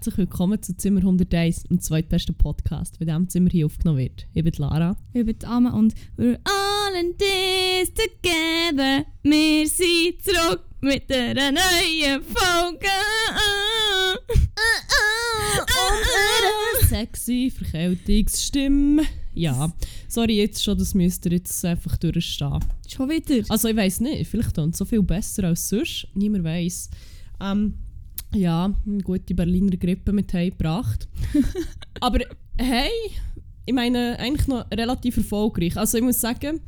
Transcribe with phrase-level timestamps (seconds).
[0.00, 4.26] Herzlich willkommen zu Zimmer 101, dem zweitbesten Podcast, bei dem Zimmer hier aufgenommen wird.
[4.32, 4.96] Ich bin Lara.
[5.12, 9.04] Ich bin Amma und we're all in this together.
[9.22, 12.86] Wir sind zurück mit einer neuen Folge.
[16.80, 19.02] Und sexy Verkältungsstimme.
[19.34, 19.70] Ja,
[20.08, 22.64] sorry jetzt schon, das müsst ihr jetzt einfach durchstehen.
[22.88, 23.44] Schon wieder?
[23.50, 26.88] Also ich weiß nicht, vielleicht dann so viel besser als sonst, niemand weiß.
[27.42, 27.74] Ähm,
[28.34, 31.08] ja, eine gute Berliner Grippe mit heimgebracht.
[32.00, 32.20] Aber
[32.56, 32.90] hey,
[33.66, 35.76] ich meine, eigentlich noch relativ erfolgreich.
[35.76, 36.60] Also ich muss sagen,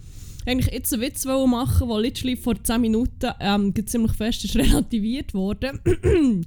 [0.47, 5.35] eigentlich jetzt einen Witz machen, der literally vor 10 Minuten ähm, ziemlich fest ist relativiert
[5.35, 5.81] wurde.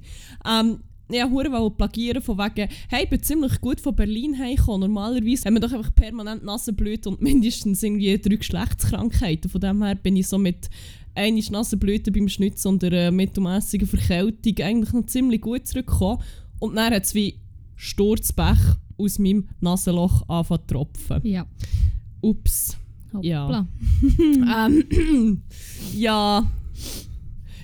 [0.46, 4.80] ähm, ja, hure wollte plagieren von wegen, hey, ich bin ziemlich gut von Berlin heimgekommen.
[4.80, 9.50] Normalerweise haben wir doch einfach permanent Nasenblüte und mindestens irgendwie drei Geschlechtskrankheiten.
[9.50, 10.68] Von dem her bin ich so mit
[11.16, 16.22] einer Nasenblüte beim Schnitzen und einer mittelmässigen Verkältung eigentlich noch ziemlich gut zurückgekommen.
[16.58, 17.38] Und dann hat es wie
[17.74, 18.58] Sturzbech
[18.98, 21.20] aus meinem Nasenloch angefangen zu tropfen.
[21.26, 21.46] Ja.
[22.20, 22.76] Ups.
[23.12, 23.28] Hoppla.
[23.28, 23.66] Ja.
[24.66, 25.42] ähm,
[25.94, 26.50] ja.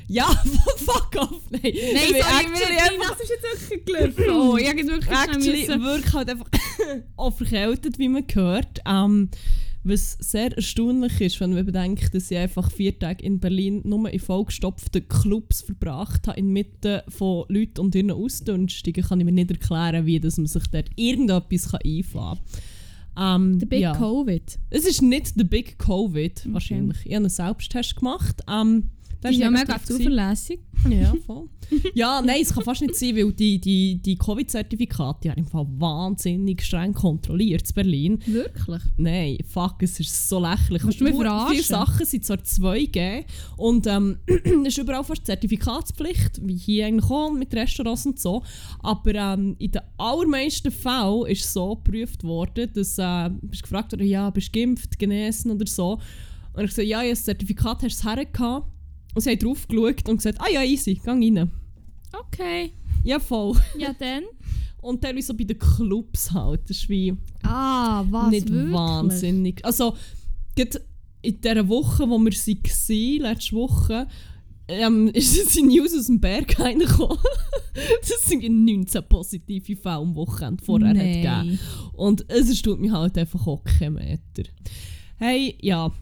[0.08, 0.24] Ja,
[0.76, 1.40] fuck off.
[1.50, 1.72] Nein, Nein,
[2.08, 4.30] sorry, actually mir- einfach- das ist jetzt wirklich gelaufen.
[4.30, 6.46] Oh, ich habe jetzt wirklich actually wirklich halt einfach
[7.16, 8.80] auch verkältet, wie man hört.
[8.86, 9.30] Ähm,
[9.84, 14.08] was sehr erstaunlich ist, wenn man bedenkt, dass ich einfach vier Tage in Berlin nur
[14.10, 19.50] in vollgestopften Clubs verbracht habe, inmitten von Leuten und ihren Ausdünstungen, kann ich mir nicht
[19.50, 22.38] erklären, wie dass man sich dort irgendetwas kann einfallen
[23.14, 23.42] kann.
[23.44, 23.94] Ähm, The Big ja.
[23.94, 24.58] Covid.
[24.70, 26.98] Es ist nicht der Big Covid, wahrscheinlich.
[27.04, 28.42] Ich habe einen Selbsttest gemacht.
[28.48, 30.60] Ähm, der Das ist ja mega zuverlässig.
[30.90, 31.48] Ja, voll.
[31.94, 35.64] ja, nein, es kann fast nicht sein, weil die, die, die Covid-Zertifikate haben im Fall
[35.78, 38.18] wahnsinnig streng kontrolliert in Berlin.
[38.26, 38.82] Wirklich?
[38.96, 40.84] Nein, fuck, es ist so lächerlich.
[40.84, 41.52] Willst du mich verarschen?
[41.52, 43.24] Viele Sachen sind zwar 2G
[43.58, 48.42] und ähm, es ist überall fast Zertifikatspflicht, wie hier eigentlich auch mit Restaurants und so.
[48.80, 53.92] Aber ähm, in den allermeisten Fällen ist es so geprüft worden, dass äh, bist gefragt
[53.92, 56.00] worden, ja, bist du geimpft, genesen oder so.
[56.54, 58.66] Und ich gesagt, ja, habe das Zertifikat, hast du hergehabt?
[59.14, 61.50] Und sie haben drauf geschaut und gesagt, ah ja, easy, geh rein.
[62.12, 62.72] Okay.
[63.04, 63.56] Ja, voll.
[63.78, 64.24] Ja, dann?
[64.82, 66.62] Und teilweise so bei den Clubs halt.
[66.68, 68.30] Das ist wie Ah, was?
[68.30, 68.72] nicht wirklich?
[68.74, 69.64] wahnsinnig.
[69.64, 69.96] Also,
[71.22, 74.08] in dieser Woche, wo wir sie waren, letzte Woche,
[74.66, 77.18] ähm, ist es in News aus dem Berg reingekommen.
[78.00, 81.58] das sind 19 positive Fälle am Wochenende vorher hat gegeben.
[81.92, 84.48] Und es tut mich halt einfach auch keinen Meter.
[85.16, 85.92] Hey, ja.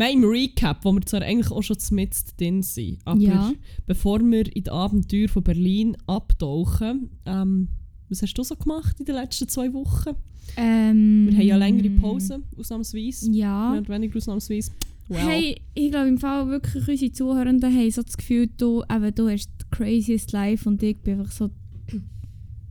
[0.00, 3.52] Mein Recap, wo wir zwar eigentlich auch schon mit drin sind, aber Ja.
[3.84, 7.68] bevor wir in die Abenteuer von Berlin abtauchen, ähm,
[8.08, 10.16] was hast du so gemacht in den letzten zwei Wochen?
[10.56, 13.30] Ähm, Wir haben ja längere Pause, ausnahmsweise.
[13.30, 13.72] Ja.
[13.72, 14.70] Mehr oder weniger ausnahmsweise.
[15.08, 15.18] Well.
[15.18, 19.28] Hey, ich glaube im Fall wirklich unsere Zuhörenden haben so das Gefühl, du, eben, du
[19.28, 21.50] hast das craziest life und ich bin einfach so...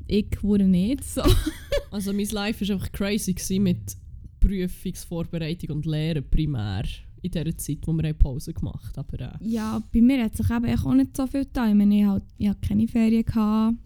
[0.08, 1.22] Ich wurde nicht so.
[1.92, 3.96] Also mein Life war einfach crazy mit
[4.40, 6.84] Prüfungsvorbereitung und Lehren primär
[7.22, 9.08] in dieser Zeit, wo wir eine Pause gemacht haben.
[9.08, 11.70] Aber äh, Ja, bei mir hat sich eben auch nicht so viel getan.
[11.70, 13.26] Ich meine, ich hatte ich hatte keine Ferien.
[13.26, 13.78] Gehabt.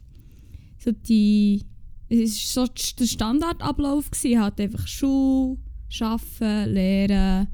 [0.77, 1.61] So die,
[2.09, 4.11] es war so der Standardablauf.
[4.11, 4.41] Gewesen.
[4.41, 5.57] Halt einfach Schule,
[5.99, 7.47] Arbeiten, Lehren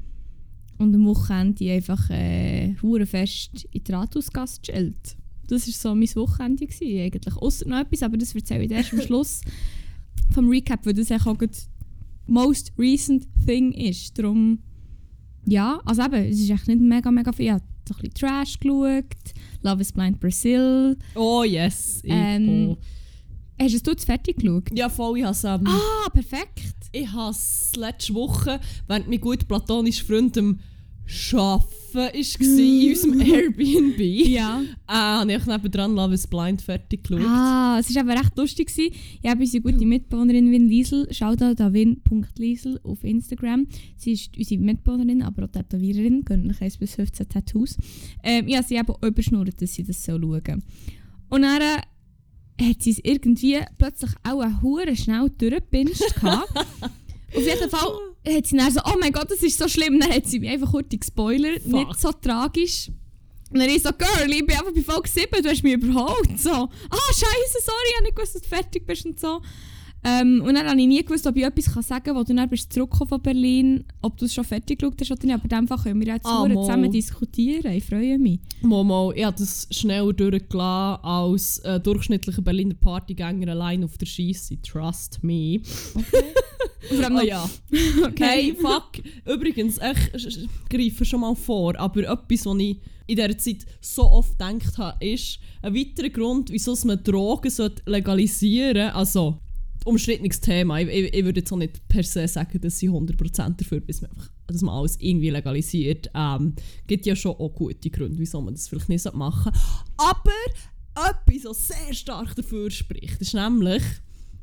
[0.78, 2.74] und am Wochenende einfach äh,
[3.04, 5.16] fest in die Rathausgasse gechillt.
[5.46, 7.36] Das war so mein Wochenende gewesen, eigentlich.
[7.36, 9.42] Ausser noch etwas, aber das erzähle ich erst am Schluss
[10.32, 11.56] vom Recap, weil das eigentlich auch gerade
[12.26, 14.16] most recent thing ist.
[14.18, 14.60] Darum,
[15.50, 17.46] ja, also eben, es ist echt nicht mega, mega viel.
[17.46, 19.04] Ich habe so ein bisschen Trash geschaut,
[19.62, 20.96] Love is Blind Brazil.
[21.14, 23.62] oh yes, ich Ähm, auch.
[23.62, 24.68] Hast du es fertig geschaut?
[24.72, 26.62] Ja, voll, ich habe es ähm, Ah, perfekt.
[26.92, 30.36] ich has letzte Woche, während mein gut platonischer Freund
[31.32, 33.98] Arbeiten war in unserem Airbnb,
[34.28, 34.62] Ja.
[34.88, 37.24] äh, habe ich nebendran Love is Blind fertig geschaut.
[37.26, 38.68] Ah, es war aber recht lustig.
[38.68, 38.94] gewesen.
[39.20, 43.66] Ich habe unsere gute Mitbewohnerin Win Liesel, Shoutout an win.liesel auf Instagram.
[43.96, 47.76] Sie ist unsere Mitbewohnerin, aber auch Tätowiererin, gönnt euch 1 bis 15 Tattoos.
[48.22, 50.62] Ähm, habe sie eben überschnurrt, dass sie das so schauen
[51.28, 56.02] Und dann äh, hat sie es irgendwie plötzlich auch eine Hure schnell durchgepinscht.
[57.34, 57.88] Auf jeden Fall
[58.26, 60.00] hat sie dann so, oh mein Gott, das ist so schlimm.
[60.00, 61.72] Dann hat sie mich einfach kurz gespoilert, Fuck.
[61.72, 62.90] nicht so tragisch.
[63.50, 66.38] Und dann ich so, Girl, ich bin einfach bei Folge 7, du hast mich überholt.
[66.38, 69.40] So, ah, scheiße, sorry, ich habe nicht gewusst, dass du fertig bist und so.
[70.02, 72.34] Ähm, und dann habe ich nie gewusst, ob ich etwas kann sagen kann, wo du
[72.34, 75.34] dann bist zurückgekommen von Berlin, ob du es schon fertig geschaut hast oder nicht.
[75.34, 77.72] Aber in dem Fall können wir jetzt Ah, zusammen diskutieren.
[77.72, 78.40] Ich freue mich.
[78.62, 84.60] Momo, ich habe das schneller durchgelassen als äh, durchschnittlicher Berliner Partygänger allein auf der Scheisse.
[84.62, 85.60] Trust me.
[87.04, 87.48] Ah noch, ja.
[88.18, 88.92] Hey, fuck.
[89.26, 94.38] Übrigens, ich greife schon mal vor, aber etwas, was ich in dieser Zeit so oft
[94.38, 97.52] gedacht habe, ist ein weiterer Grund, wieso man Drogen
[97.86, 98.94] legalisieren sollte.
[98.94, 99.38] Also,
[99.84, 100.80] umstrittenes Thema.
[100.80, 104.02] Ich, ich, ich würde jetzt auch nicht per se sagen, dass sie 100% dafür bis
[104.02, 104.10] man
[104.52, 106.10] dass man alles irgendwie legalisiert.
[106.14, 106.54] Ähm,
[106.86, 109.60] gibt ja schon auch gute Gründe, wieso man das vielleicht nicht machen sollte.
[109.96, 113.82] Aber etwas, was sehr stark dafür spricht, ist nämlich,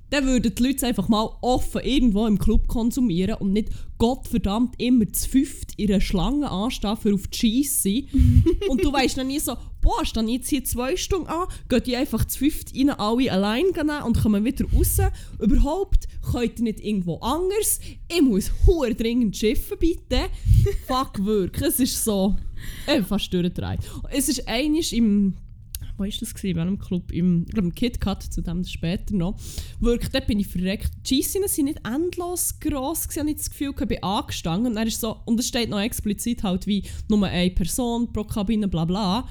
[0.10, 5.12] dann würden die Leute einfach mal offen irgendwo im Club konsumieren und nicht Gottverdammt immer
[5.12, 8.04] zu fünft in einer Schlange anstehen für auf die Scheisse.
[8.70, 11.96] und du weißt dann nie so, boah, stehen jetzt hier zwei Stunden an, gehen die
[11.96, 14.98] einfach zu fünft rein, alle allein nehmen und kommen wieder raus.
[15.40, 17.80] Überhaupt könnt ihr nicht irgendwo anders.
[18.08, 20.30] Ich muss hure dringend schiffen, bitte.
[20.88, 21.68] Fuck, wirklich.
[21.68, 22.36] Es ist so,
[22.86, 23.80] äh, fast durchgedreht.
[24.12, 25.34] Es ist einiges im
[25.98, 26.34] wo war das?
[26.34, 26.48] Gewesen?
[26.48, 27.12] In welchem Club?
[27.12, 29.38] Im, im KitKat, zu dem später noch.
[29.80, 30.92] Wirklich, dort bin ich verreckt.
[31.06, 34.68] Die Scheissinen sind nicht endlos gross, gewesen, ich das Gefühl, ich bin angestanden.
[34.68, 38.24] Und, dann ist so, und es steht noch explizit halt wie nur eine Person pro
[38.24, 39.28] Kabine, bla bla.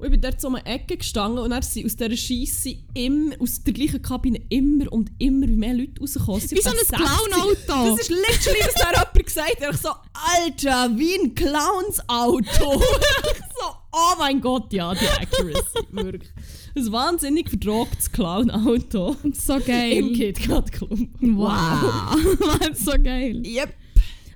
[0.00, 2.74] Und ich bin dort so um eine Ecke gestanden und dann sind aus dieser Scheisse
[2.94, 6.40] immer, aus der gleichen Kabine immer und immer mehr Leute rausgekommen.
[6.40, 6.96] Wie so ein etwa 60.
[6.96, 7.90] Clown-Auto.
[7.90, 9.74] Das ist literally, was da jemand gesagt hat.
[9.74, 12.80] Ich so, Alter, wie ein Clowns-Auto.
[12.80, 16.30] so, oh mein Gott, ja, die Accuracy, wirklich.
[16.74, 19.16] Ein wahnsinnig verdrocktes Clown-Auto.
[19.34, 20.12] so Im geil.
[20.14, 20.98] KitKat Club.
[21.20, 22.16] Wow.
[22.40, 23.42] Mann, so geil.
[23.44, 23.74] Yep.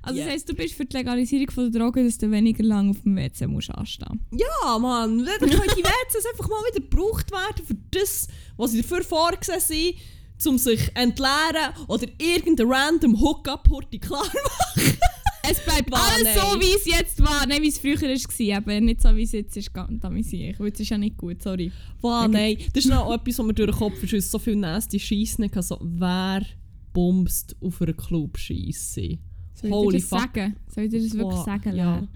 [0.05, 0.25] Also Ja.
[0.25, 3.01] das heisst, du bist für die Legalisierung von der Droge, dass du weniger lang auf
[3.01, 7.65] dem WC musst anstehen Ja, Mann, dann können die WCs einfach mal wieder gebraucht werden
[7.65, 14.23] für das, was sie dafür vorgesehen sind, um sich entleeren oder irgendein random Hookup-Horti klar
[14.25, 14.97] machen.
[15.47, 16.37] Es bleibt Boah, alles nein.
[16.39, 17.45] so, wie es jetzt war.
[17.45, 19.71] Nein, wie es früher war, aber nicht so, wie es jetzt ist.
[19.71, 20.59] Ganz amüsiert.
[20.59, 21.71] Weil es ist ja nicht gut, sorry.
[22.01, 24.99] Boah, nein, das ist noch etwas, was mir durch den Kopf ist, so viel nasty
[24.99, 25.61] Scheissen kann.
[25.61, 26.43] So, wer
[26.93, 29.19] bumst auf einer Club-Scheisse?
[29.55, 30.19] Soll ich dir das fuck.
[30.35, 30.55] sagen?
[30.73, 32.07] Soll ich dir das wirklich Boah, sagen, ja.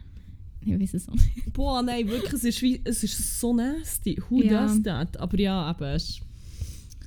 [0.66, 1.54] Ich weiß es auch nicht.
[1.54, 4.22] Boah, nein, wirklich, es ist, wie, es ist so nasty.
[4.30, 4.66] Who Ja.
[4.68, 5.18] does that?
[5.20, 6.20] Aber ja, eben, es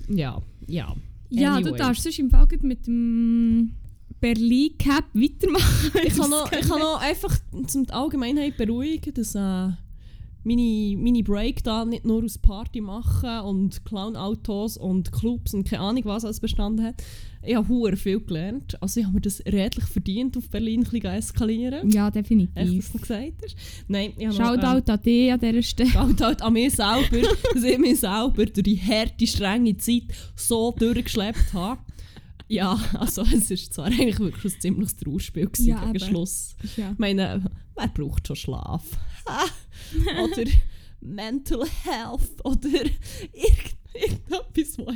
[0.08, 0.94] Ja, ja.
[1.30, 1.70] Ja, Anyway.
[1.70, 3.72] du darfst sonst im Fall mit dem
[4.20, 5.90] Berlin Cap weitermachen.
[6.04, 7.36] ich kann noch, ich kann noch einfach
[7.66, 9.70] zum Allgemeinheit beruhigen, dass äh,
[10.44, 15.82] meine, meine Break da nicht nur aus Party machen und Clown-Autos und Clubs und keine
[15.82, 17.02] Ahnung was alles bestanden hat.
[17.44, 18.80] Ich habe hure viel gelernt.
[18.80, 21.90] Also ich habe mir das redlich verdient, auf Berlin ein bisschen eskalieren.
[21.90, 22.78] Ja, Echt, definitiv.
[22.78, 23.56] was du gesagt hast?
[23.88, 25.90] Nein, ich habe noch, ähm, Shoutout an dich an dieser Stelle.
[25.90, 30.04] Shoutout an mich selber, dass ich mich selber durch die harte, strenge Zeit
[30.36, 31.80] so durchgeschleppt habe.
[32.48, 36.04] Ja, also es war zwar eigentlich wirklich ein ziemliches Trauerspiel gewesen Ja, gegen.
[36.04, 36.54] Schluss.
[36.76, 36.92] Ja.
[36.92, 37.42] Ich meine,
[37.74, 38.84] wer braucht schon Schlaf?
[40.22, 40.50] Oder
[41.00, 42.68] Mental Health oder
[43.32, 44.90] irgend, irgendetwas, wo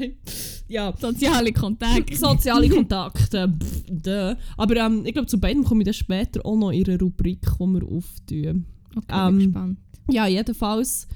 [0.68, 2.16] Ja, Soziale Kontakte.
[2.16, 3.52] soziale Kontakte.
[3.60, 4.36] pff.
[4.56, 7.40] Aber ähm, ich glaube, zu beiden komme ich dann später auch noch in einer Rubrik,
[7.42, 8.66] die wir auftun.
[8.96, 9.78] Okay, Ähm, bin gespannt.
[10.10, 11.08] Ja, jedenfalls.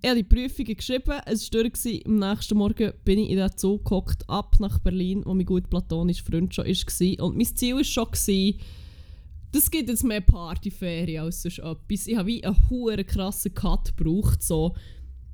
[0.00, 2.04] Ich habe die Prüfungen geschrieben, es war durch.
[2.06, 5.68] Am nächsten Morgen bin ich in den Zug gehockt, ab nach Berlin, wo mein gut
[5.70, 7.24] platonischer Freund schon war.
[7.26, 8.06] Und mein Ziel war schon,
[9.52, 12.06] das gibt jetzt mehr Partyferien als sonst etwas.
[12.06, 14.74] Ich habe wie einen hohen krassen Cut gebraucht, so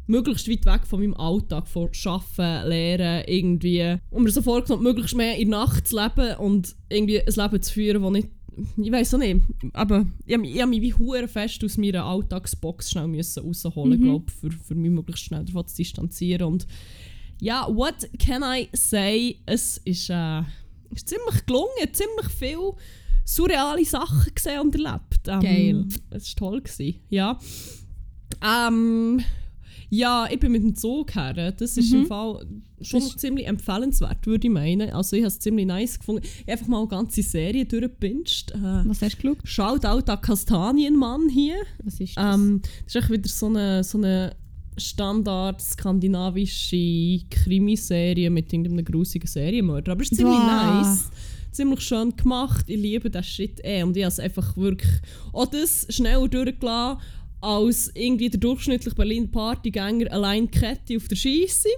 [0.07, 3.97] möglichst weit weg von meinem Alltag, von Arbeiten, Lehren, irgendwie.
[4.11, 7.63] Und mir so vorgenommen, möglichst mehr in der Nacht zu leben und irgendwie ein Leben
[7.63, 8.29] zu führen, das nicht
[8.77, 9.41] ich weiß auch nicht,
[9.73, 13.43] aber ich habe mich, ich hab mich wie hure fest aus meiner Alltagsbox schnell müssen
[13.45, 14.05] rausholen, Mhm.
[14.05, 16.67] glaub, für, für mich möglichst schnell davon zu distanzieren und
[17.41, 19.41] ja, what can I say?
[19.45, 20.43] Es ist, äh,
[20.95, 22.75] ist ziemlich gelungen, ziemlich viel
[23.25, 25.27] surreale Sachen gesehen und erlebt.
[25.29, 25.85] Ähm, Geil.
[26.11, 27.39] Es war toll, gewesen, ja.
[28.43, 29.21] Ähm,
[29.91, 31.53] ja, ich bin mit dem Zug her.
[31.53, 32.01] Das ist Mhm.
[32.01, 32.45] im Fall
[32.81, 34.91] schon ziemlich empfehlenswert, würde ich meinen.
[34.91, 36.23] Also ich habe es ziemlich nice gefunden.
[36.25, 38.51] Ich habe einfach mal eine ganze Serie durchgepinscht.
[38.53, 39.49] Äh, Was hast du geschaut?
[39.83, 41.57] Shoutout an Kastanienmann hier.
[41.85, 42.35] Was ist das?
[42.35, 44.35] Ähm, das ist echt wieder so eine, so eine
[44.77, 49.93] Standard skandinavische Krimiserie mit irgendeinem grusigen Serienmörder.
[49.93, 50.83] Aber es ist ziemlich Wow.
[50.83, 51.11] nice.
[51.55, 52.65] Ziemlich schön gemacht.
[52.69, 53.85] Ich liebe das Shit eh.
[53.85, 54.91] Und ich habe es einfach wirklich
[55.33, 57.01] auch das schneller durchgelassen
[57.41, 61.69] als irgendwie der durchschnittliche Berliner Partygänger allein Kette auf der Scheisse.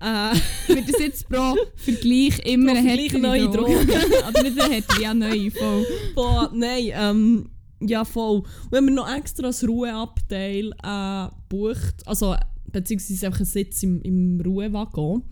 [0.00, 0.34] Äh,
[0.68, 4.00] Wird das jetzt pro Vergleich immer Pro eine Vergleich härtere neue Droge?
[4.24, 5.86] Aber nicht eine härtere, ja neue, voll.
[6.14, 7.50] Boah, nein, ähm,
[7.80, 8.38] ja voll.
[8.38, 12.36] Und wenn man noch extra das Ruheabteil äh, bucht, also
[12.72, 15.24] beziehungsweise einfach einen Sitz im, im Ruhewaggon.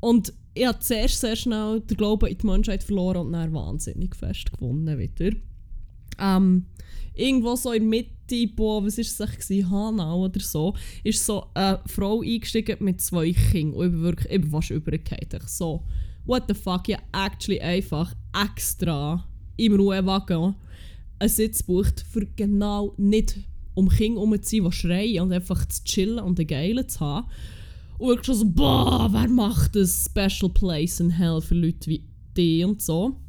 [0.00, 4.14] Und ich habe zuerst sehr schnell den Glauben in die Menschheit verloren und dann wahnsinnig
[4.16, 5.36] fest gewonnen wieder.
[6.18, 6.66] Ähm,
[7.14, 11.80] irgendwo so in der Mitte, boah, was war es Hanau oder so, ist so eine
[11.86, 15.34] Frau eingestiegen mit zwei Kindern und ich bin wirklich ich bin fast übergekehrt.
[15.34, 15.84] Ich so,
[16.26, 18.14] what the fuck, habe actually einfach
[18.44, 19.24] extra
[19.56, 20.54] im Ruhewagen
[21.18, 23.38] einen Sitz gebucht, für genau nicht
[23.74, 27.00] um Kinder herum zu sein, die schreien und einfach zu chillen und einen Geilen zu
[27.00, 27.28] haben.
[28.00, 32.02] Und wirklich schon so, boah, wer macht ein Special Place in Hell für Leute wie
[32.34, 33.20] die und so.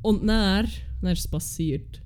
[0.00, 0.66] Und dann,
[1.02, 2.00] dann ist es passiert.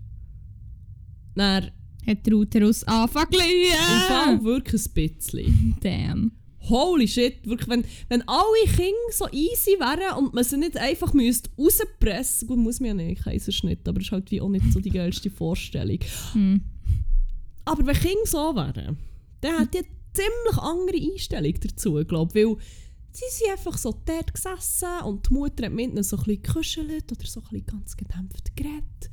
[1.36, 1.70] Dann,
[2.04, 5.76] Hat der Uterus angefangen im Fall wirklich ein bisschen.
[5.80, 6.32] Damn.
[6.68, 11.12] Holy shit, wirklich, wenn, wenn alle Kinder so easy wären und man sie nicht einfach
[11.12, 14.72] müsste rauspressen gut, muss man ja nicht, Kaiserschnitt, aber das ist halt wie auch nicht
[14.72, 16.00] so die geilste Vorstellung.
[16.32, 16.60] Hm.
[17.64, 18.96] Aber wenn Kinder so wären,
[19.40, 22.56] dann hätte ich ziemlich andere Einstellung dazu, glaube weil
[23.12, 26.42] sie sind einfach so dort gesessen und die Mutter hat mit ihnen so ein bisschen
[26.42, 29.10] gekuschelt oder so ein bisschen ganz gedämpft geredet.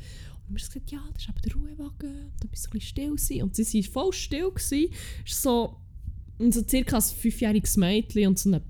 [0.48, 2.82] Und wir haben gesagt, ja, das ist eben der Ruhewagen, da müssen wir ein bisschen
[2.82, 3.44] still sein.
[3.44, 4.50] Und sie waren voll still.
[4.50, 4.94] Gewesen.
[5.25, 5.77] So,
[6.39, 8.62] so circa ein fünfjähriges Mädchen und so ein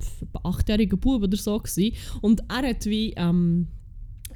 [0.44, 1.58] achtjähriger Bub oder so.
[1.58, 1.96] Gewesen.
[2.22, 3.68] Und er hat wie ähm,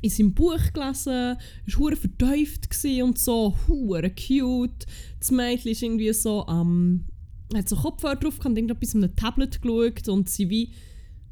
[0.01, 4.85] in seinem Buch gelesen, war hure gewesen und so, hure cute.
[5.19, 7.05] Das Mädchen ist irgendwie so, ähm,
[7.55, 10.73] hat so Kopfhörer drauf gehabt, und irgendwie bei einem Tablet geschaut und sie wie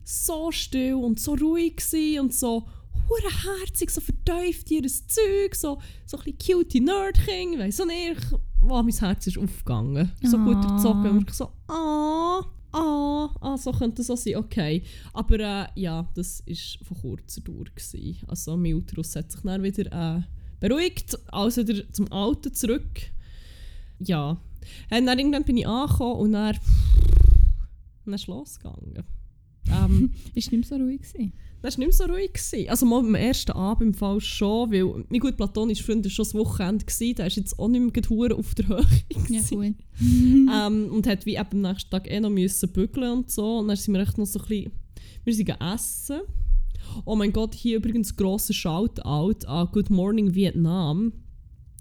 [0.03, 1.81] so still und so ruhig
[2.19, 2.67] und so
[3.07, 7.85] hure herzig, so vertieft in ihr Zeug, so, so ein bisschen cute Nerd-King, weiss auch
[7.85, 8.21] nicht.
[8.61, 10.11] Wow, mein Herz ist aufgegangen.
[10.23, 10.73] So gut Ah.
[10.75, 11.09] erzogen.
[11.17, 12.41] Und ich so, ah,
[12.71, 14.83] ah, ah, so könnte es so sein, okay.
[15.13, 17.65] Aber äh, ja, das war von kurzer Dauer.
[17.75, 18.17] Gewesen.
[18.27, 20.21] Also mein Uterus hat sich dann wieder äh,
[20.59, 23.01] beruhigt, also wieder zum Alten zurück.
[23.99, 24.39] Ja.
[24.91, 26.57] Und dann irgendwann bin ich angekommen und dann,
[28.05, 29.03] dann ist losgegangen.
[29.69, 31.33] Ähm, Ist nicht mehr so ruhig gewesen.
[31.61, 32.33] das war nicht mehr so ruhig.
[32.33, 32.69] Gewesen.
[32.69, 36.25] Also mal beim ersten Abend im Fall schon, weil mein gut platonischer Freund war schon
[36.25, 38.85] das Wochenende, gewesen, der ist jetzt auch nicht mehr hure auf der Höhe.
[39.29, 39.75] Ja, gut.
[40.01, 43.59] ähm, und hat wie am nächsten Tag eh noch müssen bügeln und so.
[43.59, 44.71] Und dann sind wir echt noch so ein bisschen,
[45.23, 46.21] wir sind essen.
[47.05, 51.13] Oh mein Gott, hier übrigens grosser Shoutout an Good Morning Vietnam.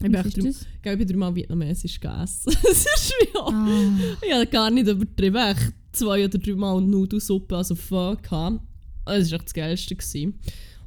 [0.02, 2.52] Ich bin, Was ist gell, ich bin dreimal vietnamesisch gegessen.
[2.62, 3.88] das ist auch Ah,
[4.26, 5.36] ich habe gar nicht übertrieben.
[5.36, 8.60] Echt zwei oder dreimal Nudelsuppe, also gehabt.
[9.04, 9.94] Das war echt das Geilste.
[9.96, 10.34] Gewesen.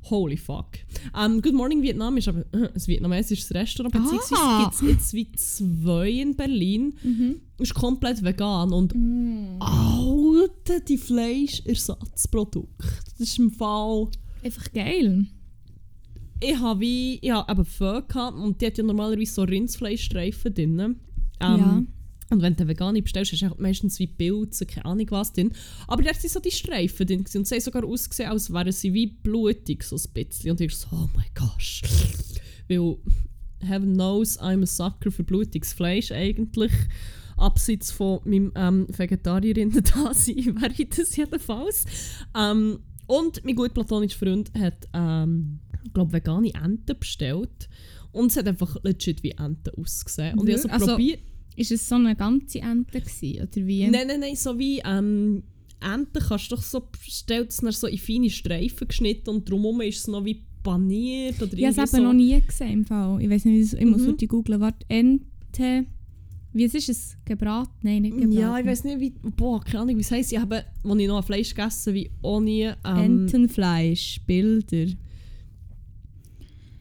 [0.09, 0.67] Holy fuck.
[1.17, 4.63] Ähm, Good Morning Vietnam ist aber äh, ein vietnamesisches Restaurant, beziehungsweise Ah.
[4.63, 6.93] gibt es jetzt wie zwei in Berlin.
[7.03, 7.35] mhm.
[7.59, 9.61] Ist komplett vegan und Mm.
[9.61, 12.85] Alter, die Fleischersatzprodukte.
[13.17, 14.07] Das ist im Fall...
[14.43, 15.25] Einfach geil.
[16.43, 17.19] Ich habe wie...
[17.21, 20.79] Ich habe eben Pho gehabt und die hat ja normalerweise so Rindsfleischstreifen drin.
[20.79, 20.97] Ähm,
[21.39, 21.83] Ja.
[22.29, 25.51] Und wenn du vegane bestellst, hast du halt meistens wie Pilze, keine Ahnung was drin.
[25.87, 28.93] Aber da sind so die Streifen drin und sie haben sogar ausgesehen, als wären sie
[28.93, 30.51] wie blutig, so ein bisschen.
[30.51, 31.81] Und ich so, oh mein Gott.
[32.67, 32.97] Weil,
[33.59, 36.71] heaven knows, I'm a sucker für blutiges Fleisch eigentlich.
[37.37, 41.85] Abseits von meinem ähm, Vegetarierinnen da sein, wäre ich das jedenfalls.
[42.35, 45.59] Ähm, und mein gut platonischer Freund hat, ähm,
[45.93, 47.69] glaube vegane Enten bestellt.
[48.11, 50.37] Und es hat einfach legit wie Enten ausgesehen.
[50.37, 51.19] Und ich habe so Also, probiert...
[51.55, 53.87] Ist es so eine ganze Ente gewesen, oder wie?
[53.87, 55.43] Nein, nein, nein, so wie ähm,
[55.81, 59.99] Enten kannst du doch so, stellt es so in feine Streifen geschnitten und drumherum ist
[59.99, 62.01] es noch wie paniert oder Ich habe es irgendwie eben so.
[62.01, 63.21] noch nie gesehen im Fall.
[63.21, 64.07] Ich weiß nicht, ich muss Mhm.
[64.07, 64.61] heute googeln.
[64.61, 65.85] Warte, Ente.
[66.53, 67.17] Wie ist es?
[67.25, 67.71] Gebraten?
[67.83, 68.31] Nein, nicht gebraten.
[68.33, 70.31] Ja, ich weiß nicht, wie, boah, keine Ahnung, wie es heisst.
[70.31, 72.71] Ich habe, als ich noch Fleisch gegessen wie auch nie.
[72.85, 74.85] Ähm, Entenfleisch, Bilder.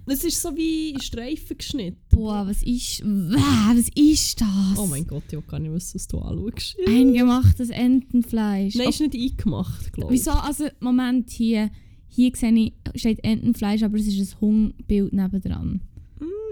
[0.06, 1.99] Es ist so wie Streifen geschnitten.
[2.11, 3.02] Boah, was ist.
[3.04, 4.78] Was ist das?
[4.78, 6.76] Oh mein Gott, ich will gar nicht wissen, was du anschaust.
[6.87, 8.75] Eingemachtes Entenfleisch.
[8.75, 10.21] Nein, ist nicht eingemacht, glaube ich.
[10.21, 10.32] wieso?
[10.32, 11.71] Also, Moment, hier.
[12.09, 15.80] Hier sehe ich, steht Entenfleisch, aber es ist ein Hundebild nebendran.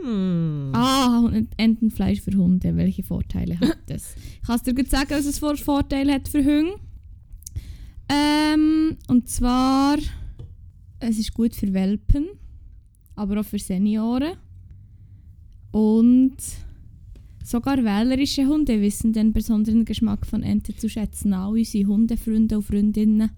[0.03, 0.71] Hm.
[0.73, 2.75] Ah, Entenfleisch für Hunde.
[2.77, 4.15] Welche Vorteile hat das?
[4.41, 6.77] Ich kann es dir gut sagen, was es für Vorteile hat für Hunde.
[8.09, 9.99] Ähm, und zwar,
[10.99, 12.27] es ist gut für Welpen,
[13.21, 14.33] aber auch für Senioren.
[15.73, 16.37] Und
[17.45, 21.35] sogar wählerische Hunde wissen den besonderen Geschmack von Ente zu schätzen.
[21.35, 23.31] Auch unsere Hundefreunde und Freundinnen.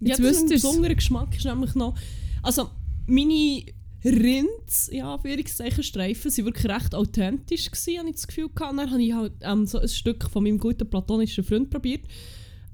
[0.00, 1.98] Ja, Jetzt das ist ein besonderer Geschmack ist nämlich noch...
[2.42, 2.70] Also,
[3.06, 3.64] meine
[4.04, 8.78] Rinds, ja, Streifen, waren wirklich recht authentisch, gewesen, habe ich das Gefühl gehabt.
[8.78, 12.04] Dann habe ich halt ähm, so ein Stück von meinem guten platonischen Freund probiert.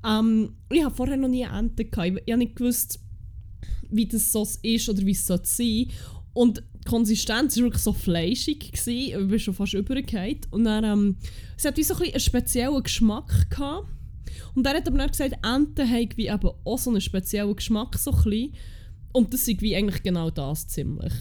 [0.05, 2.09] Ähm, ich habe vorher noch nie eine Ente gehabt.
[2.09, 3.01] Ich, ich habe nicht gewusst,
[3.91, 5.87] wie das so ist oder wie es so sein
[6.33, 8.73] Und die Konsistenz war wirklich so fleischig.
[8.73, 9.21] Gewesen.
[9.23, 10.49] Ich bin schon fast übergekehrt.
[10.51, 11.17] Und dann, ähm,
[11.57, 13.89] es hat wie so ein einen speziellen Geschmack gehabt.
[14.55, 17.99] Und er hat aber dann gesagt, Enten haben wie eben auch so einen speziellen Geschmack,
[17.99, 18.53] so ein.
[19.13, 21.13] Und das ist wie eigentlich genau das ziemlich.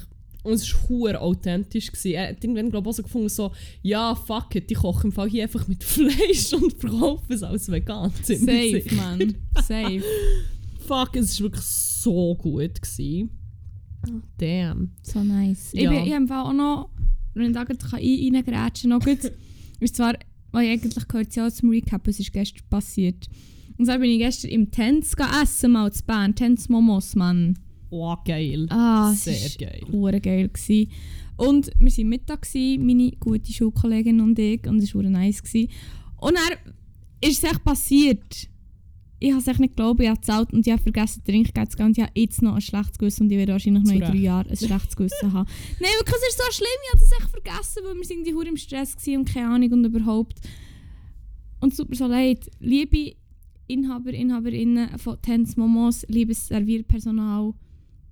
[0.43, 1.88] Und es war hure authentisch.
[1.88, 2.12] Gewesen.
[2.12, 5.12] Er hat irgendwann glaube ich auch so gefunden, so, ja, fuck it, ich koche im
[5.12, 8.12] Fall hier einfach mit Fleisch und verkaufe es als vegan.
[8.24, 8.84] Safe.
[8.96, 9.36] Mann.
[9.55, 10.01] Safe.
[10.88, 12.81] Fuck, es war wirklich so gut.
[12.81, 13.29] Gewesen.
[14.37, 14.91] Damn.
[15.01, 15.71] So nice.
[15.73, 15.91] Ja.
[15.91, 16.89] Ich, bin, ich habe auch noch,
[17.33, 19.19] wenn ich da gerade kann reingrätschen noch gut,
[19.79, 20.13] ist zwar,
[20.51, 23.27] weil ich eigentlich gehört ja zum Recap, es ist gestern passiert.
[23.77, 27.57] Und zwar bin ich gestern im ga essen, mal zu Bern, Tens Momos, Mann.
[27.89, 28.67] Oh, geil.
[28.69, 29.81] Ah, es Sehr ist geil.
[29.91, 30.89] hure geil gsi.
[31.37, 35.41] Und wir waren Mittag, gsi, meine gute Schulkollegin und ich, und es war hure nice.
[35.41, 35.69] Gsi.
[36.17, 36.73] Und dann
[37.21, 38.49] ist es echt passiert.
[39.19, 41.77] Ich habe es echt nicht geglaubt, ich habe gezahlt und ich habe vergessen, Trinkgeld zu
[41.77, 43.99] geben und ich habe jetzt noch ein schlechtes Gewissen und ich werde wahrscheinlich noch in
[43.99, 44.15] drei.
[44.15, 45.49] Jahren ein schlechtes Gewissen haben.
[45.79, 48.47] Nein, wirklich, es ist so schlimm, ich habe das echt vergessen, weil wir sind hure
[48.47, 50.38] im Stress gsi und keine Ahnung und überhaupt.
[51.59, 52.49] Und mir so leid.
[52.59, 53.15] Liebe
[53.67, 57.53] Inhaber, Inhaberinnen von Tens Momos, liebes Servierpersonal,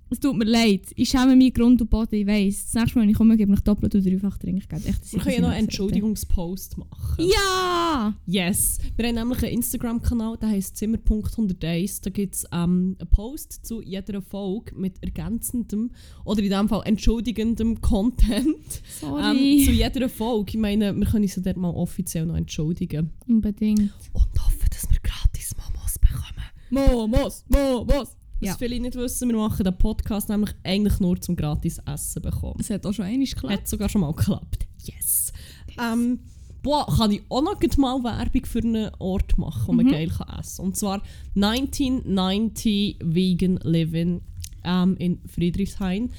[0.10, 0.82] es tut mir leid.
[0.96, 2.66] Ich schäme mich Grund und Boden, ich weiss.
[2.66, 4.86] Das nächste Mal, wenn ich komme, gebe ich doppelt oder dreifach Trinkgeld.
[4.86, 7.26] Echt, Wir können ja noch einen Entschuldigungspost machen.
[7.26, 8.14] Ja!
[8.26, 8.80] Yes.
[8.96, 12.04] Wir haben nämlich einen Instagram-Kanal, der heisst Zimmer.101.
[12.04, 15.92] Da gibt es ähm, einen Post zu jeder Folge mit ergänzendem
[16.24, 19.64] oder in diesem Fall entschuldigendem Content ähm, Sorry.
[19.66, 20.52] zu jeder Folge.
[20.52, 23.12] Ich meine, wir können uns ja dort mal offiziell noch entschuldigen.
[23.28, 23.92] Unbedingt.
[24.14, 26.48] Und hoffen, dass wir gratis Momos bekommen.
[26.70, 28.18] Momos, Momos.
[28.39, 28.56] Was Ja.
[28.58, 32.58] viele nicht wissen, wir machen den Podcast nämlich eigentlich nur zum gratis Essen bekommen.
[32.60, 33.53] Es hat auch schon einmal geklappt.
[33.53, 34.67] Hat sogar schon mal geklappt.
[34.84, 35.34] Yes.
[35.82, 36.20] Ähm,
[36.62, 39.91] boah, kann ich auch noch mal Werbung für einen Ort machen, wo man Mhm.
[39.91, 40.65] geil kann essen kann.
[40.67, 41.01] Und zwar
[41.36, 44.22] 1990 Vegan Living
[44.63, 46.12] ähm, in Friedrichshain.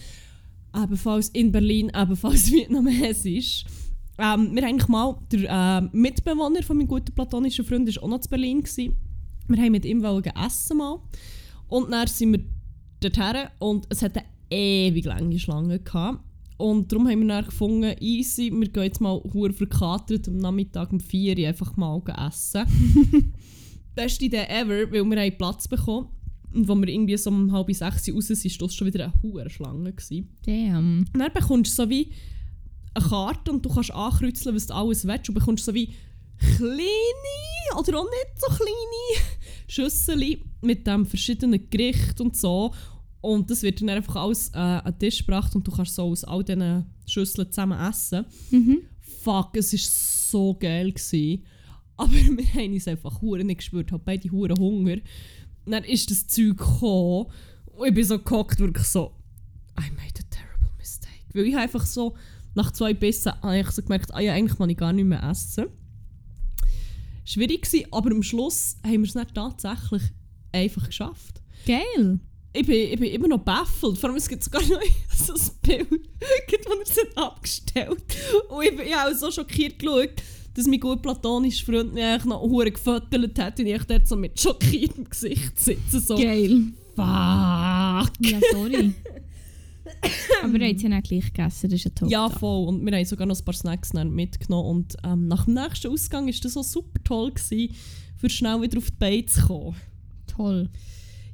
[0.77, 3.65] Ebenfalls in Berlin, ebenfalls vietnamesisch.
[4.19, 8.09] Ähm, wir haben eigentlich mal, der ähm, Mitbewohner von meinem guten platonischen Freund war auch
[8.09, 8.63] noch zu Berlin.
[8.63, 8.97] Gewesen.
[9.49, 10.99] Wir haben mit ihm wollen essen mal.
[11.69, 12.41] Und dann sind wir
[13.01, 15.79] dorthin und es hatte eine ewig lange Schlange.
[15.79, 16.21] Gehabt.
[16.57, 20.93] Und darum haben wir dann gefunden, easy, wir gehen jetzt mal hure verkatert am Nachmittag
[20.93, 22.65] um 4 Uhr einfach mal essen.
[23.95, 26.09] Beste Idee ever, weil wir haben Platz bekommen.
[26.53, 29.23] Und als wir irgendwie so um halb sechs raus sind, war das schon wieder eine
[29.23, 29.93] hure Schlange.
[29.93, 30.29] Gewesen.
[30.45, 31.07] Damn.
[31.13, 32.11] Und dann bekommst du so wie
[32.95, 35.29] eine Karte und du kannst ankreuzeln, was du alles willst.
[35.29, 35.91] Und bekommst so wie
[36.39, 39.27] kleine oder auch nicht so kleine
[39.67, 42.73] Schüssel mit dem verschiedenen Gerichten und so.
[43.21, 46.05] Und das wird dann einfach alles äh, an den Tisch gebracht und du kannst so
[46.05, 48.25] aus all diesen Schüsseln zusammen essen.
[48.51, 48.79] Mhm.
[49.23, 50.93] Fuck, es war so geil.
[50.93, 51.45] Gewesen.
[51.97, 54.99] Aber wir haben es einfach hure nicht gespürt, haben beide hure Hunger.
[55.65, 57.27] Und dann ist das Zeug gekommen
[57.67, 59.13] und ich bin so gehockt, wirklich so,
[59.79, 61.13] I made a terrible mistake.
[61.35, 62.17] Weil ich habe einfach so,
[62.55, 65.23] nach zwei Bissen, habe ich so gemerkt, ah ja, eigentlich kann ich gar nicht mehr
[65.23, 65.67] essen.
[67.29, 70.03] Schwierig gewesen, aber am Schluss haben wir es dann tatsächlich
[70.53, 71.43] einfach geschafft.
[71.67, 72.21] Geil.
[72.55, 73.99] Ich bin, ich bin immer noch baffelt.
[73.99, 74.81] Vor allem, es gibt sogar noch
[75.15, 78.03] so ein Bild, wo es hat abgestellt
[78.49, 80.23] Und ich, bin- ich habe auch so schockiert geschaut,
[80.55, 84.41] dass mein gut platonischer Freund mich noch hure gefüttert hat und ich dort so mit
[84.41, 86.01] schockiertem Gesicht sitze.
[86.01, 86.63] So, Geil.
[86.97, 88.13] fuck.
[88.21, 88.95] Ja, sorry.
[90.43, 92.11] Aber er hat ja nicht gleich gegessen, das ist ja top.
[92.11, 92.69] Ja, voll.
[92.69, 94.69] Und wir haben sogar noch ein paar Snacks mitgenommen.
[94.69, 97.75] Und ähm, nach dem nächsten Ausgang war das so super toll, gewesen,
[98.17, 99.77] für schnell wieder auf die Beine zu kommen.
[100.27, 100.71] Toll.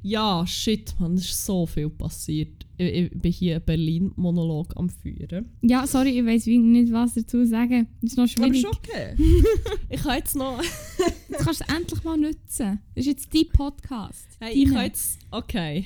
[0.07, 2.63] Ja, shit, man, es ist so viel passiert.
[2.77, 5.49] Ich, ich bin hier einen Berlin-Monolog am Führen.
[5.63, 7.87] Ja, sorry, ich weiß nicht, was dazu sagen.
[8.01, 8.63] Das ist noch Aber schwierig.
[8.63, 9.15] ist okay.
[9.89, 10.61] ich kann jetzt noch.
[11.27, 12.79] Jetzt kannst du es endlich mal nutzen.
[12.93, 14.27] Das ist jetzt dein Podcast.
[14.39, 14.75] Hey, ich Deine.
[14.75, 15.19] kann jetzt.
[15.31, 15.85] Okay.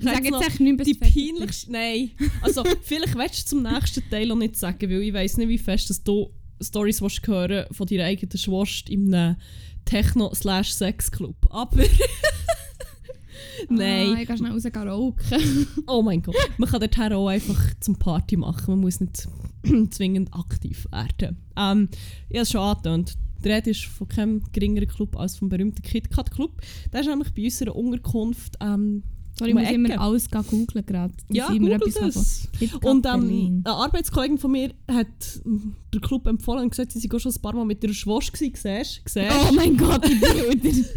[0.00, 1.72] Sage jetzt noch echt nicht, die peinlichste.
[1.72, 2.10] Nein.
[2.42, 5.58] Also, vielleicht willst du zum nächsten Teil auch nicht sagen, weil ich weiß nicht, wie
[5.58, 9.36] fest dass du Stories hören von deiner eigenen Schwester in einem
[9.84, 11.36] Techno-Sex-Club.
[11.50, 11.82] Aber.
[13.68, 14.14] Nein.
[14.16, 15.66] Ah, ich kann schnell raus rauchen.
[15.86, 16.36] Oh mein Gott.
[16.58, 18.74] Man kann dort auch einfach zum Party machen.
[18.74, 19.28] Man muss nicht
[19.90, 21.36] zwingend aktiv werden.
[21.56, 21.88] Ähm,
[22.28, 23.16] ich habe es schon angetönt.
[23.44, 26.60] Die Rede ist von keinem geringeren Club als vom berühmten KitKat Club.
[26.92, 28.56] Der ist nämlich bei unserer Unterkunft.
[28.60, 29.02] Ähm,
[29.40, 31.14] Sorry, ich muss immer alles googlen gerade.
[31.30, 32.72] ja, ich immer google etwas das.
[32.82, 33.62] Und ähm, Berlin.
[33.64, 35.06] eine Arbeitskollegin von mir hat
[35.44, 38.32] den Club empfohlen und gesagt, sie sei auch schon ein paar Mal mit ihrer Schwester
[38.32, 38.54] gewesen.
[38.54, 39.00] Siehst?
[39.06, 39.32] Siehst?
[39.48, 40.76] Oh mein Gott, die Bilder.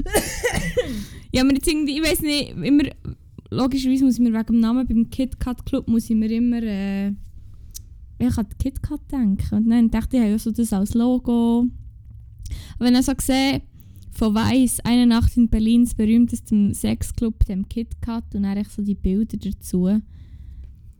[1.31, 2.83] ja, aber jetzt irgendwie, ich weiß nicht, immer,
[3.49, 7.11] logischerweise muss ich mir wegen dem Namen beim KitKat Club, muss ich mir immer, äh,
[8.19, 9.55] ich an KitKat denken.
[9.55, 11.65] Und dann dachte ich, ich habe so das als Logo.
[12.75, 13.61] Aber wenn ich so sehe,
[14.13, 18.95] von Weiss, eine Nacht in Berlins berühmtestem Sexclub, dem KitKat, und dann echt so die
[18.95, 20.01] Bilder dazu.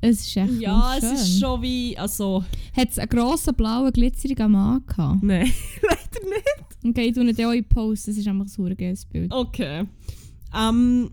[0.02, 1.98] Es ist echt Ja, es ist schon wie.
[1.98, 2.44] Also.
[2.76, 5.24] Hat es einen grossen blauen glitzerigen Mann gehabt?
[5.24, 5.50] Nein,
[5.82, 6.64] leider nicht.
[6.86, 9.32] Okay, ich tue nicht auch in Post, das ist einfach ein geiles Bild.
[9.32, 9.86] Okay.
[10.54, 11.12] Ähm,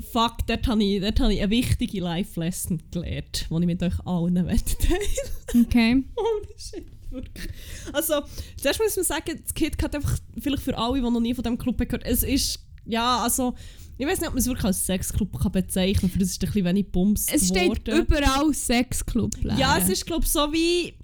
[0.00, 4.00] fuck, dort habe ich, dort hab ich eine wichtige Life-Lesson gelernt, die ich mit euch
[4.04, 6.04] allen teilen Okay.
[6.16, 6.97] Holy shit.
[7.92, 8.22] Also,
[8.56, 11.42] zuerst muss man sagen, das Kid hat einfach, vielleicht für alle, die noch nie von
[11.42, 13.54] diesem Club gehört es ist, ja, also,
[13.98, 16.42] ich weiß nicht, ob man es wirklich als Sexclub kann bezeichnen kann, für das ist
[16.42, 18.06] ein bisschen wenig Bums Es steht geworden.
[18.06, 19.34] überall Sexclub.
[19.58, 20.94] Ja, es ist, glaube ich, so wie.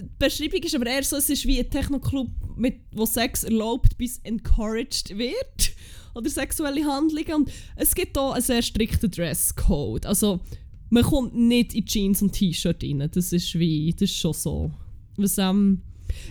[0.00, 3.98] Die Beschreibung ist aber eher so, es ist wie ein Techno-Club, mit, wo Sex erlaubt
[3.98, 5.74] bis encouraged wird.
[6.14, 7.34] Oder sexuelle Handlungen.
[7.34, 10.06] Und es gibt hier einen sehr strikten Dresscode.
[10.06, 10.40] Also,
[10.88, 13.08] man kommt nicht in Jeans und T-Shirt rein.
[13.12, 14.70] Das ist wie, das ist schon so.
[15.22, 15.82] Was ähm,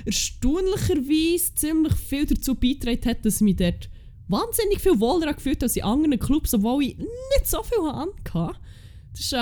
[0.05, 3.89] erstaunlicherweise ziemlich viel dazu beigetragen hat, dass ich mich dort
[4.27, 8.59] wahnsinnig viel wohler gefühlt als in anderen Clubs, obwohl ich nicht so viel hatte.
[9.11, 9.37] Das ist, äh,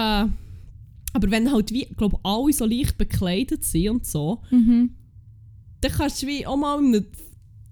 [1.14, 4.92] aber wenn halt wie, glaub, alle so leicht bekleidet sind und so, Mhm.
[5.82, 7.06] dann kannst du wie auch mal in einem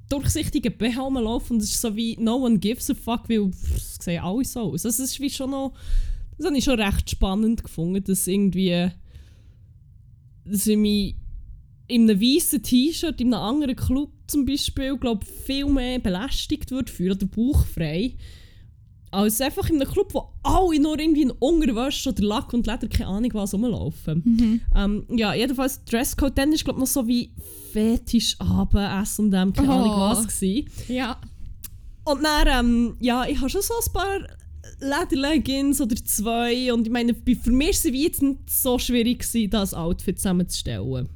[0.10, 3.96] durchsichtigen BH laufen und es ist so wie no one gives a fuck, weil es
[4.00, 4.86] sehen alle so aus.
[4.86, 5.74] Also es ist wie schon noch,
[6.38, 8.90] das habe ich schon recht spannend gefunden, dass irgendwie,
[10.46, 11.16] dass ich mich
[11.88, 16.92] in einem weißen T-Shirt in einem anderen Club zum Beispiel, glaube viel mehr belästigt würde
[16.92, 18.16] fühlen oder bauchfrei,
[19.12, 22.88] als einfach in einem Club, wo alle nur irgendwie in Unterwäsche oder Lack und Leder,
[22.88, 24.22] keine Ahnung was, rumlaufen.
[24.26, 24.62] Mhm.
[24.76, 27.32] Ähm, ja, jedenfalls Dresscode, dann ist glaube noch so wie
[27.72, 30.00] Fetisch, Abend, S&M, keine Ahnung Oh.
[30.00, 30.68] was gewesen.
[30.88, 31.18] Ja.
[32.04, 34.20] Und dann, ähm, ja, ich habe schon so ein paar
[34.80, 39.20] Lederleggings oder zwei und ich meine, bei- für mich war es jetzt nicht so schwierig,
[39.20, 41.08] gewesen, das Outfit zusammenzustellen.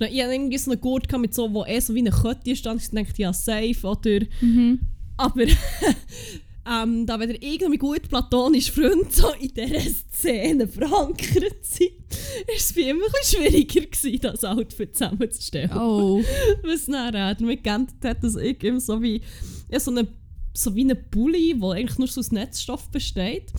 [0.00, 2.56] Ich hatte irgendwie so einen Gurt gehabt mit so, wo eh so wie eine Kette
[2.56, 4.20] stand, ich dachte, ja, safe, oder...
[4.40, 4.80] Mhm.
[5.16, 5.42] Aber
[6.66, 9.80] ähm, da ihr irgendwie gut platonisch Freund so in dieser
[10.12, 11.92] Szene verankert sind,
[12.56, 15.72] ist es bei ihm ein schwieriger gewesen, das Outfit zusammenzustellen.
[15.76, 16.22] Oh.
[16.62, 19.20] Was dann äh, damit geändert hat, dass ich ihm so wie,
[19.70, 20.08] ja, so eine
[20.56, 23.52] so wie ein Pulli, der eigentlich nur so aus Netzstoff besteht,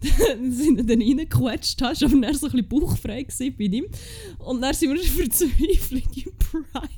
[0.50, 3.86] sind dann reingequetscht hast, aber dann so ein bisschen bauchfrei gewesen bei ihm.
[4.38, 6.90] Und dann sind wir verzweifelt in Primark.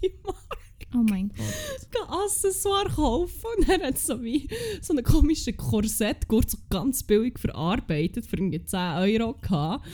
[0.94, 1.32] Oh mein
[1.92, 2.08] Gott.
[2.24, 4.48] Accessoire kaufen und dann hat so wie
[4.80, 9.86] so einen komischen Korsett, so ganz billig verarbeitet, für irgendwie 10 Euro gehabt,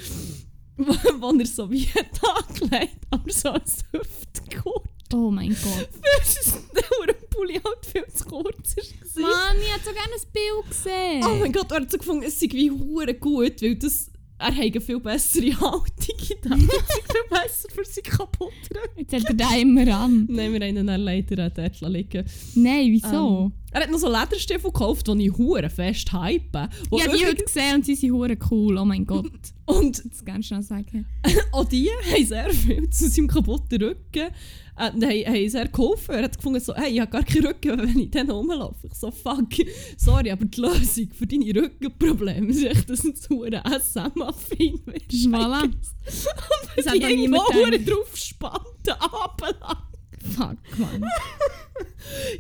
[0.77, 4.98] wo, wo er so wie hat angelegt, aber so als Hüftgurt.
[5.13, 5.89] Oh mein Gott.
[6.73, 9.23] Weil der Pulli halt viel zu kurz war.
[9.23, 11.25] Mann, ich hätte so gerne ein Bild gesehen.
[11.25, 14.47] Oh mein Gott, er hat so gefunden, es sei wie hure gut, weil das, er
[14.55, 16.71] hat eine viel bessere Haltung in dem.
[16.71, 18.53] Es viel besser für sie kaputt.
[18.97, 20.27] Jetzt hat er den immer an.
[20.31, 23.47] Nein, wir haben ihn dann leider dort liegen Nein, wieso?
[23.47, 26.53] Ähm, er hat noch so Lederstiefel gekauft, die ich hure fest hype.
[26.91, 28.79] wo ich habe die heute übrigens- gesehen und sie sind hure cool.
[28.79, 29.31] Oh mein Gott.
[29.67, 31.05] Und Das ganz schnell sagen.
[31.53, 34.31] auch die haben sehr viel zu seinem kaputten Rücken äh,
[34.79, 36.15] haben, haben sehr geholfen.
[36.15, 38.87] Er hat gefunden, so, hey, ich habe gar keinen Rücken, wenn ich dann rumlaufe.
[38.87, 39.45] Ich so, fuck,
[39.99, 45.27] sorry, aber die Lösung für deine Rückenprobleme ist echt, dass du zu einem SM-affin wirst.
[45.27, 45.69] Voilà.
[46.75, 47.91] Das hat irgendwo niemand hure gedacht.
[47.91, 49.77] drauf spannt, abendlang.
[50.29, 51.05] Fuck, Mann.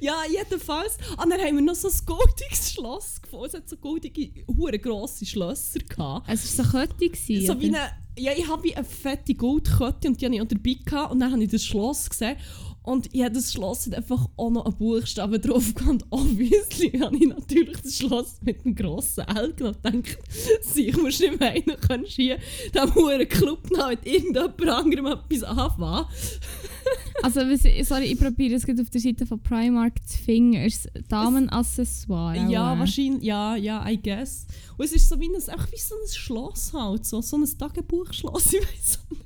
[0.00, 0.98] Ja, jedenfalls.
[1.22, 3.46] Und dann haben wir noch so ein goldiges Schloss gefunden.
[3.46, 6.28] Es hat so goldige, hure grosse Schlösser gehabt.
[6.28, 7.08] Es war so Kette.
[7.08, 10.76] gewesen, So wie eine, ja, ich habe eine fette Goldkette und die habe ich dabei
[10.84, 11.12] gehabt.
[11.12, 12.36] Und dann habe ich das Schloss gesehen.
[12.82, 15.90] Und jedes Schloss hat einfach auch noch einen Buchstaben drauf gehabt.
[15.90, 20.18] Und obviously habe ich natürlich das Schloss mit einem grossen L genommen und gedacht,
[20.74, 22.38] ich muss nicht meinen, kannst hier
[22.72, 26.06] diesem huren Club noch mit irgendjemand anderem etwas anfangen.
[27.22, 27.40] Also,
[27.82, 32.48] sorry, ich probiere es auf der Seite von Primark zu ist Damenaccessoire.
[32.48, 34.46] Ja, wahrscheinlich, ja, ja, I guess.
[34.76, 37.58] Und es ist so wie ein, einfach wie so ein Schloss halt, so, so ein
[37.58, 39.24] Tagebuchschloss, ich weiß auch nicht.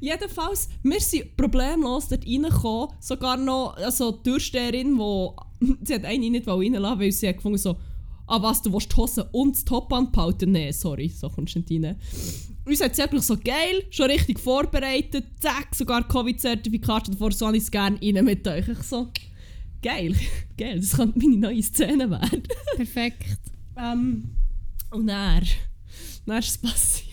[0.00, 5.36] Jedenfalls, wir sind problemlos dort reingekommen, sogar noch, also die Türsteherin, wo,
[5.84, 7.76] sie hat eine nicht reinlassen, weil sie hat gefunden so,
[8.26, 10.52] ah was, du willst die Hose und das Top anbehalten?
[10.52, 11.96] Nee, sorry, so kommst du nicht rein.
[12.66, 17.56] Uns hat sie wirklich so geil, schon richtig vorbereitet, zack, sogar Covid-Zertifikat, davor so habe
[17.56, 18.66] ich es gerne rein mit euch.
[18.66, 19.08] Ich so,
[19.80, 20.16] geil,
[20.58, 22.42] geil, das könnte meine neue Szene werden.
[22.74, 23.38] Perfekt.
[23.76, 24.32] Ähm,
[24.90, 25.46] und dann,
[26.26, 27.06] dann ist es passiert.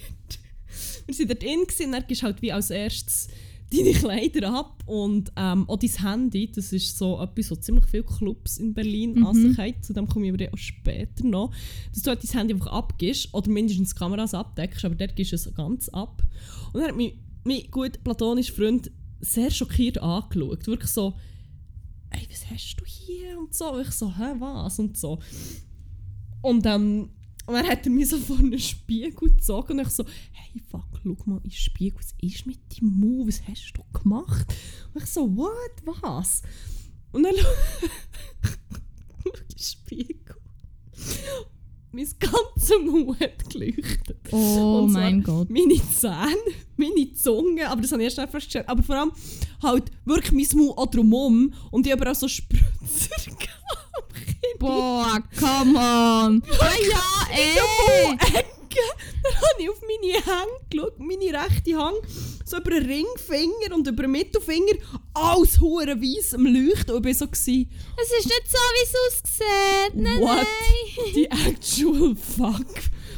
[1.06, 3.28] Wir waren dort drin gewesen, und dann du halt wie als erstes
[3.78, 6.52] deine Kleider ab und ähm, auch dein Handy.
[6.52, 9.26] Das ist so etwas, was ziemlich viele Clubs in Berlin Mhm.
[9.26, 9.82] an sich haben.
[9.82, 11.52] Zu dem komme ich aber auch später noch.
[11.94, 15.36] Dass du halt dein Handy einfach abgibst oder mindestens Kameras abdeckst, aber dort gehst du
[15.36, 16.22] es ganz ab.
[16.72, 20.68] Und dann hat mich mein gut platonischer Freund sehr schockiert angeschaut.
[20.68, 21.14] Wirklich so,
[22.10, 23.38] ey, was hast du hier?
[23.40, 23.74] Und so.
[23.74, 24.80] Und ich so, hä, was?
[24.80, 25.20] Und so.
[26.42, 27.10] Und ähm,
[27.46, 30.86] Und dann hat er mich so vor einen Spiegel gezogen und ich so, hey fuck,
[31.04, 34.56] schau mal in den Spiegel, was ist mit deinem Move, was hast du gemacht?
[34.94, 36.42] Und ich so, what, was?
[37.12, 37.36] Und dann
[39.24, 40.36] schau in den Spiegel.
[41.96, 44.18] Mein ganzer Mund hat geleuchtet.
[44.32, 45.48] Oh mein Gott.
[45.52, 46.36] Meine Zähne,
[46.76, 48.68] meine Zunge, aber das habe ich erst festgestellt.
[48.68, 49.12] Aber vor allem
[49.62, 54.58] halt wirklich mein Mund auch drumherum und ich habe auch so Spritzer gehabt.
[54.58, 56.44] Boah, come on.
[56.60, 58.44] Ah ja, ey.
[59.24, 61.98] Dann habe ich auf meine Hände geschaut, meine rechte Hand,
[62.46, 64.74] so über den Ringfinger und über den Mittelfinger,
[65.14, 66.96] alles hure weiss am Leuchten.
[66.96, 69.96] Und ich war so, Es ist nicht so, wie es aussieht.
[69.96, 71.14] Nein, what nein.
[71.14, 72.68] the actual fuck?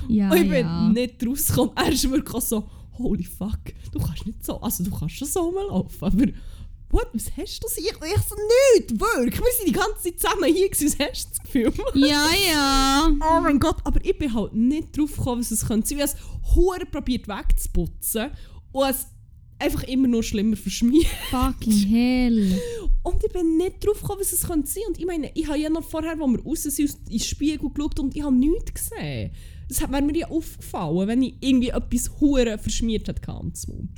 [0.07, 0.89] Ja, und ich bin ja.
[0.89, 1.71] nicht rausgekommen.
[1.75, 3.59] Er ist wirklich so, holy fuck,
[3.91, 6.25] du kannst nicht so, also du kannst schon so mal laufen, aber
[6.89, 7.85] what, was hast du sich?
[7.85, 8.35] Ich so,
[8.75, 11.73] nichts, wirklich, wir sind die ganze Zeit zusammen hier gewesen, was hast du das Gefühl?
[11.93, 13.09] Ja, ja.
[13.19, 15.99] Oh mein Gott, aber ich bin halt nicht drauf gekommen, was es könnte sein.
[15.99, 16.03] Ich
[16.55, 18.31] habe es probiert wegzuputzen
[18.71, 19.07] und es
[19.59, 21.07] einfach immer nur schlimmer verschmiert.
[21.29, 22.61] Fucking hell.
[23.03, 24.83] Und ich bin nicht drauf gekommen, was es könnte sein.
[24.87, 27.69] Und ich meine, ich habe ja noch vorher, als wir raus sind, in den Spiegel
[27.69, 29.31] geschaut und ich habe nichts gesehen.
[29.67, 33.89] Das hat wäre mir ja aufgefallen, wenn ich irgendwie etwas hure verschmiert hätte am Mund.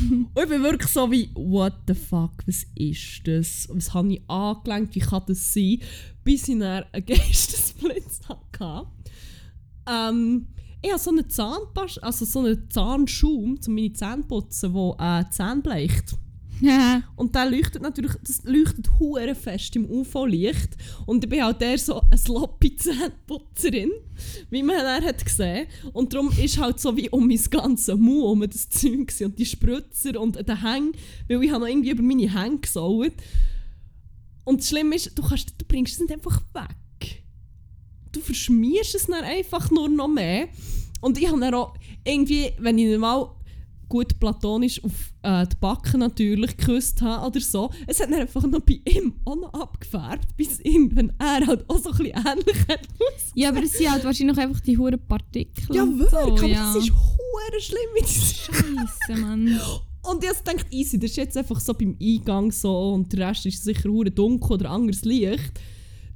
[0.00, 3.68] Und ich bin wirklich so wie, what the fuck, was ist das?
[3.70, 5.80] Was habe ich angelenkt, wie kann das sein?
[6.22, 8.86] Bis ich dann einen Geistesblitz hatte.
[9.86, 10.46] Ähm,
[10.82, 15.26] ich habe so einen Zahnpast, also so einen Zahnschaum, um meine Zähne zu putzen, der
[15.26, 16.16] äh, Zähne bleicht.
[17.16, 20.70] Und der leuchtet natürlich, das leuchtet hure fest im UV-Licht.
[21.06, 23.90] Und ich bin halt der so eine sloppy Zähneputzerin,
[24.50, 25.66] wie man dann hat gesehen.
[25.92, 29.46] Und darum ist halt so wie um mein ganzes Mund um das Zeug und die
[29.46, 30.92] Spritzer und den Hängen,
[31.28, 33.12] weil ich habe noch irgendwie über meine Hänge gesaut.
[34.44, 37.22] Und das Schlimme ist, du, kannst, du bringst es nicht einfach weg.
[38.12, 40.48] Du verschmierst es dann einfach nur noch mehr.
[41.00, 41.74] Und ich habe dann auch
[42.04, 43.30] irgendwie, wenn ich mal
[43.94, 48.44] gut platonisch auf äh, die Backen natürlich geküsst habe oder so, es hat dann einfach
[48.44, 52.68] noch bei ihm auch noch abgefärbt, bis irgendwann er halt auch so ein bisschen ähnlich
[52.68, 52.88] hat
[53.36, 55.76] ja, aber es sind halt wahrscheinlich einfach die hohen Partikel.
[55.76, 56.72] Ja, wirklich, so, aber ja.
[56.72, 59.60] das ist hure schlimm Scheisse, Mann.
[60.02, 63.46] Und habe gedacht, easy, das ist jetzt einfach so beim Eingang so und der Rest
[63.46, 65.52] ist sicher hure dunkel oder anderes Licht.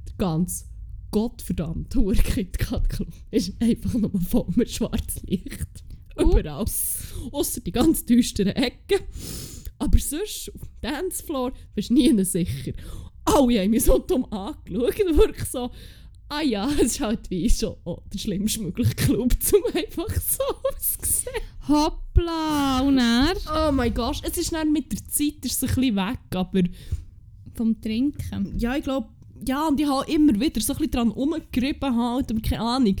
[0.07, 0.65] Der ganze
[1.11, 5.83] Gottverdammt hure KitKat Club ist einfach nur voll mit schwarzem Licht.
[6.19, 6.65] Überall.
[7.31, 8.99] Außer die ganz düsteren Ecken.
[9.77, 12.73] Aber sonst, auf dem Dancefloor, bist du nie sicher.
[13.25, 15.69] Alle haben mich so dumm angeschaut und wirklich so,
[16.29, 20.43] ah ja, es ist halt wie schon oh, der schlimmste mögliche Club, zum einfach so
[20.69, 21.41] auszusehen.
[21.67, 22.81] Hoppla.
[22.81, 23.35] Und er?
[23.55, 26.63] Oh mein Gott, es ist dann mit der Zeit ist es ein bisschen weg, aber
[27.55, 28.57] Vom Trinken.
[28.57, 29.09] ja, ich glaube,
[29.45, 32.95] ja, und ich habe immer wieder so ein bisschen dran rumgerieben halt, keine Ahnung.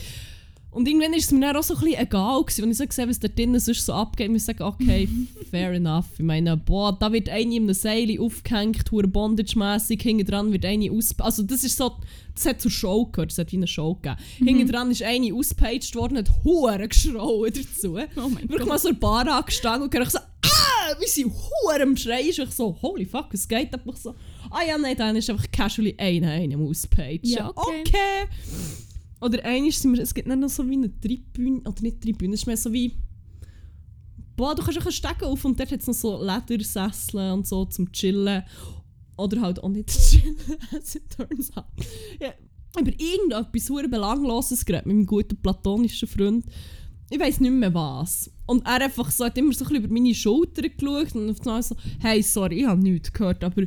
[0.79, 2.85] Und irgendwann ist es mir dann auch so ein bisschen egal gewesen, wenn ich so
[2.85, 5.09] gesehen was da drinnen sonst so abgeht, ich sage, okay,
[5.51, 6.05] fair enough.
[6.17, 10.63] Ich meine, boah, da wird eine in einem Seil aufgehängt, hure bondage-mässig, hinten dran wird
[10.63, 11.13] eine aus...
[11.19, 11.97] Also das ist so,
[12.33, 14.21] das hat zur Show gehört, das hat wie eine Show gegeben.
[14.37, 17.97] Hinten dran ist eine ausgepaged worden, hat hure geschrauen dazu.
[18.15, 21.81] Oh mein Wirklich mal so ein Bar angestanden und ich so, ah, wie sie hure
[21.81, 22.39] am Schreien ist.
[22.39, 24.15] Ich so, holy fuck, es geht einfach so.
[24.49, 27.27] Ah ja, nein, dann ist einfach casually einer einem auspaged.
[27.27, 27.81] Ja, okay.
[27.81, 28.88] okay.
[29.21, 32.33] Oder einmal sind wir, es gibt nicht noch so wie eine Tribüne, oder nicht Tribüne,
[32.33, 32.93] es ist mehr so wie,
[34.35, 37.45] boah, du kannst auch einen Steg auf und dort hat es noch so Ledersessel und
[37.45, 38.43] so zum Chillen.
[39.17, 40.37] Oder halt auch nicht chillen,
[40.77, 41.65] as it turns out.
[42.21, 42.33] Ja,
[42.79, 46.45] über irgendetwas hure Belangloses geredet mit meinem guten platonischen Freund.
[47.09, 48.31] Ich weiß nicht mehr was.
[48.45, 51.41] Und er einfach so, hat immer so ein bisschen über meine Schulter geschaut und auf
[51.41, 53.63] einmal so, hey, sorry, ich habe nichts gehört, aber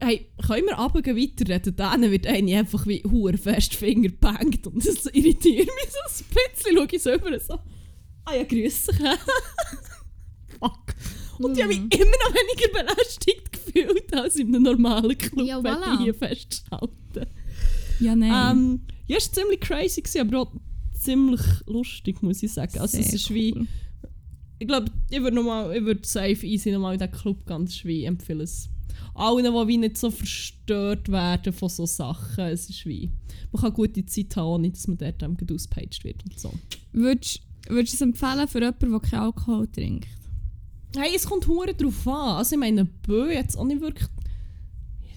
[0.00, 1.76] hey, können wir runtergehen, weiterreden?
[1.76, 6.24] Dann wird eine einfach wie hure fest Finger gebangt und das irritiert mich so ein
[6.52, 6.76] bisschen.
[6.76, 7.54] Schau ich so über so,
[8.24, 9.00] ah ja, grüße dich.
[10.58, 10.94] Fuck.
[11.38, 15.62] Und ich habe mich immer noch weniger belästigt gefühlt als in einem normalen Club, Ja,
[15.62, 15.94] wenn voilà.
[15.94, 17.26] ich hier festhalten.
[17.98, 18.56] Ja, nein.
[18.56, 20.52] Ähm, ja, es war ziemlich crazy, gewesen, aber auch
[20.98, 22.78] ziemlich lustig, muss ich sagen.
[22.78, 23.66] Also es Sehr ist wie, cool.
[24.58, 28.40] ich glaube, ich würde würde safe easy nochmal in diesen Club ganz wie empfehlen.
[28.42, 28.68] Es
[29.14, 32.44] allen, die wie nicht so verstört werden von so Sachen.
[32.44, 33.10] Es ist wie,
[33.52, 36.52] man kann gute Zeit haben, ohne dass man dort ähm, ausgepaged wird und so.
[36.92, 40.08] Würdest würdest du es empfehlen für jemanden, der keinen Alkohol trinkt?
[40.96, 42.36] Hey, es kommt hure drauf an.
[42.38, 44.08] Also ich meine, Bö jetzt auch nicht wirklich,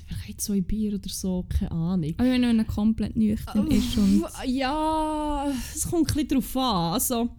[0.06, 2.14] vielleicht zwei Bier oder so, keine Ahnung.
[2.18, 4.24] Aber wenn er komplett nüchtern ist und...
[4.46, 6.94] Ja, es kommt ein bisschen darauf an.
[6.94, 7.30] Also,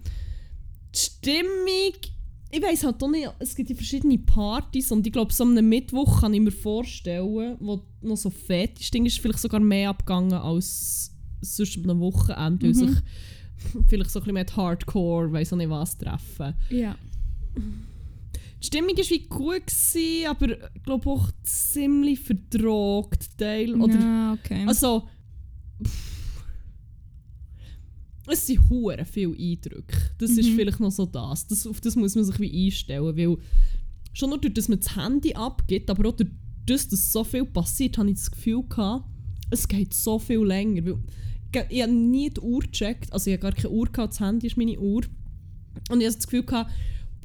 [0.94, 1.94] die Stimmung,
[2.54, 5.54] ich weiß halt auch nicht, es gibt ja verschiedene Partys und ich glaube, so am
[5.54, 11.12] Mittwoch kann ich mir vorstellen, wo noch so Fetisch-Ding ist, vielleicht sogar mehr abgegangen als
[11.40, 12.74] sonst am Wochenende, weil Mhm.
[12.74, 13.02] sich
[13.88, 16.54] vielleicht so ein bisschen mit Hardcore, weiss auch nicht was, treffen.
[16.70, 16.96] Ja.
[17.56, 23.74] Die Stimmung war wie gut, gewesen, aber ich glaube auch ziemlich verdrogt Teil.
[23.80, 24.64] Oder, ja, okay.
[24.66, 25.08] Also,
[25.82, 26.13] pff,
[28.26, 29.96] es sind hure viele Eindrücke.
[30.18, 30.54] Das ist Mhm.
[30.56, 31.46] vielleicht noch so das.
[31.46, 31.66] das.
[31.66, 33.36] Auf das muss man sich wie einstellen, weil
[34.12, 36.30] schon nur durch, dass man das Handy abgibt, aber auch durch
[36.66, 39.04] das, dass so viel passiert, habe ich das Gefühl gehabt,
[39.50, 40.84] es geht so viel länger.
[40.86, 40.98] Weil
[41.54, 44.20] ich, ich habe nie die Uhr gecheckt, also ich habe gar keine Uhr gehabt, das
[44.20, 45.02] Handy ist meine Uhr.
[45.90, 46.70] Und ich habe das Gefühl gehabt,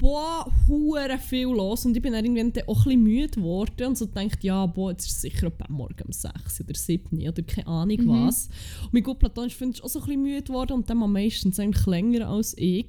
[0.00, 1.84] boah, hure viel los.
[1.84, 4.90] Und ich bin dann irgendwann auch ein bisschen müde geworden und so gedacht, ja, boah,
[4.92, 8.08] jetzt ist es sicher etwa morgen um 6 oder 7 oder keine Ahnung Mhm.
[8.26, 8.48] was.
[8.84, 11.12] Und mein gut platonisch Freund ist auch so ein bisschen müde geworden und dann am
[11.12, 12.86] meistens eigentlich länger als ich.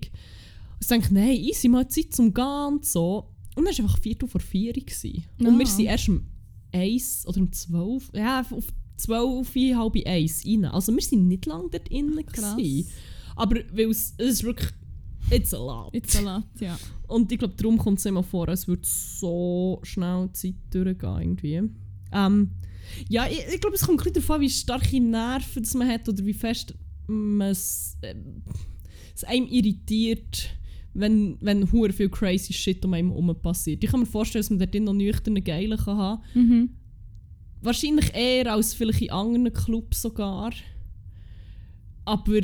[0.80, 3.28] Und ich dachte, nein, easy, mal Zeit zum Gehen und so.
[3.56, 5.24] Und dann war einfach 4 vor 4 gewesen.
[5.40, 5.60] Und Ah.
[5.60, 6.24] wir sind erst um
[6.72, 8.66] 1 oder um 12, ja, auf
[8.98, 10.66] 12, halb 1 rein.
[10.66, 12.26] Also wir sind nicht lange dort innen.
[12.26, 12.56] Krass.
[12.56, 12.90] gewesen.
[13.36, 14.70] Aber weil es, es ist wirklich,
[15.30, 15.94] it's a lot.
[15.94, 16.78] Jetzt Salat, ja.
[17.08, 21.22] Und ich glaube, darum kommt es immer vor, als würde so schnell die Zeit durchgehen.
[21.22, 21.62] Irgendwie.
[22.12, 22.52] Ähm,
[23.10, 26.26] ja, ich, ich glaube, es kommt ein an, wie starke Nerven das man hat oder
[26.26, 26.74] wie fest
[27.08, 28.16] man es, äh,
[29.16, 30.50] es einem irritiert,
[30.94, 33.84] wenn, wenn hure viel crazy Shit um einen herum passiert.
[33.84, 36.70] Ich kann mir vorstellen, dass man dort noch nüchterne Geile kann haben Mhm.
[37.64, 40.52] Wahrscheinlich eher als vielleicht in anderen Clubs sogar.
[42.06, 42.42] Aber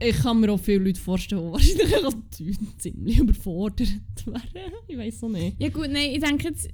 [0.00, 2.14] ich kann mir auch viele Leute vorstellen, die wahrscheinlich auch
[2.78, 3.80] ziemlich überfordert
[4.26, 4.72] wären.
[4.86, 5.60] Ich weiß auch nicht.
[5.60, 6.68] Ja gut, nein, ich denke jetzt...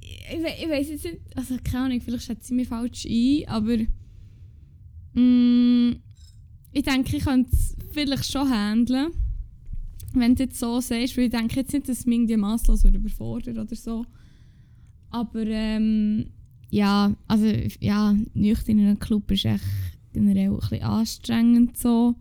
[0.00, 3.78] Ich, ich weiß jetzt nicht, also keine Ahnung, vielleicht schätze ich mich falsch ein, aber...
[5.14, 5.96] Mm,
[6.72, 9.10] ich denke, ich kann es vielleicht schon handeln.
[10.12, 13.58] Wenn du jetzt so sagst, weil ich denke jetzt nicht, dass mich irgendwie masslos überfordert
[13.58, 14.04] oder so.
[15.10, 16.30] Aber ähm,
[16.70, 17.46] ja, also
[17.80, 19.64] ja, nüchtern in einem Club ist echt
[20.12, 22.14] generell ein bisschen anstrengend so.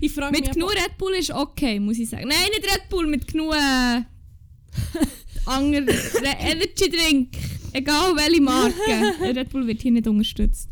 [0.00, 2.28] Ich frage Mit mich genug Red Bull ist okay, muss ich sagen.
[2.28, 4.02] Nein, nicht Red Bull, mit genug äh,
[6.50, 7.28] Energy Drink.
[7.72, 8.74] Egal welche Marke.
[9.36, 10.68] Red Bull wird hier nicht unterstützt.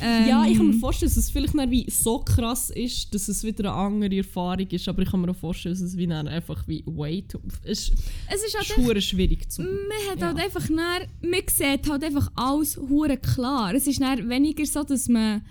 [0.00, 3.28] Ähm, Ja, ich kann mir vorstellen, dass es vielleicht dann wie so krass ist, dass
[3.28, 4.88] es wieder eine andere Erfahrung ist.
[4.88, 7.36] Aber ich kann mir auch vorstellen, dass es wie dann einfach wie wait.
[7.64, 7.92] Es ist
[8.30, 9.62] es ist halt schwer schwierig zu.
[9.62, 9.70] man
[10.10, 10.26] hat Ja.
[10.28, 13.74] halt einfach näher, man sieht halt einfach alles hure klar.
[13.74, 15.42] Es ist dann weniger so, dass man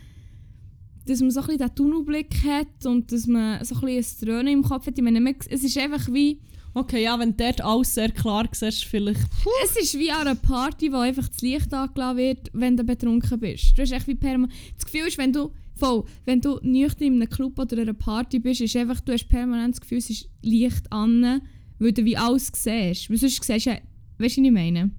[1.05, 4.27] dass man so ein bisschen den Tunnelblick hat und dass man so ein bisschen ein
[4.27, 4.97] Dröhnen im Kopf hat.
[4.97, 6.39] Ich meine, es ist einfach wie
[6.75, 9.21] Okay, ja, wenn du dort alles sehr klar siehst, vielleicht.
[9.63, 13.39] Es ist wie an einer Party, wo einfach das Licht angelassen wird, wenn du betrunken
[13.39, 13.77] bist.
[13.77, 14.53] Du hast echt wie permanent...
[14.75, 15.51] Das Gefühl ist, wenn du...
[15.75, 19.27] Voll, wenn du nüchtern in einem Club oder einer Party bist, ist einfach, du hast
[19.27, 21.41] permanent das Gefühl, es ist Licht an,
[21.79, 23.09] weil du wie alles siehst.
[23.09, 23.77] Weil sonst siehst du ja...
[24.17, 24.91] Weißt du, was ich meine?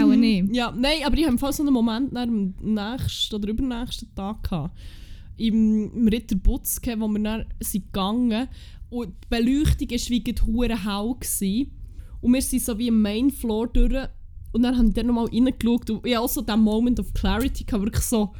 [0.00, 0.54] Auch nicht.
[0.54, 4.42] Ja, nein, aber ich habe Fall so einen Moment nach dem nächsten oder übernächsten Tag
[4.44, 4.76] gehabt.
[5.40, 8.48] Im, im Ritter Butz, gehabt, wo wir dann sind gegangen
[8.90, 11.14] und die Beleuchtung war wie hell.
[11.20, 11.70] Gewesen.
[12.20, 14.08] Und wir sind so wie im Main Floor durch.
[14.52, 17.14] Und dann habe ich dann nochmal reingeschaut und ich hatte auch so diesen Moment of
[17.14, 18.34] Clarity, gehabt, wirklich so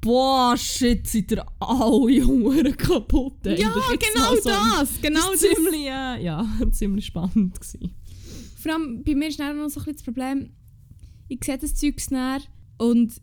[0.00, 3.84] «Boah, shit, seid ihr alle hure kaputt?» Ja, eigentlich.
[3.92, 4.50] Jetzt genau so.
[4.50, 5.00] das!
[5.00, 7.60] Genau das ziemlich, äh, ja, ziemlich spannend.
[7.60, 7.94] Gewesen.
[8.56, 10.50] Vor allem bei mir ist dann noch so ein bisschen das Problem,
[11.28, 12.40] ich sehe das Zeug näher
[12.78, 13.20] und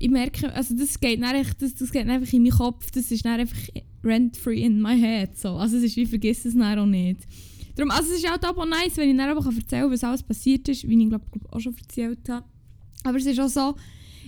[0.00, 3.24] ich merke, also das geht dann das, das geht einfach in meinen Kopf, das ist
[3.26, 3.56] einfach
[4.02, 5.38] rent-free in my head.
[5.38, 5.50] So.
[5.50, 7.20] Also es ist, ich vergesse es dann auch nicht.
[7.76, 10.22] Darum, also es ist auch aber nice, wenn ich dann einfach erzählen kann, was alles
[10.22, 12.46] passiert ist, wie ich glaube glaub, auch schon erzählt habe.
[13.04, 13.76] Aber es ist auch so,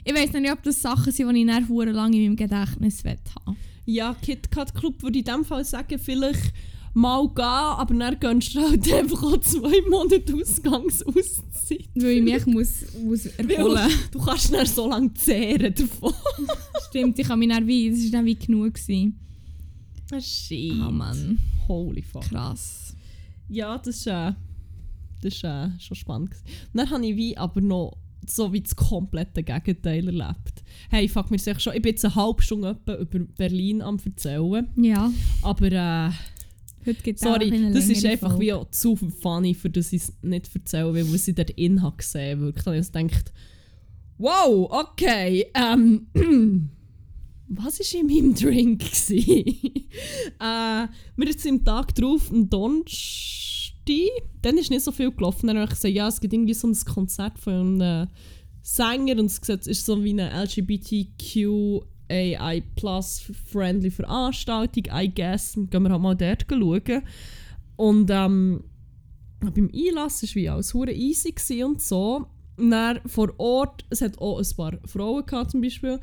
[0.04, 3.56] ich weiß nicht, ob das Sachen sind, die ich dann lange in meinem Gedächtnis haben
[3.86, 6.52] Ja, KitKat Club würde in dem Fall sagen, vielleicht
[6.94, 11.88] mal gehen, aber dann gönnst du halt einfach auch zwei Monate Ausgangsauszeit.
[11.94, 16.12] Weil ich mich muss, muss erholen Weil Du kannst dann so lange zehren davon.
[16.88, 18.74] Stimmt, ich kann mich dann wie, das war dann wie genug.
[18.74, 19.18] Gewesen.
[20.20, 20.72] Shit.
[20.72, 22.22] Oh Mann, Holy fuck.
[22.22, 22.94] krass.
[23.48, 24.32] Ja, das ist, äh,
[25.22, 26.30] das ist äh, schon spannend.
[26.30, 26.44] gewesen.
[26.74, 30.62] Dann habe ich wie aber noch so wie das komplette Gegenteil erlebt.
[30.90, 35.10] Hey, fuck, mir schon, ich bin jetzt eine halbe Stunde über Berlin am erzählen, Ja,
[35.42, 36.10] aber äh,
[37.16, 38.44] Sorry, das ist einfach Folge.
[38.44, 41.96] wie auch zu funny, für das ich es nicht erzähle, weil ich dort in habe
[41.96, 42.64] gesehen wirklich.
[42.64, 43.32] Dann habe ich gedacht,
[44.18, 46.06] wow, okay, ähm,
[47.48, 48.82] was war in meinem Drink?
[49.10, 54.08] äh, wir sind am Tag drauf, am Donnerstag,
[54.42, 55.46] dann ist nicht so viel gelaufen.
[55.46, 58.08] Dann habe ich gesagt, ja, es gibt irgendwie so ein Konzert von einem
[58.62, 60.30] Sänger und es ist so wie eine
[62.12, 65.56] LGBTQAI plus friendly Veranstaltung, I guess.
[65.56, 67.02] Und gehen wir halt mal dort schauen.
[67.76, 68.64] Und ähm,
[69.40, 72.26] beim Einlass war wie alles hure easy und so.
[72.56, 75.98] Und dann vor Ort, es hat auch ein paar Frauen gehabt zum Beispiel,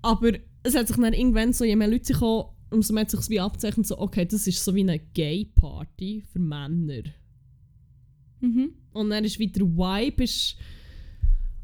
[0.00, 0.32] aber
[0.62, 3.40] es hat sich dann irgendwann so, je mehr Leute kommen, umso mehr hat sich wie
[3.40, 7.02] abzeichnet, so, okay, das ist so wie eine Gay-Party für Männer.
[8.40, 8.74] Mhm.
[8.92, 10.56] Und dann ist wieder der Vibe, ist,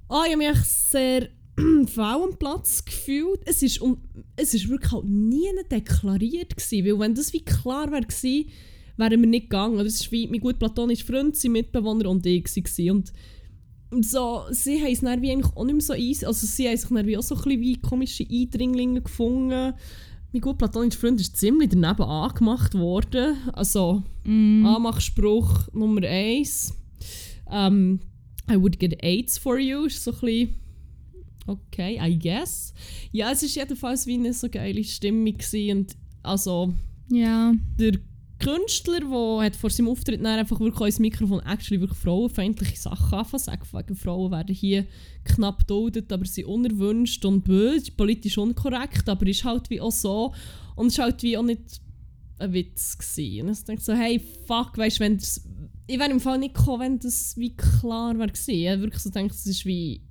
[0.09, 3.41] ah, ich habe mich sehr fehl am Platz gefühlt.
[3.45, 3.99] Es ist, um,
[4.37, 8.49] es ist wirklich halt nie deklariert gewesen, weil wenn das wie klar wäre gewesen,
[8.97, 9.79] wären wir nicht gegangen.
[9.79, 13.05] Das ist wie mein gut platonischer Freund, sein Mitbewohner und ich gewesen.
[13.91, 16.69] Und so, sie haben es dann wie eigentlich auch nicht mehr so easy, also sie
[16.69, 19.75] haben sich dann wie auch so ein bisschen wie komische Eindringlinge gefunden.
[20.33, 23.37] Mein gut platonischer Freund ist ziemlich daneben angemacht worden.
[23.53, 24.65] Also, Mm.
[24.65, 26.75] Anmachspruch Nummer eins.
[27.51, 28.01] Ähm,
[28.51, 29.85] I would get AIDS for you.
[29.85, 30.55] Ist so ein bisschen.
[31.47, 32.73] Okay, I guess.
[33.13, 35.37] Ja, es war jedenfalls wie eine so geile Stimmung.
[35.37, 35.79] Gewesen.
[35.79, 36.73] Und also,
[37.11, 37.53] Ja.
[37.79, 37.99] der
[38.39, 43.19] Künstler, der hat vor seinem Auftritt dann einfach wirklich ins Mikrofon actually wirklich frauenfeindliche Sachen
[43.19, 44.87] anfangen sagen, wegen Frauen werden hier
[45.25, 50.35] knapp geduldet, aber sind unerwünscht und böse, politisch unkorrekt, aber ist halt wie auch so
[50.77, 51.81] und es ist halt wie auch nicht
[52.39, 53.47] ein Witz gewesen.
[53.49, 55.41] Und ich denke so, hey, fuck, weißt du, wenn das,
[55.87, 58.33] ich wäre im Fall nicht gekommen, wenn das wie klar wäre.
[58.35, 58.47] Ich
[58.81, 60.03] wirklich so gedacht, es ist wie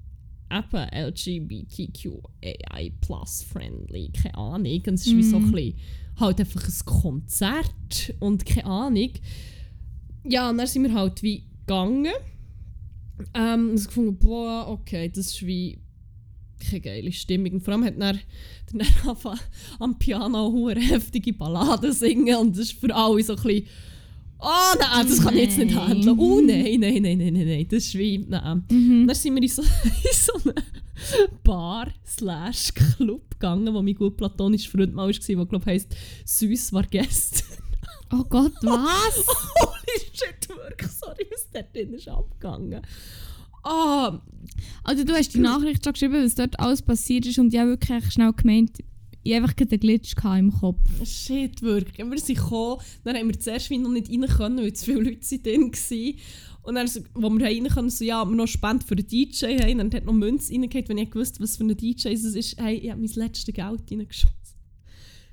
[0.54, 4.82] eben LGBTQAI plus friendly, keine Ahnung.
[4.88, 5.80] Und es ist wie so ein bisschen,
[6.20, 9.10] halt einfach ein Konzert und keine Ahnung.
[10.26, 12.14] Ja, und dann sind wir halt wie gegangen.
[13.34, 15.80] Ähm, und ich gefunden, boah, okay, das ist wie
[16.64, 17.54] keine geile Stimmung.
[17.54, 18.20] Und vor allem hat dann,
[19.24, 19.40] dann
[19.80, 23.68] am Piano eine heftige Ballade singen und das ist für alle so ein bisschen
[24.44, 26.20] «Oh nein, das kann ich jetzt nicht handeln.
[26.20, 28.64] Oh nein, nein, nein, nein, nein, nein, das ist wie...» Nein.
[28.70, 29.08] Mhm.
[29.08, 30.54] Dann sind wir in so, in so eine
[31.44, 36.74] Bar slash Club gegangen, wo mein gut platonischer Freund mal war, der glaube heisst «Süß
[36.74, 37.58] war gestern».
[38.12, 39.26] Oh Gott, was?
[39.28, 42.82] Holy shit, wirklich, sorry, was dort drin ist abgegangen.
[43.64, 44.20] Ah,
[44.84, 47.70] Also du hast die Nachricht schon geschrieben, was dort alles passiert ist und ich habe
[47.72, 48.84] wirklich schnell gemeint,
[49.24, 50.80] ich einfach einen Glitch im Kopf.
[51.06, 51.98] shit, wirklich.
[51.98, 55.40] Wir sind gekommen, dann haben wir zuerst noch nicht rein können, weil zu viele Leute
[55.40, 56.20] drin waren.
[56.64, 59.78] Und dann, wo wir rein können, so, ja, wir noch Spende für den DJ haben,
[59.80, 62.58] dann hat noch Münze reingehauen, wenn ich gewusst was für ein DJ es ist.
[62.58, 64.34] Hey, ich habe mein letztes Geld reingeschossen.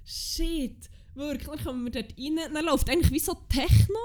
[0.04, 1.48] Shit, wirklich.
[1.48, 3.98] Dann kommen wir dort rein, dann läuft eigentlich wie so Techno,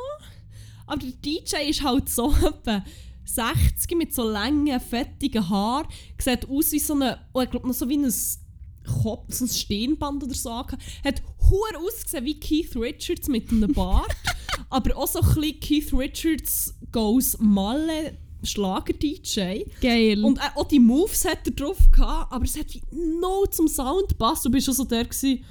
[0.86, 2.84] aber der DJ ist halt so etwa
[3.24, 5.88] 60 mit so langen, fettigen Haaren,
[6.20, 8.14] sieht aus wie so eine, oh, ich glaube noch so wie ein
[8.86, 10.84] Kopf, so ein Stirnband oder so angehabt.
[11.04, 14.16] Hat hure ausgesehen wie Keith Richards mit einem Bart,
[14.70, 19.64] aber auch so ein bisschen Keith Richards goes Malle Schlager-DJ.
[19.82, 20.24] Geil.
[20.24, 23.68] Und äh, auch die Moves hat er drauf gehabt, aber es hat wie no zum
[23.68, 24.46] Sound gepasst.
[24.46, 25.44] Du bist schon so der gewesen,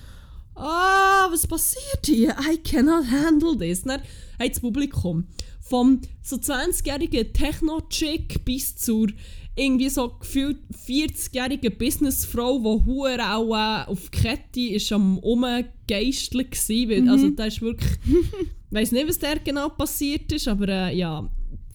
[0.55, 2.37] ah, was passiert hier?
[2.51, 3.83] I cannot handle this.
[3.83, 5.27] Dann hat das Publikum
[5.65, 9.09] vom so 20-jährigen Techno-Chick bis zur
[9.57, 16.91] irgendwie so gefühlt 40-jährigen Businessfrau, die hure auch äh, auf Kette ist am Umgeisteln war.
[16.91, 17.93] Weil, Also da ist wirklich...
[18.05, 21.29] Ich weiss nicht, was da genau passiert ist, aber äh, ja,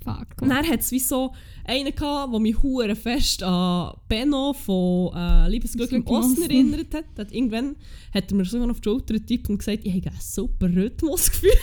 [0.04, 0.42] Fuck.
[0.42, 1.34] und dann hat es wie so
[1.66, 7.06] einen gehabt, der mich hure fest an Benno von äh, Liebesglück im Osten erinnert hat.
[7.18, 7.32] hat.
[7.34, 7.76] Irgendwann
[8.14, 11.52] hat er mir sogar auf die Schulter getippt und gesagt, ich habe ein super Rhythmusgefühl.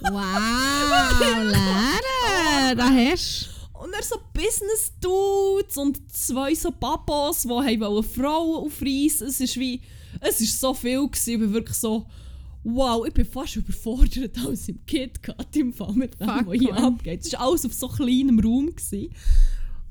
[0.00, 0.12] Wow,
[1.20, 3.50] Lehrer, da hast
[3.82, 9.26] Und er so Business-Dudes und zwei so Babos, die Frauen aufreißen.
[9.26, 9.80] Es ist wie,
[10.20, 12.06] es ist so viel gewesen, ich bin wirklich so,
[12.74, 16.72] wow, ich bin fast überfordert als im KitKat im Fall mit dem, Fuck, was hier
[16.74, 16.84] man.
[16.84, 17.24] abgeht.
[17.24, 18.66] Es war alles auf so kleinem Raum.
[18.74, 19.10] Gewesen.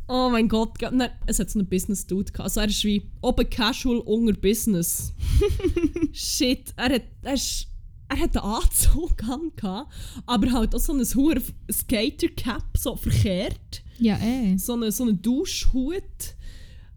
[0.10, 2.46] Oh mein Gott, nein, es hat so einen Business-Dude gehabt.
[2.46, 5.14] Also er ist wie oben casual, unter Business.
[6.14, 7.68] Shit, er hat, er ist,
[8.08, 9.92] er hat einen Anzug an, gehabt,
[10.26, 14.58] aber halt auch so ein hoher Skater-Cap, so verkehrt Ja, eh.
[14.58, 16.04] so einen so eine Duschhut,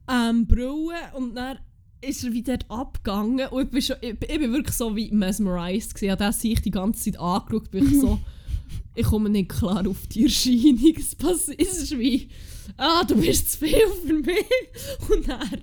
[0.09, 1.59] ähm, Brille und dann
[2.03, 5.95] ist er wieder abgegangen und ich bin, schon, ich, ich bin wirklich so wie mesmerized
[5.95, 6.15] gewesen.
[6.15, 8.19] Ich habe sich die ganze Zeit angeschaut, bin ich so,
[8.95, 10.95] ich komme nicht klar auf die Erscheinung.
[10.97, 12.29] Es, passi- es ist wie,
[12.77, 13.77] ah, du bist zu viel
[14.07, 15.11] für mich.
[15.11, 15.61] Und dann,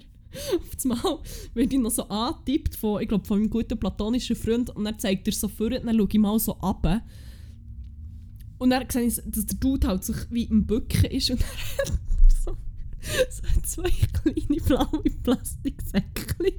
[0.59, 1.19] auf das Mal,
[1.55, 4.99] wird ich noch so angetippt von, ich glaube, von meinem guten platonischen Freund und dann
[4.99, 7.01] zeigt er so vor und dann schaue ich mal so runter.
[8.59, 11.49] Und dann sehe ich, dass der Dude halt sich wie im Bücken ist und dann
[11.87, 12.16] er
[13.29, 16.53] so, zwei kleine blaue Plastiksäckchen,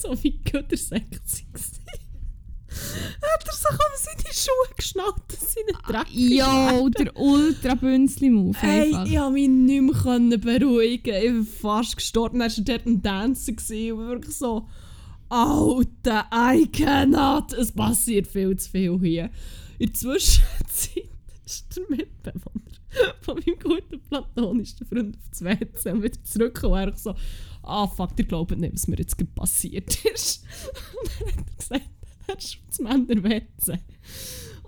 [0.00, 2.08] so wie Göttersäckchen waren.
[3.22, 8.88] hat er sich um seine Schuhe geschnallt, dass sie nicht dreckig Jo, der Ultra-Bünzli-Move Hey,
[8.88, 11.14] ich konnte mich nicht mehr beruhigen.
[11.14, 12.38] Ich war fast gestorben.
[12.38, 14.68] Dann war er dort am Dancen gewesen und wirklich so,
[15.28, 17.52] Alter, I cannot.
[17.52, 19.30] Es passiert viel zu viel hier.
[19.78, 21.08] In der Zwischenzeit
[21.44, 22.67] ist der Mitbewohner
[23.20, 27.14] von meinem guten platonischen Freund auf das WC und wieder zurückgekommen und er so,
[27.62, 30.44] ah fuck, ihr glaubt nicht, was mir jetzt passiert ist.
[31.00, 31.90] Und dann hat er gesagt,
[32.26, 33.78] er ist das Männer-WC.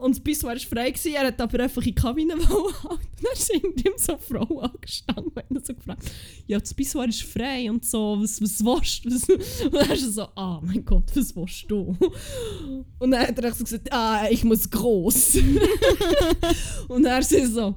[0.01, 2.75] Und Pissoir war frei, gewesen, er hat aber einfach in die Kabine wollen.
[2.89, 6.11] Und dann hinter ihm so Frau angestanden und hat so gefragt,
[6.47, 9.35] ja, das Pissoir ist frei und so, was, was willst du?
[9.67, 11.95] Und dann ist er so, ah mein Gott, was willst du?
[12.99, 15.37] Und dann hat er so gesagt, ah, ich muss groß.
[16.89, 17.77] und er ist so,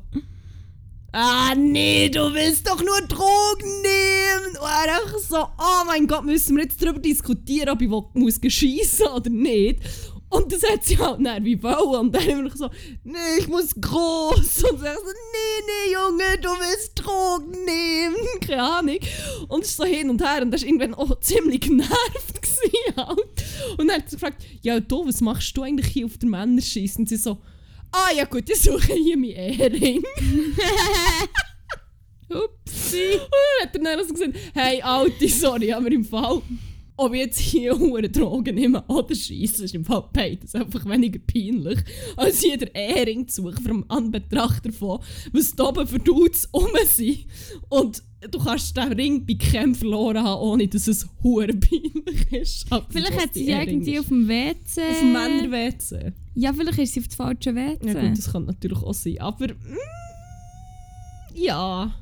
[1.14, 4.58] ah nee, du willst doch nur Drogen nehmen.
[4.58, 8.04] Und er einfach so, oh mein Gott, müssen wir jetzt darüber diskutieren, ob ich will-
[8.14, 9.80] muss schiessen oder nicht.
[10.30, 12.08] Und das hat sie halt dann wie wollen.
[12.08, 12.68] Und dann immer noch so,
[13.04, 14.64] nee, ich muss groß.
[14.64, 18.16] Und er so, nee, nee, Junge, du willst Drogen nehmen.
[18.42, 18.98] Keine Ahnung.
[19.48, 20.42] Und ist so hin und her.
[20.42, 22.42] Und das war irgendwann auch ziemlich genervt.
[22.42, 23.44] Gewesen, halt.
[23.78, 26.98] Und dann hat sie gefragt, ja, du, was machst du eigentlich hier auf der Männerschieße?
[26.98, 27.38] Und sie so,
[27.94, 30.04] ah ja gut, ich suche hier meinen Ehering.
[32.30, 33.14] Upsi.
[33.14, 36.42] Und dann hat er dann also gesagt, hey Alte, sorry, aber im Fall,
[36.98, 41.20] ob ich jetzt hier hure Drogen nehme oder scheisse, ist im Fall beides einfach weniger
[41.20, 41.80] peinlich,
[42.16, 45.00] als hier der Ehring zu suchen vom Anbetracht davon,
[45.32, 47.26] was da oben für Dudes rum sind.
[47.70, 52.72] Und du kannst den Ring bei keinem verloren haben, ohne dass es hure peinlich ist.
[52.72, 54.00] Aber Vielleicht hat sie irgendwie ist.
[54.02, 54.82] auf dem WC.
[54.82, 56.14] Auf dem Männer-WC.
[56.36, 57.88] Ja, vielleicht ist sie auf dem falschen WC.
[57.88, 59.48] Ja gut, das kann natürlich auch sein, aber...
[59.48, 59.78] Mm,
[61.36, 61.94] ja...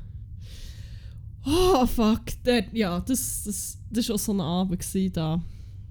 [1.44, 2.22] Oh, fuck.
[2.44, 5.42] Der, ja, das, das, das war auch so ein Abend da.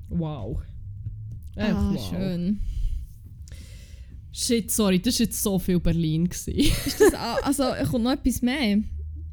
[0.07, 0.61] Wow.
[1.55, 2.09] Einfach ah, wow.
[2.09, 2.59] schön.
[4.31, 6.25] Shit, sorry, das war jetzt so viel Berlin.
[6.25, 6.47] Ist
[7.01, 8.81] das, also, kommt noch etwas mehr?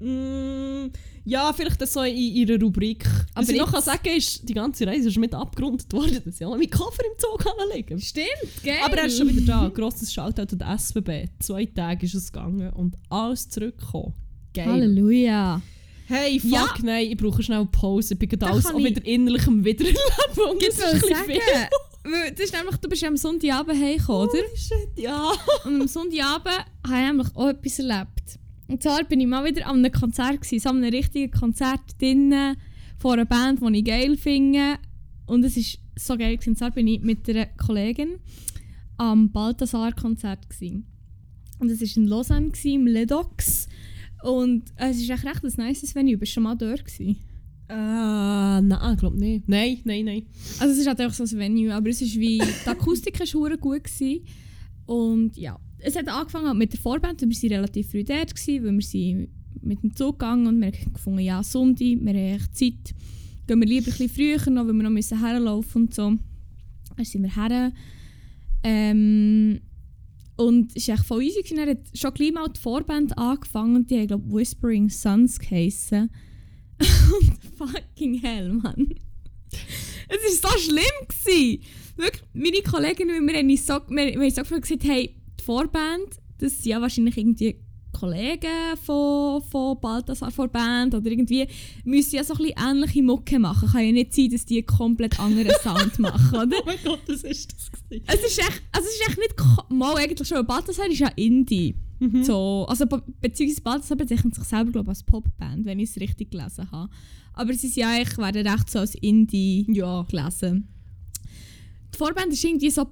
[0.00, 0.90] Mm,
[1.24, 3.04] ja, vielleicht das so in ihrer Rubrik.
[3.34, 6.40] Was Aber ich noch kann sagen ist, die ganze Reise ist mit abgerundet worden, dass
[6.40, 8.26] ich auch meinen Koffer im Zug kann liegen Stimmt,
[8.62, 8.76] gell?
[8.84, 9.68] Aber er ist schon wieder da.
[9.68, 11.28] Grosses Shoutout an den SBB.
[11.40, 14.14] Zwei Tage ist es gegangen und alles zurückgekommen.
[14.54, 14.66] Geil.
[14.66, 15.60] Halleluja.
[16.06, 16.74] Hey, fuck, Ja.
[16.82, 18.14] nein, ich brauche schnell eine Pause.
[18.14, 19.98] Ich bin gerade alles auch wieder innerlich Wiedererleben.
[20.34, 22.34] Das ist was ein bisschen sagen?
[22.34, 24.38] Das ist nämlich, du bist ja am Sonntagabend heimgekommen, oder?
[24.38, 25.30] Holy shit, ja.
[25.66, 28.38] Und am Sonntagabend habe ich nämlich auch etwas erlebt.
[28.68, 32.56] Und zwar bin ich mal wieder an einem Konzert, gewesen, an einem richtigen Konzert drinnen,
[32.98, 34.78] von einer Band, die ich geil finde.
[35.26, 35.64] Und es war
[35.96, 36.36] so geil.
[36.36, 36.50] Gewesen.
[36.50, 38.18] Und zwar bin ich mit einer Kollegin
[38.98, 40.46] am Balthasar-Konzert.
[41.58, 43.68] Und es war in Lausanne, gewesen, im Ledox.
[44.22, 46.14] Und es ist echt recht ein nices Venue.
[46.14, 46.84] Du bist schon mal dort.
[46.84, 47.16] Gewesen.
[47.68, 49.48] Ah, nein, ich glaube nicht.
[49.48, 50.26] Nein, nein, nein.
[50.58, 53.56] Also es ist halt einfach so ein Venue, aber es ist wie, die Akustik war
[53.56, 53.84] gut.
[53.84, 54.24] Gewesen.
[54.86, 58.74] Und ja, es hat angefangen mit der Vorband, wir waren relativ früh dort, gewesen, weil
[58.74, 59.28] wir sind
[59.62, 62.94] mit dem Zug gegangen und wir haben gefunden, ja, Sonntag, wir haben echt Zeit,
[63.46, 66.14] gehen wir lieber ein bisschen früher noch, weil wir noch müssen herlaufen und so.
[66.96, 67.72] Dann sind wir her.
[68.62, 69.60] Ähm,
[70.36, 71.42] und es war echt voll easy.
[71.42, 71.56] gewesen.
[71.56, 76.10] Dann hat schon gleich mal die Vorband angefangen die haben, glaube Whispering Suns geheissen.
[76.78, 78.94] und fucking hell, Mann.
[80.08, 80.84] Es war so schlimm.
[81.08, 81.62] Gewesen.
[81.96, 83.80] Wirklich, meine Kollegin wir haben uns so,
[84.44, 85.17] so gesagt, hey,
[85.52, 87.56] Vorband, das sind ja wahrscheinlich irgendwie
[87.98, 91.46] Kollegen von, von Balthasar Vorband oder irgendwie
[91.86, 93.66] müssen ja so ein bisschen ähnliche Mucke machen.
[93.70, 96.56] Kann ja nicht sein, dass die einen komplett anderen Sound machen, oder?
[96.60, 97.70] Oh mein Gott, das ist das.
[97.72, 98.04] gewesen.
[98.06, 99.34] Es ist echt, also es ist echt nicht
[99.70, 100.46] mal eigentlich schon.
[100.46, 101.74] Balthasar ist ja Indie.
[101.98, 102.22] Mhm.
[102.24, 106.30] So, also be beziehungsweise Balthasar bezeichnet sich selber glaube als Popband, wenn ich es richtig
[106.30, 106.90] gelesen habe.
[107.32, 110.02] Aber sie sind ja eigentlich, werden recht so als Indie Ja.
[110.02, 110.68] gelesen.
[111.94, 112.86] Die Vorband war irgendwie so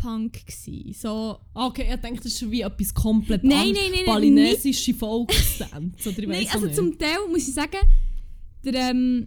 [0.00, 0.32] Post-Punk.
[0.46, 0.92] gewesen.
[0.94, 3.78] So, Okay, ich denke, das ist wie etwas komplett Nein, anderes.
[3.82, 6.08] nein, nein, Balinesische Volksdance.
[6.08, 6.76] Oder Nein, also nicht.
[6.76, 7.76] zum Teil muss ich sagen,
[8.64, 9.26] der, ähm,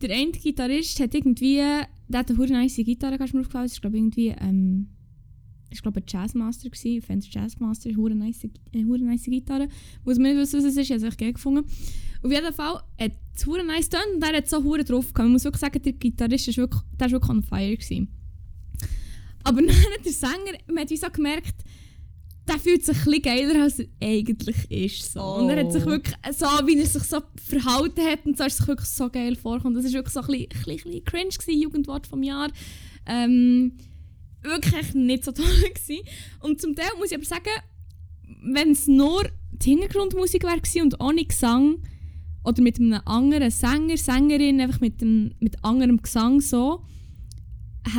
[0.00, 3.66] der eine Gitarrist hat irgendwie, der hat eine hure nice Gitarre, kannst du mir aufgefallen,
[3.66, 4.88] ist glaube irgendwie, ähm,
[5.70, 9.68] ich glaube ein Jazzmaster gewesen, Fender Jazzmaster, eine hure nice, eine hure nice Gitarre.
[10.04, 11.64] Muss man nicht wissen, was es ist, ich habe es echt geil gefunden.
[12.22, 15.18] Auf jeden Fall hat es hure nice getan und der hat so hure drauf gehabt.
[15.24, 18.08] Man muss wirklich sagen, der Gitarrist ist wirklich, der ist wirklich on fire gewesen.
[19.44, 21.54] Aber dann hat der Sänger, man hat wie so gemerkt,
[22.48, 25.12] der fühlt sich ein bisschen geiler, als er eigentlich ist.
[25.12, 25.22] So.
[25.22, 25.86] Und er hat sich Oh.
[25.86, 29.36] wirklich, so wie er sich so verhalten hat und so, ist sich wirklich so geil
[29.36, 29.80] vorgekommen.
[29.80, 32.50] Das war wirklich so ein bisschen, ein bisschen, ein bisschen cringe, gewesen, Jugendwort vom Jahr.
[33.06, 33.74] Ähm,
[34.42, 36.04] wirklich echt nicht so toll gewesen.
[36.40, 37.50] Und zum Teil muss ich aber sagen,
[38.42, 39.22] wenn es nur
[39.52, 41.78] die Hintergrundmusik wäre und ohne Gesang
[42.44, 46.82] oder mit einem anderen Sänger, Sängerin, einfach mit, dem, mit anderem Gesang so,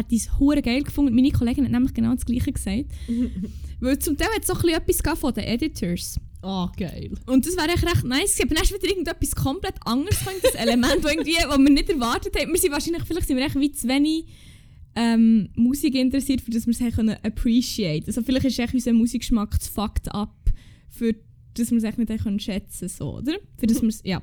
[0.10, 1.14] ich es hure geil gefunden.
[1.14, 2.86] Meine Kollegin hat nämlich genau das Gleiche gesagt.
[3.80, 6.20] Weil zum Teil hat es so ein etwas von den Editors.
[6.42, 7.12] Ah, geil.
[7.26, 8.42] Und das wäre echt recht nice gewesen.
[8.44, 12.52] Aber dann ist wieder irgendetwas komplett anderes das Element, das irgendwie, wir nicht erwartet haben.
[12.52, 14.26] Wir sind wahrscheinlich, vielleicht sind wir echt wie zu wenig
[14.96, 18.08] ähm, Musik interessiert, für das wir es können appreciate.
[18.08, 20.36] Also vielleicht ist echt unser Musikgeschmack zu fucked up
[20.90, 21.16] für
[21.56, 23.38] dass wir es echt nicht können schätzen so, oder?
[23.58, 24.22] Für das wir es, ja,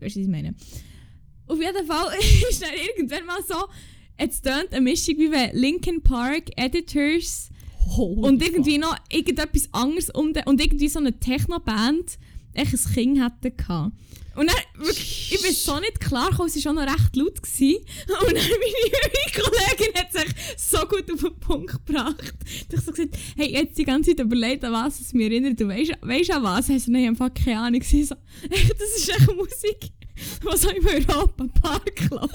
[0.00, 0.54] weißt du, was ich meine.
[1.46, 2.06] Auf jeden Fall
[2.50, 3.56] ist dann irgendwann mal so,
[4.20, 7.48] es tönt eine Mischung wie wenn Linkin Park, Editors
[7.96, 12.18] Holy und irgendwie noch irgendetwas anderes um den, und irgendwie so eine Techno-Band
[12.52, 13.92] echt ein Kind hätten gehabt.
[14.36, 17.42] Und dann, wirklich, ich bin so nicht klar gekommen, es war auch noch recht laut.
[17.42, 17.76] Gewesen.
[18.08, 22.34] Und dann meine Kollegin hat sich so gut auf den Punkt gebracht.
[22.46, 25.60] Ich habe so gesagt, hey, jetzt die ganze Zeit überlegt, an was es mich erinnert.
[25.60, 26.68] Du weißt, weißt an was?
[26.68, 27.82] Heißt nein, einfach keine Ahnung.
[27.90, 28.14] So,
[28.50, 32.34] echt, das ist echt Musik, die so im Europa-Park läuft.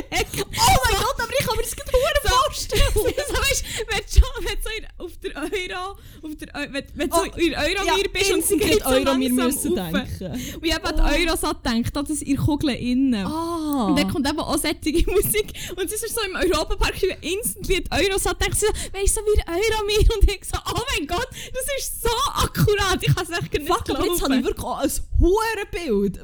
[0.00, 0.44] Oh
[0.84, 1.90] mein Gott, aber ich kann mir das gerade
[2.22, 2.82] so, vorstellen.
[2.94, 5.90] so, weißt, wenn du schon wenn so in, auf der Euro,
[6.22, 8.88] auf der, wenn, wenn du so Oh, in Euromir ja, bist und instant geht so
[8.88, 10.32] Euro, wir müssen denken.
[10.56, 11.00] Und ich habe Oh.
[11.00, 13.26] an Eurosat gedacht, das ist ihre Kugel innen.
[13.26, 13.86] Ah.
[13.88, 15.52] Und dann kommt eben auch sättige Musik.
[15.76, 19.16] Und sie ist so im Europapark, ich bin instant die Eurosat, denkt sie so, weißt
[19.16, 20.16] du, so wie Euromir.
[20.16, 23.66] Und ich so, oh mein Gott, das ist so akkurat, ich kann es echt nicht
[23.66, 24.90] Fuck, aber jetzt habe ich wirklich auch ein
[25.20, 26.20] hohes Bild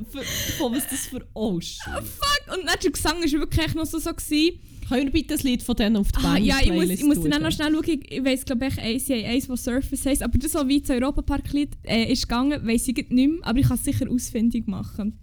[0.59, 1.81] von was das für Oh shit.
[1.85, 2.55] Fuck.
[2.57, 4.59] Und dann der Gesang war wirklich echt noch so, so gewesen.
[4.89, 7.05] Können wir bitte ein Lied von denen auf die Ah, Band ja, ich muss, ich
[7.05, 8.01] muss dann auch noch schnell schauen.
[8.09, 10.23] Ich, weiss, glaube ich, ACA 1, was Surface heisst.
[10.23, 13.29] Aber das, was wie das Europapark-Lied äh, ist gegangen, weiss ich nicht mehr.
[13.43, 15.19] Aber ich kann es sicher ausfindig machen.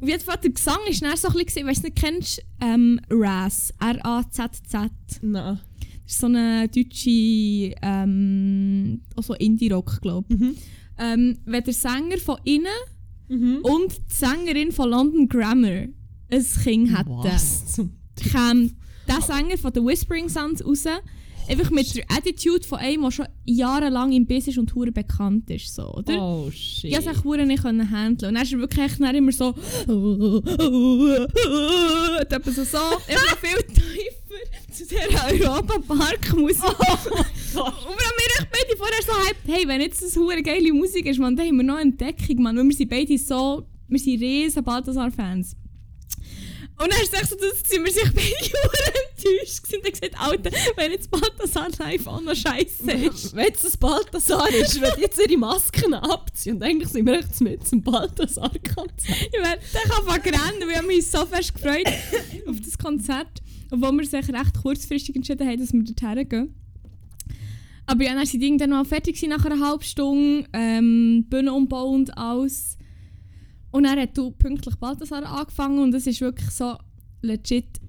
[0.00, 3.00] Auf jeden Fall, der Gesang ist dann so ein bisschen, weißt du nicht, kennst ähm,
[3.10, 4.90] Raz, R-A-Z-Z.
[5.20, 5.60] Nein.
[6.04, 10.40] Das ist so eine deutsche, ähm, also Indie-Rock, glaube ich.
[10.40, 10.54] Mhm.
[10.98, 12.66] Ähm, wenn der Sänger von innen
[13.28, 13.58] Mhm.
[13.62, 15.84] und die Sängerin von London Grammar
[16.30, 17.90] ein Kind hätten, Was zum
[18.32, 18.70] kam
[19.08, 20.84] der Sänger von den Whispering Sons raus.
[21.48, 25.50] Einfach mit der Attitude von einem, der schon jahrelang im Biss ist und hure bekannt
[25.50, 25.74] ist.
[25.74, 26.22] So, oder?
[26.22, 26.92] Oh shit.
[26.96, 28.28] Ich konnte es nicht handeln.
[28.28, 29.48] Und dann ist er wirklich dann immer so.
[29.48, 29.56] Und
[32.32, 32.78] etwa so, so
[33.08, 36.62] immer viel tiefer zu dieser Europa-Park-Musik.
[36.62, 41.18] Und wir haben beide vorher so hyped, hey, wenn jetzt das hure geile Musik ist,
[41.18, 42.56] man, dann haben wir noch eine Entdeckung, man.
[42.56, 45.56] Weil wir sind beide so, wir sind riesen Balthasar-Fans.
[46.82, 50.18] Und dann es echt so, dass sind wir sich hure enttäuscht gewesen und haben gesagt,
[50.18, 53.36] Alter, wenn jetzt Balthasar live auch noch scheiße ist.
[53.36, 57.18] Wenn jetzt das Balthasar ist, wenn die jetzt ihre Masken abziehen und eigentlich sind wir
[57.18, 59.28] echt mit zum Balthasar-Konzert.
[59.30, 61.86] Ich meine, der kann fast rennen, wir haben uns so fest gefreut
[62.48, 66.54] auf das Konzert, obwohl wir sich recht kurzfristig entschieden haben, dass wir dorthin gehen.
[67.84, 71.88] Aber ja, dann sind die irgendwann mal fertig gewesen, nach einer halben Stunde, ähm, Bühnenumbau
[71.90, 72.78] und alles.
[73.70, 76.76] Und dann hat du pünktlich Balthasar angefangen und es ist wirklich so
[77.22, 77.80] legit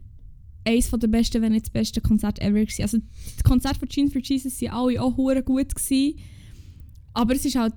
[0.63, 2.83] eines der besten, wenn nicht das beste Konzert ever gewesen.
[2.83, 6.19] Also die Konzerte von Jeans for Jesus waren alle auch hure gut gewesen,
[7.13, 7.73] aber es ist halt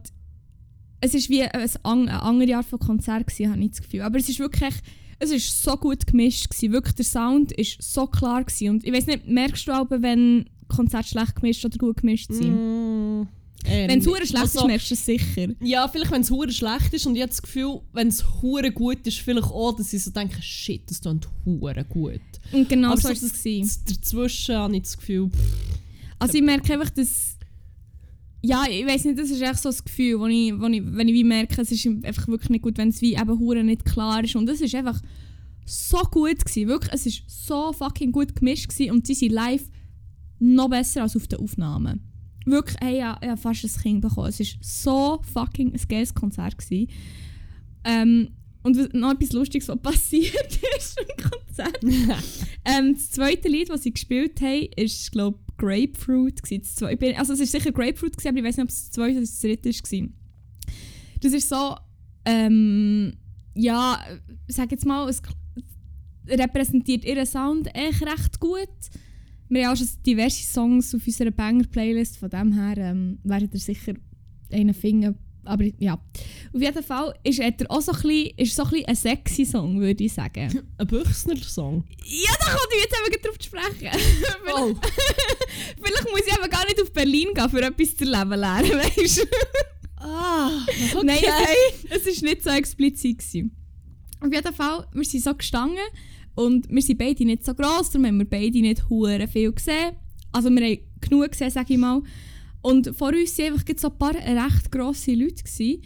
[1.00, 4.00] es ist wie ein, an- eine andere Art von Konzert gewesen, habe ich das Gefühl.
[4.02, 4.72] Aber es ist wirklich,
[5.18, 6.72] es ist so gut gemischt gewesen.
[6.72, 8.70] Wirklich, der Sound ist so klar gewesen.
[8.70, 12.54] Und ich weiß nicht, merkst du aber, wenn Konzerte schlecht gemischt oder gut gemischt sind?
[12.54, 13.28] Mm,
[13.64, 15.48] äh, Wenn es hure schlecht Also, ist, merkst du es sicher.
[15.62, 18.70] Ja, vielleicht wenn es hure schlecht ist und ich habe das Gefühl, wenn es hure
[18.70, 22.20] gut ist, vielleicht auch, dass ich so denke, shit, das klingt hure gut.
[22.52, 25.78] Und genau Aber so so ist es Dazwischen habe ich das Gefühl, pff,
[26.18, 27.38] Also ich merke einfach, dass...
[28.42, 31.08] Ja, ich weiß nicht, das ist echt so das Gefühl, wo ich, wo ich, wenn
[31.08, 33.86] ich wie merke, es ist einfach wirklich nicht gut, wenn es wie eben hure nicht
[33.86, 34.36] klar ist.
[34.36, 35.00] Und es ist einfach
[35.64, 39.64] so gut gewesen, wirklich, es ist so fucking gut gemischt gewesen und sie sind live
[40.38, 42.02] noch besser als auf den Aufnahmen.
[42.44, 44.28] Wirklich, hey, ja, ich habe fast ein Kind bekommen.
[44.28, 46.58] Es war so fucking ein geiles Konzert.
[46.58, 46.88] Gewesen.
[47.84, 48.28] Ähm,
[48.62, 51.78] und noch etwas Lustiges, was passiert ist im Konzert.
[52.66, 56.42] Ähm, das zweite Lied, das sie gespielt haben, ist, glaube ich, Grapefruit.
[56.42, 57.16] gewesen.
[57.18, 59.20] Also es ist sicher Grapefruit, gewesen, aber ich weiß nicht, ob es das zweite oder
[59.20, 60.08] das dritte war.
[61.20, 61.76] Das ist so,
[62.24, 63.12] ähm,
[63.54, 64.02] ja,
[64.48, 65.20] sag jetzt mal, es
[66.26, 68.68] repräsentiert ihren Sound echt recht gut.
[69.54, 73.60] Wir haben auch schon diverse Songs auf unserer Banger-Playlist, von dem her ähm, werdet ihr
[73.60, 73.94] sicher
[74.50, 75.16] einen finden.
[75.44, 75.94] Aber ja,
[76.52, 79.44] auf jeden Fall ist er auch so ein bisschen, ist so ein, bisschen ein sexy
[79.44, 80.60] Song, würde ich sagen.
[80.78, 81.84] ein Büchsner-Song.
[82.04, 83.96] Ja, da kommt ich jetzt eben drauf zu sprechen.
[84.56, 84.74] Oh,
[85.82, 89.18] Vielleicht muss ich aber gar nicht auf Berlin gehen, für etwas zu leben lernen, weißt
[89.18, 89.22] du?
[89.98, 90.50] ah,
[90.94, 91.04] okay.
[91.04, 91.18] Nein,
[91.90, 93.18] es war nicht so explizit.
[93.18, 93.56] Gewesen.
[94.20, 95.78] Auf jeden Fall, wir sind so gestanden
[96.34, 99.92] und wir sind beide nicht so gross, darum haben wir beide nicht hure viel gesehen.
[100.32, 102.02] Also wir haben genug gesehen, sage ich mal.
[102.62, 105.42] Und vor uns waren einfach so ein paar recht grosse Leute.
[105.44, 105.82] Gewesen.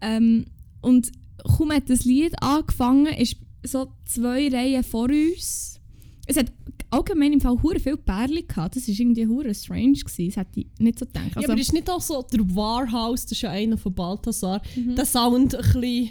[0.00, 0.44] Ähm,
[0.80, 1.12] und
[1.56, 5.80] kaum hat das Lied angefangen, ist so zwei Reihen vor uns.
[6.26, 6.52] Es hat
[6.90, 8.74] allgemein im Fall hure viel Pärchen gehabt.
[8.76, 9.92] Das war irgendwie hure strange.
[9.98, 10.26] Gewesen.
[10.28, 11.26] Das hätte ich nicht so gedacht.
[11.30, 14.60] ja, Also, aber ist nicht auch so, der Warhouse, das ist ja einer von Balthasar,
[14.74, 14.96] Mhm.
[14.96, 16.10] der Sound ein bisschen,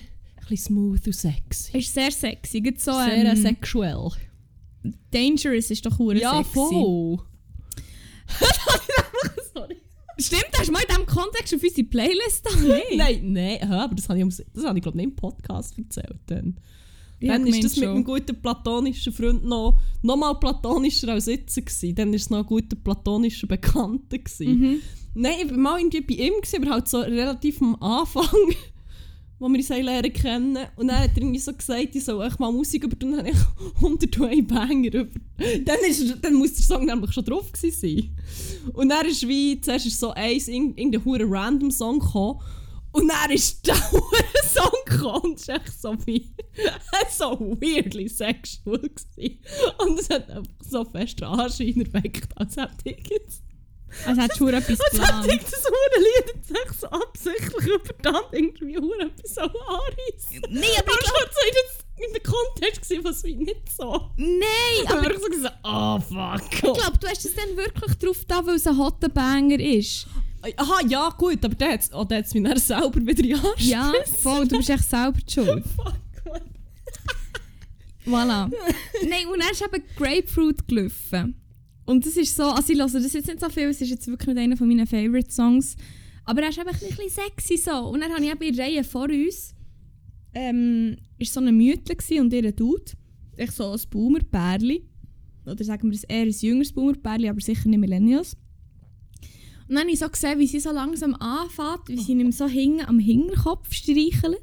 [0.49, 1.77] bisschen smooth und sexy.
[1.77, 2.61] ist sehr sexy.
[2.61, 4.09] Gerade so, Sehr ähm, sexuell.
[5.11, 6.53] Dangerous ist doch hure Ja, sexy.
[6.53, 7.19] voll.
[9.53, 9.77] Sorry.
[10.17, 12.49] Stimmt, hast du mal in diesem Kontext auf unsere Playlist da?
[12.61, 12.95] Nee.
[12.97, 16.19] Nein, nein, hä, aber das habe ich, das habe ich glaube nicht im Podcast erzählt.
[16.27, 16.55] Dann,
[17.19, 17.89] Ich dann ist das gemeint mit schon.
[17.89, 21.55] einem guten platonischen Freund noch, noch mal platonischer als jetzt.
[21.55, 21.95] Gewesen.
[21.95, 24.17] Dann war es noch ein guter platonischer Bekannter.
[24.19, 24.59] Gewesen.
[24.59, 24.81] Mhm.
[25.15, 28.25] Nein, ich war mal irgendwie bei ihm, gewesen, aber halt so relativ am Anfang,
[29.45, 30.57] wo wir uns lernen kennen.
[30.75, 33.11] Und dann hat er irgendwie so gesagt, ich soll echt mal Musik über tun.
[33.11, 33.37] Dann habe ich
[33.75, 35.19] 101 Banger über.
[35.63, 38.09] Dann, ist, dann muss der Song nämlich schon drauf sein.
[38.73, 42.39] Und dann ist wie, zuerst ist so eins, irgend- irgendein hure random Song gekommen.
[42.91, 46.31] Und dann ist der hure Song gekommen und ist echt so wie,
[47.11, 49.39] so weirdly sexual gewesen.
[49.79, 53.43] Und es hat einfach so fest Anschein erweckt, als hätte ich jetzt
[54.05, 55.43] Also hat schon etwas und dann geplant.
[55.43, 60.41] das hure Lied und sagt so absichtlich überdammt irgendwie hure etwas so anreißen.
[60.49, 64.11] Nee, Aber ich glaube, so in der Kontext gewesen, was wie nicht so.
[64.17, 66.41] Nein, Aber ich so gesagt, oh fuck.
[66.51, 70.07] ich glaube, du hast es dann wirklich drauf da, weil es ein hotter Banger ist.
[70.57, 73.91] Aha, ja gut, aber der hat es oh, mich dann selber wieder den Arsch Ja,
[74.21, 75.63] voll, du bist echt selber schuld.
[75.75, 76.41] Fuck, Mann.
[78.05, 78.51] Voilà.
[79.09, 81.41] Nein, und dann ist eben Grapefruit gelaufen.
[81.85, 84.07] Und das ist so, also ich höre das jetzt nicht so viel, es ist jetzt
[84.07, 85.75] wirklich nicht einer von meinen Favorite Songs.
[86.25, 87.89] Aber er ist eben ein bisschen sexy so.
[87.89, 89.53] Und dann habe ich eben in Reihe vor uns,
[90.33, 92.91] ähm, ist so eine Mütle und ihr Dude.
[93.37, 94.83] Echt so ein Boomer-Pärli.
[95.45, 98.35] Oder sagen wir eher ein jüngeres Boomer-Pärli, aber sicher nicht Millennials.
[99.67, 102.47] Und dann habe ich so gesehen, wie sie so langsam anfängt, wie sie ihm so
[102.47, 104.39] hinten am Hinterkopf streichelt.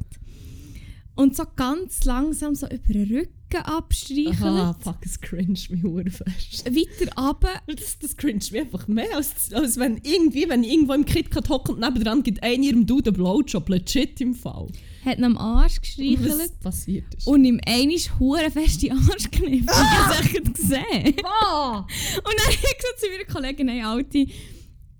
[1.14, 4.42] Und so ganz langsam so über den Rücken abstreichelt.
[4.42, 6.64] Aha, fuck, es cringe mich fest.
[6.64, 7.48] Weiter runter.
[7.66, 11.48] Das, das cringe mich einfach mehr, als, als wenn irgendwie, wenn ich irgendwo im KitKat
[11.48, 14.68] hocke und nebendran gibt einer ihrem Dude einen Blowjob, legit im Fall.
[15.04, 16.60] Hat ihn am Arsch Was gestreichelt.
[16.60, 17.26] passiert ist.
[17.26, 19.68] Und ihm einisch hure fest die Arsch gekniffen.
[19.68, 20.14] Ah!
[20.22, 21.16] Ich habe es gesehen.
[21.24, 21.78] Ah!
[21.78, 21.88] Und
[22.24, 24.32] dann habe ich gesagt zu meiner Kollegin, hey Alti,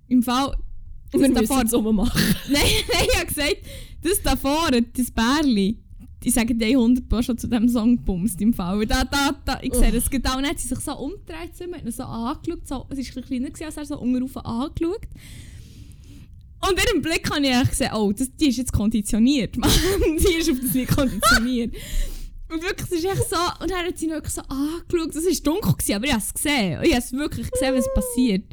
[0.07, 0.55] im Fall...
[1.11, 2.21] Wir das müssen davor, es ummachen.
[2.49, 3.57] nein, nein, ich habe gesagt,
[4.01, 5.82] das da vorne, das Bärli,
[6.25, 8.85] ich sage dir 100 Mal schon zu diesem Song gebumst im Fall.
[8.85, 10.37] Da, da, da, ich sehe das genau.
[10.37, 13.23] Und dann hat sie sich so umgedreht mir, hat ihn so angeschaut, so, es war
[13.23, 15.07] ein kleiner, gewesen, als er so unten angeschaut.
[16.61, 19.57] Und in ihrem Blick habe ich gesehen, oh, das, die ist jetzt konditioniert.
[19.57, 19.69] Mann.
[20.17, 21.75] die ist auf das nicht konditioniert.
[22.49, 25.53] Und wirklich, es ist echt so, und dann hat sie wirklich so angeschaut, es war
[25.53, 26.79] dunkel, gewesen, aber ich habe es gesehen.
[26.83, 28.43] Ich habe es wirklich gesehen, was passiert.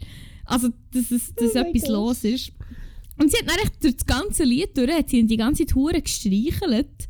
[0.47, 2.53] Also, dass, es, dass Oh etwas los ist.
[3.18, 6.01] Und sie hat dann echt durch das ganze Lied durch, hat sie die ganze hure
[6.01, 7.09] gestreichelt.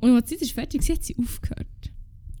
[0.00, 1.66] Und als sie das fertig war, hat sie aufgehört.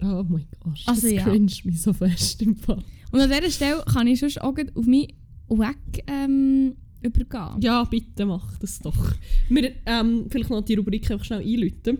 [0.00, 1.24] Oh mein Gott, Also das ja.
[1.24, 2.82] cringe mich so fest im Fall.
[3.10, 5.14] Und an dieser Stelle kann ich sonst auch auf mich
[5.48, 7.60] weg ähm, übergehen.
[7.60, 9.12] Ja, bitte mach das doch.
[9.48, 11.98] Wir ähm, vielleicht noch die Rubrik einfach schnell einläuten.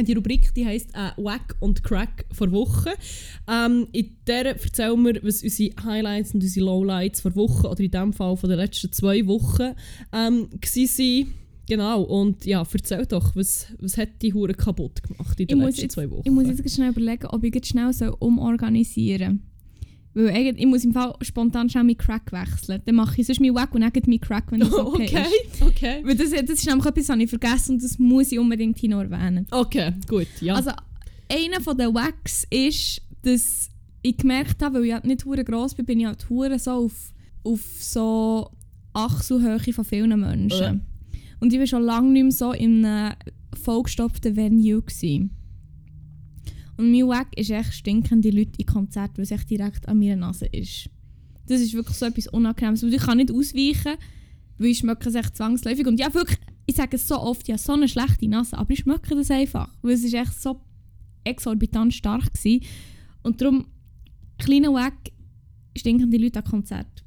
[0.00, 2.94] Die Rubrik die heisst äh, Wack und Crack vor Woche.
[3.48, 7.90] Ähm, in der erzählen wir, was unsere Highlights und unsere Lowlights vor Woche oder in
[7.92, 9.74] diesem Fall von den letzten zwei Wochen
[10.12, 11.26] ähm, waren.
[11.66, 15.58] Genau, und ja, erzähl doch, was, was hat die Hure kaputt gemacht in Ich den
[15.58, 16.22] muss, letzten jetzt, zwei Wochen?
[16.24, 20.26] ich muss jetzt schnell überlegen, ob ich jetzt schnell so umorganisieren soll.
[20.26, 22.80] Weil eigentlich, ich muss im Fall spontan schnell meinen Crack wechseln.
[22.84, 25.62] Dann mache ich sonst meinen Wack und dann meinen Crack, wenn das okay, okay, ist.
[25.62, 26.00] okay.
[26.04, 28.90] Weil das, das ist nämlich etwas, was ich vergessen und das muss ich unbedingt hier
[28.90, 29.46] noch erwähnen.
[29.50, 30.54] Okay, gut, ja.
[30.54, 30.70] Also,
[31.28, 33.70] einer von den Wacks ist, dass
[34.02, 36.70] ich gemerkt habe, weil ich halt nicht hure gross bin, bin ich halt hure so
[36.70, 37.12] auf,
[37.42, 38.50] auf so
[38.92, 40.60] Achselhöhe von vielen Menschen.
[40.60, 40.80] Ja.
[41.44, 43.16] Und ich war schon lange nicht mehr so in einem
[43.52, 44.80] vollgestopften Venue.
[44.80, 45.28] Gewesen.
[46.78, 50.16] Und mein Wack ist echt stinkende Leute in Konzerten, weil es echt direkt an meiner
[50.16, 50.88] Nase ist.
[51.46, 52.82] Das ist wirklich so etwas Unangenehmes.
[52.82, 53.98] Und ich kann nicht ausweichen,
[54.56, 55.86] weil ich schmecke es echt zwangsläufig.
[55.86, 58.78] Und ja, wirklich, ich sage es so oft, habe so eine schlechte Nase, aber ich
[58.78, 59.68] schmecke das einfach.
[59.82, 60.62] Weil es ist echt so
[61.24, 62.60] exorbitant stark war.
[63.22, 63.66] Und darum,
[64.38, 65.12] kleiner Wack,
[65.76, 67.04] stinkende Leute an Konzert.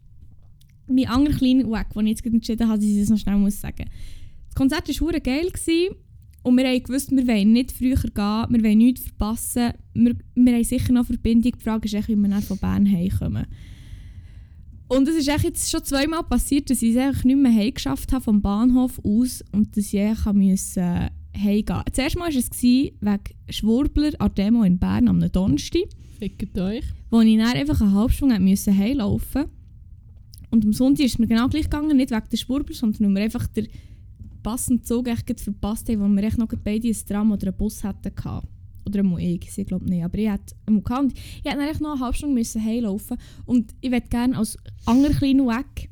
[0.86, 3.60] Mein anderer kleiner Wack, den ich jetzt entschieden habe, dass ich das noch schnell muss
[3.60, 4.27] sagen Das
[4.58, 5.50] Konzert war hure geil.
[5.52, 5.96] Gewesen.
[6.44, 9.74] Und wir haben gewusst, wir wollen nicht früher gehen, wir wollen nichts verpassen.
[9.94, 11.52] Wir, wir haben sicher noch Verbindung.
[11.58, 13.46] Die Frage ist, echt, wie wir dann von Bern heimkommen.
[14.88, 18.14] Und es ist echt jetzt schon zweimal passiert, dass ich es eigentlich nicht mehr heimgeschafft
[18.14, 21.82] habe vom Bahnhof aus und dass ich eigentlich musste, äh, heimgehen.
[21.86, 22.94] Das erste Mal war es wegen
[23.50, 26.86] Schwurbler an der Demo in Bern am Donnerstag, Fickt euch.
[27.10, 29.46] wo ich dann einfach eine halbe Stunde musste heimlaufen
[30.50, 33.24] Und am Sonntag ist es mir genau gleich gegangen, nicht wegen der Schwurbler, sondern wir
[33.24, 33.68] einfach den
[34.48, 37.84] passenden Zug echt verpasst haben, wo wir echt noch beide ein Tram oder einen Bus
[37.84, 38.48] hätten gehabt.
[38.86, 40.06] Oder einmal ich, ich glaube nicht.
[40.06, 41.12] Aber ich hätte einmal gehabt.
[41.14, 42.62] Ich hätte dann noch eine halbe Stunde müssen
[43.46, 45.90] Und ich würde gerne als anderer kleiner Weg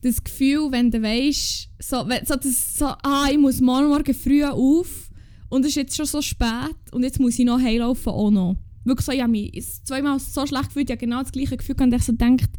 [0.00, 4.42] das Gefühl, wenn du weißt, so, so, das, so, ah, ich muss morgen, morgen früh
[4.44, 5.12] auf
[5.48, 8.56] und es ist jetzt schon so spät und jetzt muss ich noch heimlaufen auch noch.
[8.82, 11.76] Wirklich so, ich habe mich zweimal so schlecht gefühlt, ich habe genau das gleiche Gefühl
[11.76, 12.50] gehabt, ich so gedacht,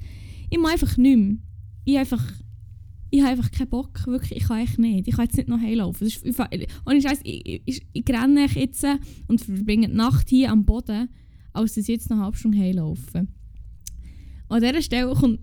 [0.50, 1.36] ich mache einfach nicht mehr.
[1.84, 2.24] Ich, einfach,
[3.14, 5.08] ich habe einfach keinen Bock, wirklich, ich kann echt nicht.
[5.08, 6.08] Ich kann jetzt nicht noch heimlaufen.
[6.08, 8.84] Das ist, ich, ohne Scheiß, ich, ich, ich renne jetzt
[9.28, 11.10] und verbringe die Nacht hier am Boden,
[11.52, 13.28] als dass ich jetzt noch eine halbe Stunde heimlaufe.
[14.50, 15.42] An dieser Stelle kommt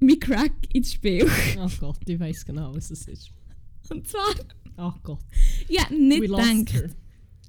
[0.00, 1.28] mein Crack ins Spiel.
[1.58, 3.30] Ach Gott, ich weiß genau, was es ist.
[3.90, 4.34] Und zwar,
[4.78, 5.20] Ach Gott.
[5.68, 6.96] ich hätte nicht gedacht,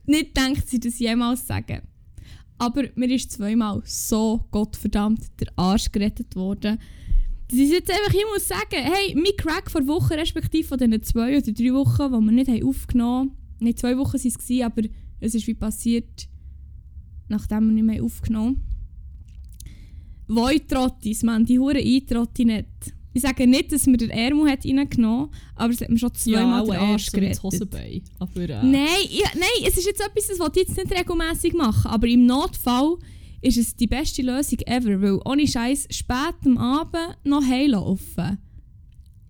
[0.05, 1.83] nicht gedacht, sie das jemals sagen.
[2.57, 6.77] Aber mir ist zweimal so gottverdammt der Arsch gerettet worden.
[7.51, 11.03] Das ist jetzt einfach, ich muss sagen, hey, mein Crack vor Wochen, respektive von diesen
[11.03, 14.37] zwei oder drei Wochen, die wir nicht haben aufgenommen haben, nicht zwei Wochen waren es,
[14.37, 14.81] gewesen, aber
[15.19, 16.29] es ist wie passiert,
[17.27, 18.71] nachdem wir nicht mehr aufgenommen haben.
[20.33, 22.67] Voitrottis, man, die hure Eintrotti nicht.
[23.13, 26.61] Ich sage nicht, dass mir der Ärmel hat reingenommen aber es hat mir schon zweimal
[26.61, 27.43] auch den Arsch gerettet.
[27.43, 28.01] Hosenbein.
[28.19, 31.91] Aber äh, Nein, ja, nein, es ist jetzt etwas, das ich jetzt nicht regelmäßig machen,
[31.91, 32.97] aber im Notfall
[33.41, 38.37] ist es die beste Lösung ever, weil ohne Scheiß spät am Abend noch heimlaufen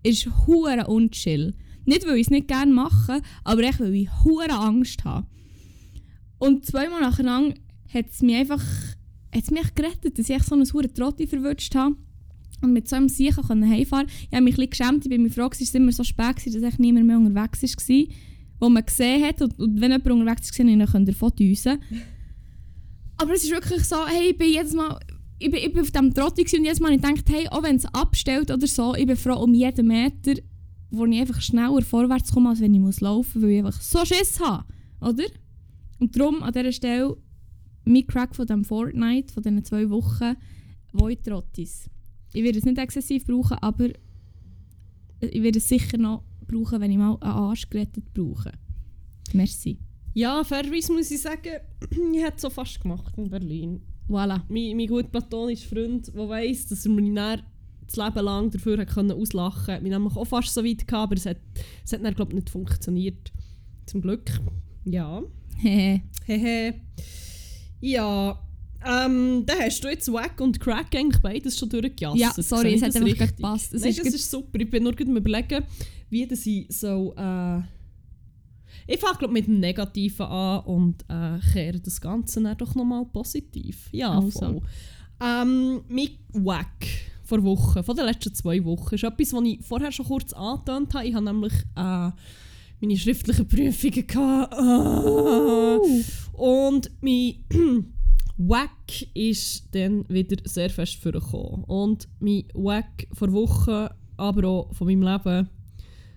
[0.02, 1.54] ist hure unchill.
[1.84, 5.26] Nicht, weil ich es nicht gerne mache, aber echt, weil ich hure Angst habe.
[6.38, 7.54] Und zweimal nacheinander
[7.92, 8.62] hat es mich einfach
[9.34, 11.96] hat's mich gerettet, dass ich so einen hure Trotti verwünscht habe.
[12.60, 14.06] Und mit so einem Sicher konnte heimfahren.
[14.28, 16.54] Ich habe mich ein geschämt, ich bin mir froh, es war immer so spät, dass
[16.62, 18.04] echt niemand mehr unterwegs war,
[18.60, 19.42] wo man gesehen hat.
[19.42, 21.78] Und, und wenn jemand unterwegs war, dann könnt ihr davon düsen.
[23.18, 24.98] Aber es ist wirklich so, hey, ich bin jedes Mal...
[25.38, 27.84] Ich bin, ich bin auf Trotti gewesen und jedes Mal ich hey, auch wenn es
[27.86, 30.40] abstellt oder so, ich bin froh um jeden Meter,
[30.90, 33.80] wo ich einfach schneller vorwärts komme, als wenn ich muss laufen muss, weil ich einfach
[33.80, 34.64] so Schiss habe.
[35.00, 35.24] Oder?
[35.98, 37.16] Und darum an dieser Stelle
[37.84, 40.36] mein Crack von diesem Fortnite, von diesen zwei Wochen,
[40.92, 41.90] Voitrottis.
[42.32, 43.88] Ich werde es nicht exzessiv brauchen, aber
[45.20, 48.52] ich werde es sicher noch brauchen, wenn ich mal einen Arsch gerettet brauche.
[49.32, 49.78] Merci.
[50.14, 51.60] Ja, fairerweise muss ich sagen,
[52.12, 53.80] ich hätte es so fast gemacht in Berlin.
[54.08, 54.40] Voilà.
[54.48, 57.42] Mein, mein guter platonischer Freund, der weiss, dass er mich dann
[57.86, 61.16] das Leben lang dafür können auslachen konnte, mich nämlich auch fast so weit gehabt, aber
[61.16, 61.38] es hat,
[61.84, 63.32] es hat dann, glaube ich, nicht funktioniert.
[63.86, 64.30] Zum Glück.
[64.84, 65.22] Ja.
[65.58, 66.02] Hehe.
[66.24, 66.74] Hehe.
[67.80, 68.38] Ja.
[68.84, 72.18] Ähm, dann hast du jetzt Wack und Crack eigentlich beides schon durchgejasset.
[72.18, 73.72] ja, sorry, es hat einfach gepasst.
[73.74, 74.60] Es Nein, ist das gut- ist super.
[74.60, 75.64] Ich bin nur gerade am überlegen,
[76.10, 77.14] wie das ich so...
[77.16, 77.60] Äh,
[78.86, 83.04] ich fange glaube mit dem Negativen an und äh, kehre das Ganze dann doch nochmal
[83.06, 83.88] positiv.
[83.92, 84.38] Ja, Also.
[84.38, 84.60] voll.
[85.20, 86.86] Ähm, mein Wack
[87.22, 90.92] vor Wochen, von den letzten zwei Wochen, ist etwas, was ich vorher schon kurz angetönt
[90.94, 91.06] habe.
[91.06, 92.10] Ich habe nämlich äh,
[92.80, 94.52] meine schriftlichen Prüfungen gehabt.
[94.54, 95.78] Ah.
[96.32, 97.36] Und mein
[98.36, 101.64] Wack ist dann wieder sehr fest vorgekommen.
[101.64, 105.48] Und mein Wack vor Wochen, aber auch von meinem Leben,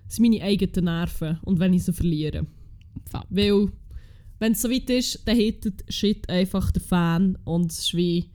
[0.08, 2.46] sind meine eigenen Nerven und wenn ich sie verliere.
[3.30, 3.70] Weil,
[4.40, 8.32] wenn es so weit ist, dann hittet Shit einfach der Fan und es ist wie...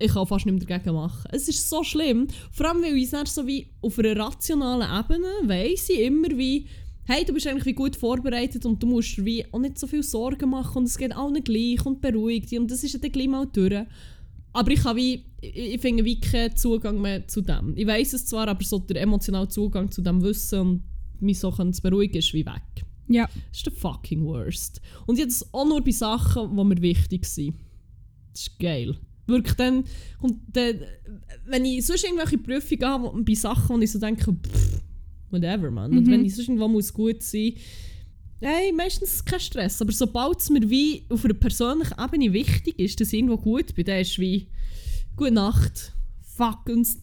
[0.00, 1.28] Ich kann fast nicht mehr dagegen machen.
[1.32, 5.26] Es ist so schlimm, vor allem weil ich es so wie auf einer rationalen Ebene
[5.48, 6.68] weiss ich immer wie
[7.08, 10.02] hey, du bist eigentlich wie gut vorbereitet und du musst wie auch nicht so viel
[10.02, 13.10] Sorgen machen und es geht allen gleich und beruhigt dich und das ist ja dann
[13.10, 13.86] gleich mal durch.
[14.52, 17.72] Aber ich habe wie, ich, finde wie keinen Zugang mehr zu dem.
[17.76, 20.82] Ich weiß es zwar, aber so der emotionale Zugang zu dem Wissen und
[21.20, 22.77] mich so zu beruhigen ist wie weg.
[23.08, 23.26] Ja.
[23.26, 24.80] Das ist der fucking worst.
[25.06, 27.54] Und jetzt auch nur bei Sachen, die mir wichtig sind.
[28.32, 28.96] Das ist geil.
[29.26, 29.84] Wirklich dann,
[30.20, 30.80] und dann,
[31.46, 34.82] wenn ich sonst irgendwelche Prüfungen habe, bei Sachen, wo ich so denke, pff,
[35.30, 35.90] whatever, man.
[35.96, 36.10] Und Mhm.
[36.10, 37.54] wenn ich sonst irgendwo muss gut sein
[38.40, 43.00] Hey, meistens kein Stress, aber sobald es mir wie auf einer persönlichen Ebene wichtig ist,
[43.00, 44.46] dass ich irgendwo gut bin, dann ist wie
[45.16, 45.92] «Gute Nacht».
[46.36, 46.98] Fuck, und es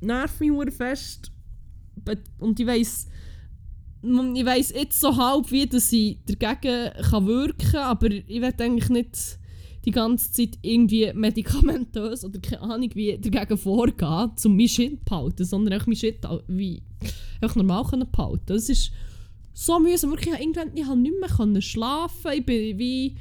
[0.00, 1.32] nervt mich fest.
[2.38, 3.08] Und ich weiss,
[4.34, 8.54] ich weiss jetzt so halb, wie dass ich dagegen kann wirken kann, aber ich will
[8.58, 9.38] eigentlich nicht
[9.84, 15.04] die ganze Zeit irgendwie medikamentös oder keine Ahnung wie dagegen vorgehen, um mein Shit zu
[15.04, 16.82] behalten, sondern auch mein Shit wie
[17.40, 18.46] einfach normal können behalten.
[18.46, 18.90] Das ist
[19.54, 23.16] so mühsam, wirklich, ich irgendwann habe nicht mehr können schlafen, ich bin wie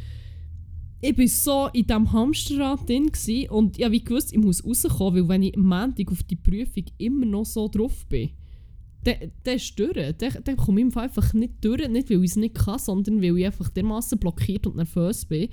[1.01, 3.11] ich bin so in diesem Hamsterrad drin
[3.49, 6.85] und ich habe gewusst, ich muss rauskommen, weil wenn ich am Montag auf die Prüfung
[6.97, 8.31] immer noch so drauf bin,
[9.05, 9.93] dann dann ist durch.
[10.17, 12.79] Dann, dann komme ich im Fall einfach nicht durch, nicht weil ich es nicht kann,
[12.79, 15.47] sondern weil ich einfach dermaßen blockiert und nervös bin.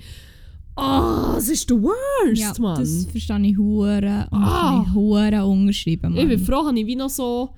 [0.75, 2.79] Ah, es ist der worst, ja, Mann.
[2.79, 4.83] das verstehe ich hure und Ah.
[4.87, 6.45] ich hure unterschreiben, Ich bin Mann.
[6.45, 7.51] froh, habe ich wie noch so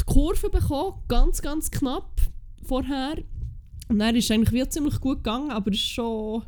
[0.00, 2.20] die Kurve bekommen, ganz, ganz knapp
[2.62, 3.14] vorher.
[3.88, 6.42] Und dann ist es eigentlich wie ziemlich gut gegangen, aber es ist schon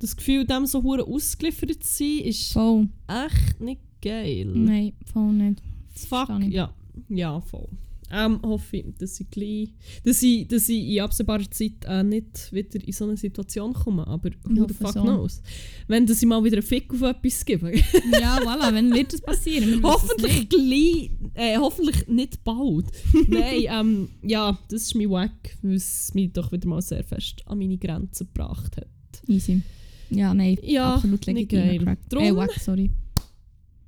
[0.00, 2.88] das Gefühl, dem so hure ausgeliefert zu sein, ist Voll.
[3.08, 4.52] echt nicht geil.
[4.54, 5.62] Nein, voll nicht.
[5.94, 6.74] Das Fuck, ja.
[7.08, 7.68] Ja, voll.
[8.12, 9.70] Ähm, hoffe ich, dass ich, gleich,
[10.04, 14.06] dass ich, dass ich in absehbarer Zeit äh, nicht wieder in so eine Situation komme.
[14.06, 15.02] Aber who the fuck so.
[15.02, 15.42] knows?
[15.88, 17.72] Wenn dass ich mal wieder einen Fick auf etwas gebe.
[18.12, 19.82] ja, voilà, wenn wird das passieren?
[19.82, 20.50] Hoffentlich nicht.
[20.50, 22.86] gleich, äh, hoffentlich nicht bald.
[23.28, 27.42] Nein, ähm, ja, das ist mein Wack, weil es mich doch wieder mal sehr fest
[27.46, 28.86] an meine Grenzen gebracht hat.
[29.26, 29.62] Easy.
[30.10, 31.82] Ja, nein, Ja, absolut legitim.
[31.82, 31.98] Crack.
[32.08, 32.92] Drum- Äh, wack, sorry.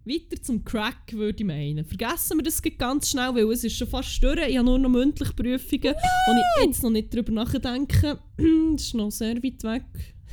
[0.09, 1.85] Weiter zum Crack, würde ich meinen.
[1.85, 4.49] Vergessen wir das ganz schnell, weil es ist schon fast durch.
[4.49, 8.19] Ich habe nur noch mündliche Prüfungen, wo ich jetzt noch nicht drüber nachdenke.
[8.73, 9.85] das ist noch sehr weit weg.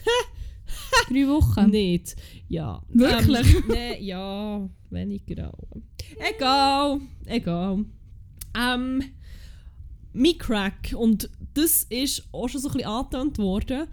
[1.10, 1.70] Drei Wochen.
[1.70, 2.16] Nicht.
[2.48, 2.82] Ja.
[2.88, 3.56] Wirklich?
[3.56, 5.78] Ähm, nee, ja, weniger auch.
[6.20, 7.02] Egal.
[7.26, 7.86] Egal.
[8.58, 9.04] Ähm,
[10.14, 13.88] mein Crack, und das ist auch schon so ein bisschen angetönt worden,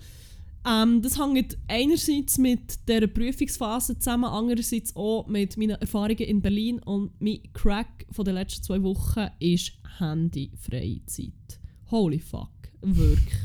[0.65, 6.79] ähm, das hängt einerseits mit der Prüfungsphase zusammen, andererseits auch mit meinen Erfahrungen in Berlin.
[6.81, 11.61] Und mein Crack von den letzten zwei Wochen ist handyfreie Zeit.
[11.91, 12.51] Holy fuck.
[12.81, 13.39] Wirklich.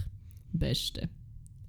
[0.53, 1.09] Beste.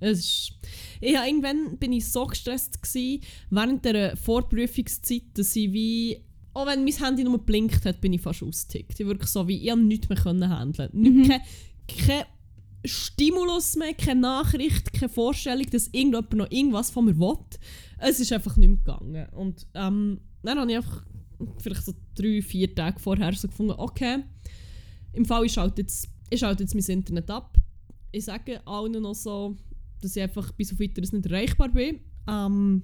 [0.01, 0.53] Es ist,
[1.01, 6.25] ich hab, irgendwann bin ich so gestresst gewesen, während der Vorprüfungszeit, dass ich wie
[6.55, 8.99] auch wenn mein Handy nur blinkt hat, bin ich fast ausgetickt.
[8.99, 10.91] Ich wirklich so wie, ich nichts mehr können handeln.
[10.93, 11.29] Mhm.
[11.29, 11.41] Kein,
[11.87, 12.25] kein
[12.89, 17.37] Stimulus mehr, keine Nachricht, keine Vorstellung, dass irgendjemand noch irgendwas von mir will.
[17.99, 19.29] Es ist einfach nicht mehr gegangen.
[19.35, 21.05] Und ähm, dann habe ich einfach
[21.59, 24.25] vielleicht so drei, vier Tage vorher so gefunden, okay,
[25.13, 27.57] im Fall, ich schalte jetzt, ich schalte jetzt mein Internet ab.
[28.13, 29.57] Ich sage allen noch so,
[30.01, 32.01] dass ich einfach bis auf weiteres nicht erreichbar bin.
[32.29, 32.83] Ähm,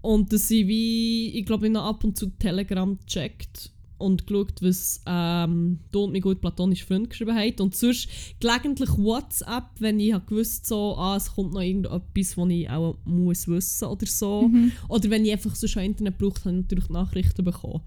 [0.00, 4.60] und dass ich wie, ich glaube, ich noch ab und zu Telegram checkt und geschaut,
[4.60, 7.54] was ähm, du und mein gut platonischer Freund geschrieben haben.
[7.60, 8.08] Und sonst
[8.40, 12.96] gelegentlich WhatsApp, wenn ich hab gewusst so, ah, es kommt noch irgendetwas, was ich auch
[13.04, 14.48] muss wissen oder so.
[14.48, 14.72] Mhm.
[14.88, 17.82] Oder wenn ich einfach so schon Internet braucht, habe ich natürlich Nachrichten bekommen.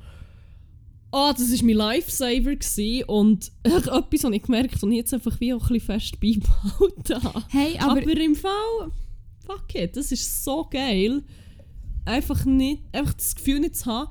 [1.12, 5.40] Ah, das war mein Lifesaver gewesen und etwas habe ich gemerkt und ich jetzt einfach
[5.40, 7.46] wie auch ein bisschen fest beibehalten habe.
[7.50, 8.92] Hey, aber, Aber, im Fall,
[9.46, 11.24] fuck it, das ist so geil.
[12.04, 14.10] Einfach nicht, einfach das Gefühl nicht zu haben,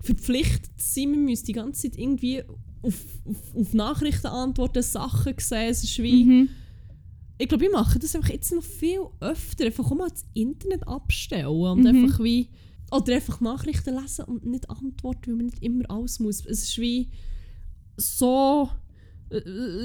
[0.00, 2.42] verpflichtet sein, man müsste die ganze Zeit irgendwie
[2.82, 6.24] auf, auf, auf Nachrichten antworten, Sachen sehen, es ist wie...
[6.24, 6.48] mhm.
[7.40, 11.46] Ich glaube, ich mache das einfach jetzt noch viel öfter, einfach mal das Internet abstellen
[11.46, 11.86] und Mhm.
[11.86, 12.48] einfach wie...
[12.90, 16.44] Oder einfach Nachrichten lesen und nicht antworten, weil man nicht immer alles muss.
[16.46, 17.10] Es ist wie
[17.96, 18.68] so...
[19.30, 19.38] äh,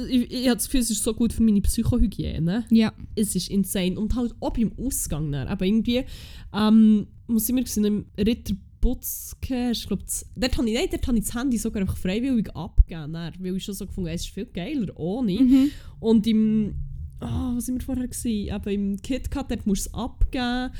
[0.10, 2.92] Ich, ich habe das Gefühl, es ist so gut für meine Psychohygiene ja.
[3.16, 4.00] es ist insane.
[4.00, 5.48] Und halt auch beim Ausgang dann.
[5.48, 6.06] Aber irgendwie,
[6.54, 10.04] ähm, muss ich mir gesehen, im Ritter Butzke, ich glaube,
[10.36, 13.56] dort habe ich, nein, dort habe ich das Handy sogar einfach freiwillig abgegeben, dann, weil
[13.56, 15.40] ich schon so gefunden habe, es ist viel geiler ohne.
[15.40, 15.72] Mhm.
[16.00, 16.76] Und im,
[17.20, 18.52] ah, was sind wir vorher gewesen?
[18.52, 20.72] Aber im KitKat, dort musst du es abgeben.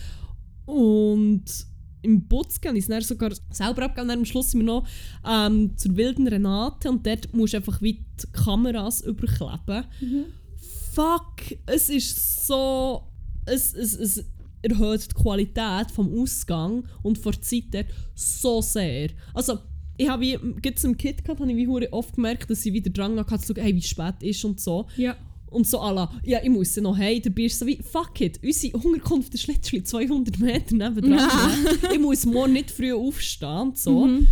[0.66, 1.46] Und
[2.02, 4.10] im Butzke habe ich es dann sogar selber abgegeben.
[4.10, 4.88] Dann am Schluss sind wir noch
[5.26, 9.86] ähm, zur wilden Renate und dort musst du einfach wie die Kameras überkleben
[10.94, 13.10] fuck, es ist so.
[13.46, 14.26] Es, es, es
[14.64, 19.10] erhöht die Qualität vom Ausgang und von der Zeit dort so sehr.
[19.34, 19.60] Also,
[19.98, 23.20] ich habe wie, jetzt im KitKat habe ich wie oft gemerkt, dass ich wieder dran
[23.20, 24.88] hatte, zu schauen, hey, wie spät ist und so.
[24.98, 25.16] Ja.
[25.48, 28.40] Und so alla, ja, ich muss ja noch hey, dabei ist so wie, fuck it,
[28.44, 31.30] unsere Unterkunft ist literally 200 Meter nebenan.
[31.94, 34.08] ich muss morgen nicht früh aufstehen und so.
[34.08, 34.28] Mhm.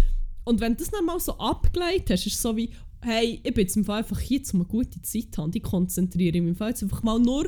[0.45, 2.71] Und wenn du das dann mal so abgeleitet hast, ist es so wie,
[3.01, 5.51] hey, ich bin jetzt im Fall einfach hier, um eine gute Zeit zu haben.
[5.53, 7.47] Ich konzentriere mich im Fall jetzt einfach mal nur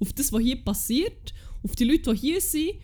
[0.00, 1.32] auf das, was hier passiert,
[1.64, 2.74] auf die Leute, die hier sind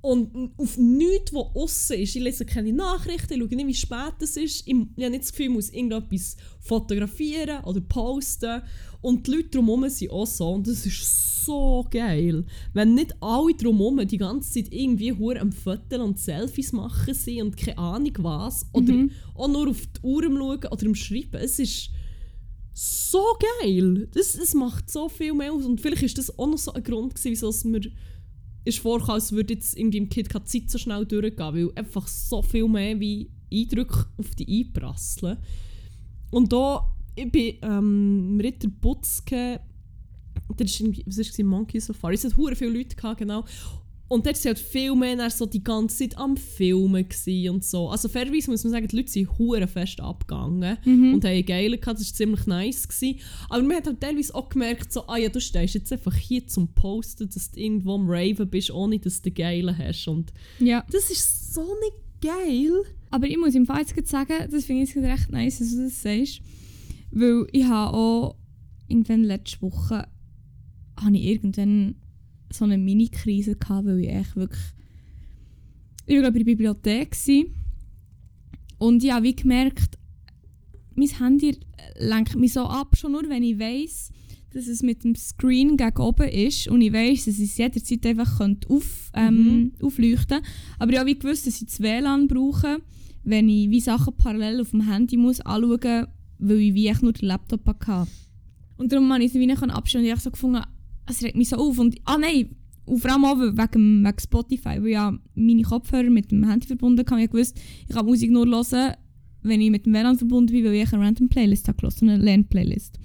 [0.00, 2.14] und auf nichts, was außen ist.
[2.14, 4.66] Ich lese keine Nachrichten, ich schaue nicht, wie spät es ist.
[4.66, 8.60] Ich, ich habe nicht das Gefühl, ich muss irgendetwas fotografieren oder posten.
[9.00, 10.50] Und die Leute drumherum sind auch so.
[10.50, 12.44] Und das ist so geil.
[12.74, 17.42] Wenn nicht alle drumherum die ganze Zeit irgendwie hure am Fotos und Selfies machen sind
[17.42, 18.66] und keine Ahnung was.
[18.72, 19.10] Oder Mhm.
[19.34, 21.36] auch nur auf die Uhr schauen oder am Schreiben.
[21.40, 21.90] Es ist
[22.74, 23.22] so
[23.62, 24.08] geil.
[24.12, 25.64] Das, es macht so viel mehr aus.
[25.64, 27.80] Und vielleicht ist das auch noch so ein Grund, gewesen, wieso es mir
[28.64, 32.06] ist vorgekommen, als würde jetzt irgendwie im Kind keine Zeit so schnell durchgehen, weil einfach
[32.06, 35.38] so viel mehr wie Eindrücke auf die einprasseln.
[36.30, 39.60] Und da, ich bin ähm, Ritter Butzke,
[40.56, 43.44] da ist irgendwie, was war Monkey Safari, es hat viele Leute gehabt, genau.
[44.06, 47.06] Und dort waren halt viel mehr so die ganze Zeit am Filmen
[47.50, 47.88] und so.
[47.88, 51.14] Also fairerweise muss man sagen, die Leute sind hure fest abgegangen Mhm.
[51.14, 52.86] und haben geile gehabt, das war ziemlich nice.
[52.86, 53.18] Gewesen.
[53.48, 56.46] Aber man hat halt teilweise auch gemerkt, so, ah ja, du stehst jetzt einfach hier
[56.46, 60.06] zum Posten, dass du irgendwo am Raven bist, ohne dass du geile hast.
[60.06, 60.84] Und ja.
[60.92, 62.72] das ist so nicht geil.
[63.10, 65.84] Aber ich muss im Fall jetzt sagen, das finde ich jetzt recht nice, dass du
[65.84, 66.40] das sagst.
[67.10, 68.36] Weil ich habe auch
[68.86, 70.06] irgendwann letzte Woche
[71.00, 71.96] habe ich irgendwann
[72.54, 74.62] so eine Mini-Krise gehabt, weil ich echt wirklich
[76.06, 77.54] ich war glaube in der Bibliothek gewesen.
[78.78, 79.98] und ich habe wie gemerkt,
[80.94, 81.56] mein Handy
[81.98, 84.10] lenkt mich so ab, schon nur wenn ich weiss,
[84.52, 88.06] dass es mit dem Screen gegen oben ist und ich weiss, dass ich es jederzeit
[88.06, 89.72] einfach könnte auf, ähm, Mhm.
[89.82, 90.40] aufleuchten
[90.78, 92.80] Aber ich habe wie gewusst, dass ich das WLAN brauche,
[93.24, 96.06] wenn ich wie Sachen parallel auf dem Handy muss anschauen
[96.38, 98.10] weil ich wie echt nur den Laptop hatte.
[98.76, 100.62] Und darum habe ich es wie nicht abstellen und ich habe so gefunden,
[101.06, 101.78] es regt mich so auf.
[101.78, 102.50] Und, ah nein,
[102.84, 106.66] und vor allem auch wegen, wegen Spotify, weil ich ja meine Kopfhörer mit dem Handy
[106.66, 107.22] verbunden habe.
[107.22, 108.94] Ich gewusst, ich kann Musik nur hören,
[109.42, 112.16] wenn ich mit dem WLAN verbunden bin, weil ich eine random Playlist habe gehört, eine
[112.16, 112.98] Lernplaylist.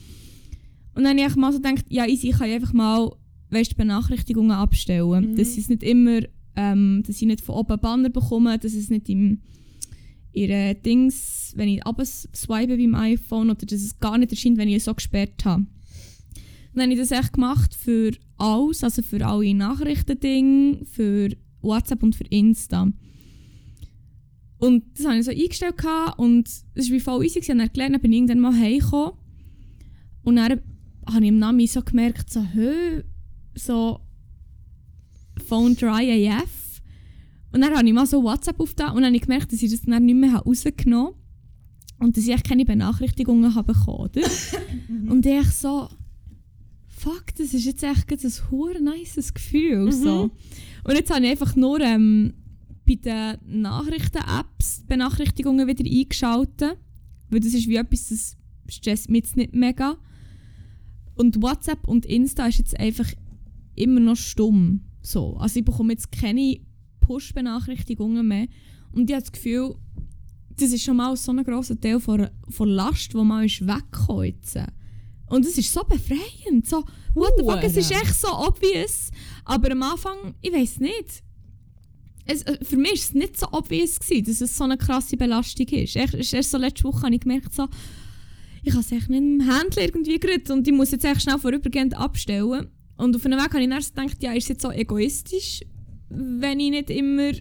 [0.96, 3.12] Und dann habe ich mal so gedacht, ja easy, ich kann einfach mal
[3.52, 5.32] weißt, Benachrichtigungen abstellen.
[5.32, 5.36] Mhm.
[5.36, 6.22] Dass es nicht immer,
[6.56, 9.42] ähm, dass ich nicht von oben Banner bekomme, dass es nicht im
[10.32, 14.76] ihre Dings, wenn ich abswipe beim iPhone oder dass es gar nicht erscheint, wenn ich
[14.76, 15.66] es so gesperrt habe.
[16.72, 21.30] Und dann habe ich das echt gemacht für alles, also für alle Nachrichtendinge, für
[21.62, 22.88] WhatsApp und für Insta.
[24.60, 27.40] Und das habe ich so eingestellt gehabt und es war wie voll easy.
[27.40, 27.54] gewesen.
[27.54, 29.14] Und dann gelernt, dann bin ich irgendwann mal heimgekommen.
[30.24, 30.62] Und dann
[31.08, 33.04] habe ich im Namen so gemerkt, so, hö,
[33.56, 34.02] so
[35.48, 36.82] Phone Dry AF.
[37.52, 39.64] Und dann habe ich mal so WhatsApp auf da und dann habe ich gemerkt, dass
[39.64, 41.20] ich das dann nicht mehr rausgenommen habe.
[42.00, 44.22] Und dass ich keine Benachrichtigungen habe bekommen, oder?
[45.12, 45.90] Und ich so,
[47.00, 49.86] fuck, das ist jetzt echt ein hure nices Gefühl.
[49.86, 49.92] Mhm.
[49.92, 50.32] So.
[50.84, 52.34] Und jetzt habe ich einfach nur ähm,
[52.86, 56.78] bei den Nachrichten-Apps die Benachrichtigungen wieder eingeschaltet.
[57.30, 58.38] Weil das ist wie etwas, das
[58.68, 59.98] stresst mich jetzt nicht mega.
[61.16, 63.10] Und WhatsApp und Insta ist jetzt einfach
[63.76, 64.82] immer noch stumm.
[65.02, 65.38] So.
[65.38, 66.60] Also ich bekomme jetzt keine
[67.02, 68.48] Push-Benachrichtigungen mehr.
[68.92, 69.76] Und ich habe das Gefühl,
[70.58, 74.34] das ist schon mal so ein grosser Teil von, von Last, die mal ist weggekommen.
[75.30, 76.68] Und es ist so befreiend.
[76.68, 79.12] So, what the fuck, es ist echt so obvious.
[79.46, 81.24] Aber am Anfang, ich weiß nicht.
[82.26, 85.18] Es, äh, für mich war es nicht so obvious, gewesen, dass es so eine krasse
[85.18, 85.96] Belastung ist.
[85.96, 87.68] Ist erst so letzte Woche habe ich gemerkt, so,
[88.64, 91.40] ich habe es echt mit dem Händler irgendwie gerührt und ich muss jetzt echt schnell
[91.40, 92.68] vorübergehend abstellen.
[92.98, 95.62] Und auf einem Weg habe ich so gedacht, ja, ist es jetzt so egoistisch,
[96.10, 97.32] wenn ich nicht immer,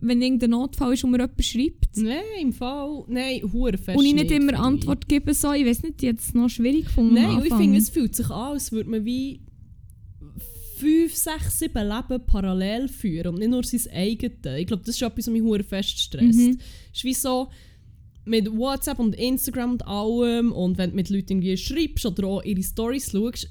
[0.00, 1.96] wenn irgendein Notfall ist und mir jemand schreibt.
[1.96, 3.04] Nein, im Fall.
[3.08, 3.98] Nein, hure fest.
[3.98, 4.58] Und ich nicht immer.
[4.58, 7.14] Antwort gebe, so, ich weiß nicht, es noch schwierig gefunden.
[7.14, 9.40] Nein, ich finde, es fühlt sich an, als würde man wie
[10.78, 14.38] fünf, sechs, sieben Leben parallel führen und nicht nur sein eigenes.
[14.58, 16.38] Ich glaube, das ist etwas, was mich hure fest stresst.
[16.38, 16.58] Mhm.
[16.92, 17.48] Es ist wie so
[18.24, 22.44] mit WhatsApp und Instagram und allem und wenn du mit Leuten irgendwie schreibst oder auch
[22.44, 23.48] ihre Stories schaust,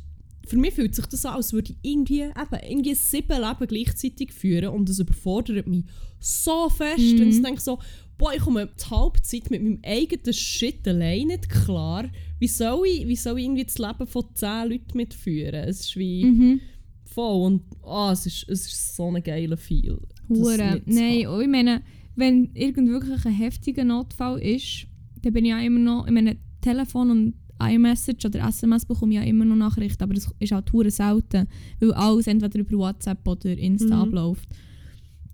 [0.47, 4.31] für mich fühlt sich das an, als würde ich irgendwie, eben, irgendwie sieben Leben gleichzeitig
[4.33, 5.85] führen und das überfordert mich
[6.19, 6.99] so fest.
[6.99, 7.21] Mhm.
[7.21, 7.79] Und ich denke so,
[8.17, 12.09] boah, ich komme die Halbzeit mit meinem eigenen Shit allein nicht klar.
[12.39, 15.63] Wie soll ich, wie soll ich irgendwie das Leben von zehn Leuten mitführen?
[15.65, 16.61] Es ist wie Mhm.
[17.05, 19.99] voll und ah, es, ist, es ist so ein geiler Feel.
[20.29, 20.81] Hure.
[20.85, 21.81] Nein, und ich meine,
[22.15, 24.87] wenn irgend wirklich ein heftiger Notfall ist,
[25.21, 29.19] dann bin ich ja immer noch, ich meine, Telefon und iMessage oder SMS bekomme ich
[29.19, 31.47] ja immer noch Nachrichten, aber das ist halt hure selten,
[31.79, 34.01] weil alles entweder über WhatsApp oder Insta Mhm.
[34.01, 34.49] abläuft.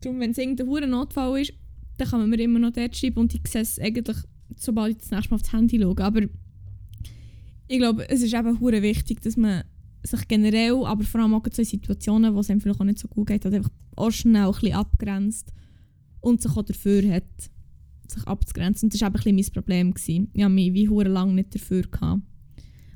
[0.01, 1.53] Darum, wenn es irgendein hure Notfall ist,
[1.97, 4.17] dann kann man mir immer noch dort schreiben und ich sehe es eigentlich,
[4.57, 5.99] sobald ich das nächste Mal aufs Handy schaue.
[5.99, 6.21] Aber
[7.67, 9.63] ich glaube, es ist eben hure wichtig, dass man
[10.05, 12.99] sich generell, aber vor allem auch so in Situationen, wo es einem vielleicht auch nicht
[12.99, 15.53] so gut geht, halt einfach auch schnell ein bisschen abgrenzt
[16.19, 17.23] und sich auch dafür hat,
[18.11, 18.87] sich abzugrenzen.
[18.87, 19.93] Und das war eben ein mein Problem.
[19.93, 20.29] Gewesen.
[20.33, 22.21] Ich habe mich wie hure lang nicht dafür gehabt.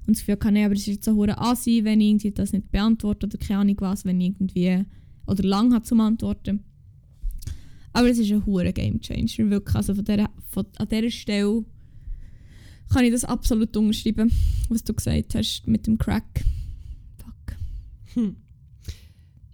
[0.05, 2.53] Und das Gefühl nee, aber es ist jetzt so hure asi, wenn ich irgendwie das
[2.53, 4.85] nicht beantworte oder keine Ahnung was, wenn ich irgendwie
[5.25, 6.63] oder lang hat zum Antworten.
[7.91, 9.75] Aber es ist ein hure Game Changer, wirklich.
[9.75, 11.65] Also von der, von, an dieser Stelle
[12.89, 14.31] kann ich das absolut unterschreiben,
[14.69, 16.43] was du gesagt hast mit dem Crack.
[17.17, 17.57] Fuck.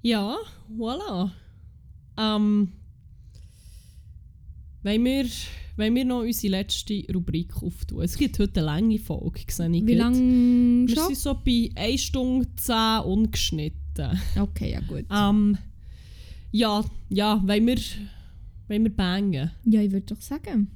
[0.03, 0.37] Ja,
[0.69, 1.31] voilà.
[2.17, 2.73] Ähm,
[4.83, 5.25] wollen, wir,
[5.77, 8.01] wollen wir noch unsere letzte Rubrik auftun?
[8.03, 11.05] Es gibt heute eine lange Folge, sehe ich Wie lange Wir schon?
[11.07, 14.19] sind so bei 1 Stunde 10 ungeschnitten.
[14.39, 15.05] Okay, ja gut.
[15.11, 15.57] Ähm,
[16.51, 17.77] ja, ja, wollen wir,
[18.67, 19.51] wollen wir bangen?
[19.65, 20.69] Ja, ich würde doch sagen.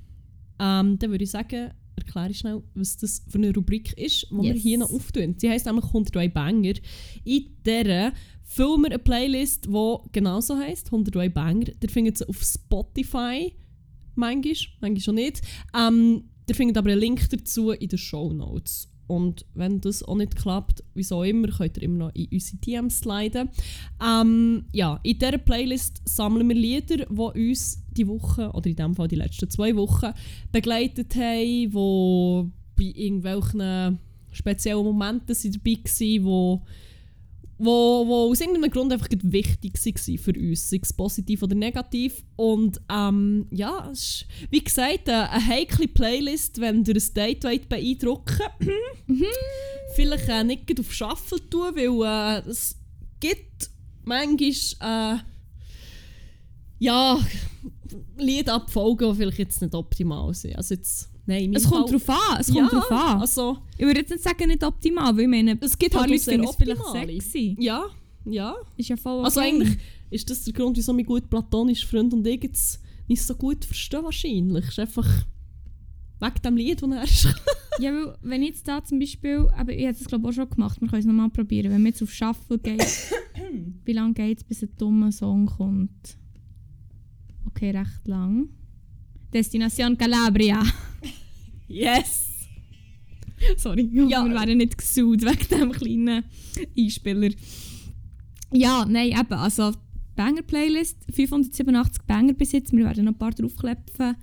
[0.60, 4.36] Ähm, dann würde ich sagen, erkläre ich schnell, was das für eine Rubrik ist, die
[4.36, 4.62] wir Yes.
[4.64, 5.36] hier noch auftun.
[5.38, 6.74] Sie heisst nämlich 102 Banger.
[7.24, 8.12] In dieser
[8.44, 11.68] füllen wir eine Playlist, die genauso heisst, 102 Banger.
[11.82, 13.52] Ihr findet sie auf Spotify,
[14.18, 15.42] manchmal, manchmal schon nicht.
[15.76, 18.90] Ähm, ihr findet aber einen Link dazu in den Show Notes.
[19.08, 23.00] Und wenn das auch nicht klappt, wieso immer, könnt ihr immer noch in unsere DMs
[23.00, 23.50] sliden.
[24.06, 28.96] Ähm, ja, in dieser Playlist sammeln wir Lieder, die uns die Woche, oder in diesem
[28.96, 30.12] Fall die letzten zwei Wochen,
[30.52, 34.00] begleitet haben, die bei irgendwelchen
[34.34, 36.62] speziellen Momenten dabei waren, wo
[37.58, 42.24] wo, wo aus irgendeinem Grund einfach wichtig war für uns, sei es positiv oder negativ.
[42.36, 47.44] Und ähm, ja, es ist, wie gesagt, eine, eine heikle Playlist, wenn ihr ein Date
[47.44, 48.44] wollt beeindrucken
[49.10, 49.24] Mhm.
[49.96, 52.76] Vielleicht äh, nicht auf Shuffle tun, weil äh, es
[53.22, 53.70] gibt
[54.04, 55.20] manchmal äh,
[56.80, 57.20] ja,
[58.18, 60.58] Liedabfolgen, die vielleicht jetzt nicht optimal sind.
[60.58, 63.22] Also jetzt, nein, in Es kommt Fall- drauf an, es ja, kommt drauf an.
[63.22, 66.20] Also, Ich würde jetzt nicht sagen, nicht optimal, weil ich meine, es gibt halt Leute
[66.22, 67.56] sehr es vielleicht sexy.
[67.60, 67.86] Ja,
[68.26, 68.56] ja.
[68.76, 69.26] Ist ja voll okay.
[69.26, 69.78] Also eigentlich
[70.10, 73.64] ist das der Grund, wieso mein gut platonischer Freund und ich jetzt nicht so gut
[73.64, 74.68] verstehen wahrscheinlich.
[74.68, 75.08] Ist einfach
[76.20, 77.28] wegen dem Lied, das er ist.
[77.80, 80.34] Ja, weil wenn ich jetzt da zum Beispiel, aber ich habe das glaube ich auch
[80.42, 82.82] schon gemacht, wir können es nochmal probieren, wenn wir jetzt auf Shuffle gehen,
[83.86, 86.18] wie lange geht es, bis ein dummer Song kommt?
[87.46, 88.50] Okay, recht lang.
[89.34, 90.64] Destination Calabria.
[91.68, 92.26] yes!
[93.58, 94.26] Sorry, Ja.
[94.26, 96.24] wir wären nicht gesucht wegen dem kleinen
[96.78, 97.30] Einspieler.
[98.52, 99.74] Ja, nein, eben, also
[100.16, 104.16] Banger-Playlist, 587 Banger bis jetzt, wir werden noch ein paar draufklepfen.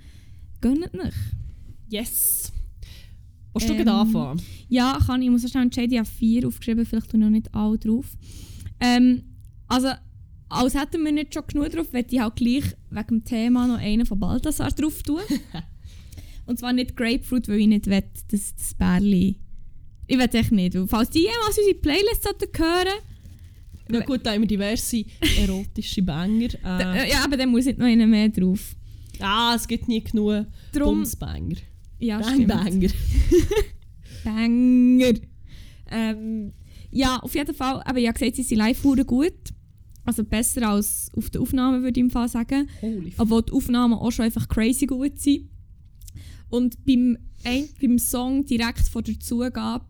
[0.59, 1.13] Gönnt nicht.
[1.87, 2.51] Yes!
[3.53, 4.41] Willst du Ähm, anfangen?
[4.67, 5.27] Ja, kann ich.
[5.27, 5.93] Ich muss schnell entscheiden.
[5.93, 8.17] Ich habe vier aufgeschrieben, vielleicht tue ich noch nicht alle drauf.
[8.81, 9.23] Ähm,
[9.67, 9.89] also,
[10.49, 13.79] als hätten wir nicht schon genug drauf, möchte ich halt gleich wegen dem Thema noch
[13.79, 15.21] einen von Balthasar drauf tun.
[16.45, 19.39] Und zwar nicht Grapefruit, weil ich nicht will, dass das Bärli...
[20.07, 20.75] Ich will echt nicht.
[20.75, 22.93] Weil falls die jemals unsere Playlist hören
[23.91, 25.03] Ja gut, da haben wir diverse
[25.39, 26.49] erotische Banger.
[26.63, 28.75] Äh, ja, aber dann muss nicht noch einer mehr drauf.
[29.19, 31.55] ah, es gibt nie genug Drum, Bumsbanger.
[31.97, 32.47] ja, Bang stimmt.
[32.47, 32.89] Banger.
[34.23, 35.19] Banger.
[35.89, 36.53] Ähm,
[36.91, 37.81] ja, auf jeden Fall.
[37.83, 39.33] Aber ich habe gesagt, sie sind live gut.
[40.05, 42.69] Also besser als auf der Aufnahme, würde ich im Fall sagen.
[42.81, 45.49] Holy Obwohl die Aufnahmen auch schon einfach crazy gut sind.
[46.49, 49.85] Und beim, ein, beim Song direkt vor der Zugabe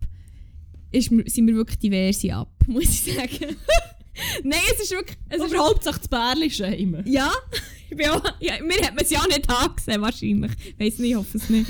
[0.92, 3.56] ist, sind wir wirklich diverse ab, muss ich sagen.
[4.44, 5.18] Nein, es ist wirklich...
[5.28, 7.06] Es ist sich das Bärli schämen.
[7.06, 7.30] ja,
[7.90, 10.52] ich bin auch, ja, mir hat man es ja auch nicht angesehen, wahrscheinlich.
[10.66, 11.70] Ich weiß nicht, ich hoffe es nicht.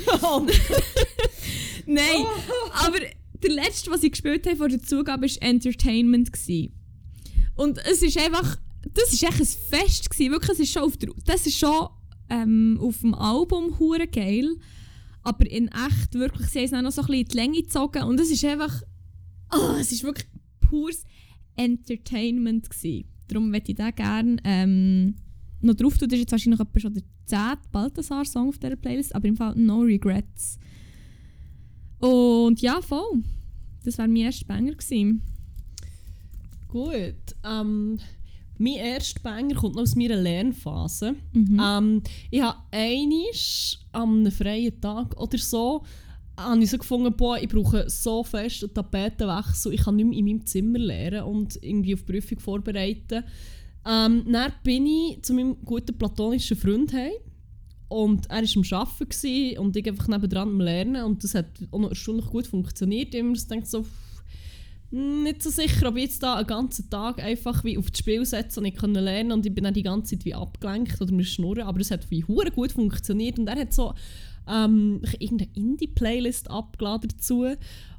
[1.88, 2.26] Nein,
[2.86, 3.00] aber
[3.42, 6.32] der letzte, was ich gespielt habe vor der Zugabe, war Entertainment.
[6.32, 6.74] Gewesen.
[7.56, 8.58] Und es ist einfach,
[8.94, 10.32] das ist echt ein Fest gewesen.
[10.32, 11.88] Wirklich, es ist schon auf der, das ist schon
[12.30, 14.56] ähm, auf dem Album hure geil.
[15.24, 18.04] Aber in echt wirklich, sie haben es noch so ein bisschen in die Länge gezogen
[18.04, 18.84] und es ist einfach,
[19.52, 20.28] oh, es ist wirklich
[20.60, 21.04] pures
[21.56, 23.06] Entertainment gewesen.
[23.28, 25.16] Darum möchte ich da gerne ähm,
[25.62, 26.08] noch drauf tun.
[26.08, 27.40] Das ist jetzt wahrscheinlich etwa schon der 10.
[27.72, 30.60] Balthasar-Song auf dieser Playlist, aber im Fall No Regrets.
[32.00, 33.24] Und ja, voll.
[33.84, 35.22] Das war mein erster Banger gewesen.
[36.76, 37.38] Gut.
[37.46, 37.98] Ähm,
[38.58, 41.16] mein erster Banger kommt noch aus meiner Lernphase.
[41.32, 41.62] Mhm.
[41.64, 45.84] Ähm, ich habe einisch an einem freien Tag oder so
[46.38, 50.20] habe ich so gefunden, boah, ich brauche so fest einen Tapetenwechsel, ich kann nicht mehr
[50.20, 53.24] in meinem Zimmer lernen und irgendwie auf die Prüfung vorbereiten.
[53.88, 57.14] Ähm, dann bin ich zu meinem guten platonischen Freund heim
[57.88, 61.80] und er war am Arbeiten und ich einfach nebendran am Lernen und das hat auch
[61.80, 63.14] noch erstaunlich gut funktioniert.
[63.14, 63.86] Ich habe mir gedacht, so,
[64.92, 68.26] nicht so sicher, ob ich jetzt da einen ganzen Tag einfach wie auf das Spiel
[68.26, 71.12] setze und ich kann lernen und ich bin dann die ganze Zeit wie abgelenkt oder
[71.12, 73.94] mir schnurren, aber es hat wie hure gut funktioniert und er hat so
[74.48, 77.46] ähm, irgendeine Indie-Playlist abgeladen dazu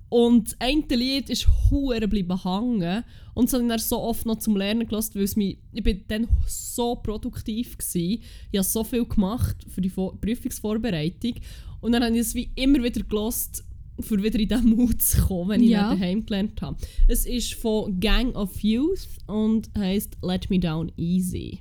[0.08, 3.04] und eine Lied ist hure bleiben hängen
[3.34, 5.82] und so habe ich dann so oft noch zum Lernen gelassen, weil es mich, ich
[5.82, 8.20] bin dann so produktiv gsi,
[8.52, 11.34] ich habe so viel gemacht für die Vor Prüfungsvorbereitung
[11.80, 13.64] und dann habe ich es wie immer wieder gelost
[14.00, 15.88] für wieder in diesen Mut zu kommen, wenn ich Ja.
[15.90, 16.76] dann daheim gelernt habe.
[17.08, 21.60] Es ist von Gang of Youth und heisst Let Me Down Easy.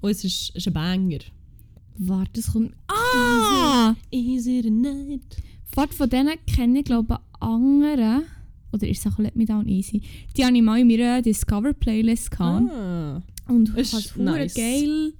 [0.00, 1.18] Und es ist, ist ein Banger.
[1.96, 2.72] Warte, das kommt.
[2.88, 3.94] Ah!
[4.10, 5.22] Easy tonight.
[5.74, 8.22] Warte, von denen kenne ich glaube ich anderen.
[8.72, 10.02] Oder ist es auch Let Me Down Easy?
[10.36, 12.70] Die habe ich mal in meiner Discover-Playlist gehabt.
[12.70, 13.22] Ah.
[13.48, 14.54] Und ich Ist es hure nice.
[14.54, 15.12] geil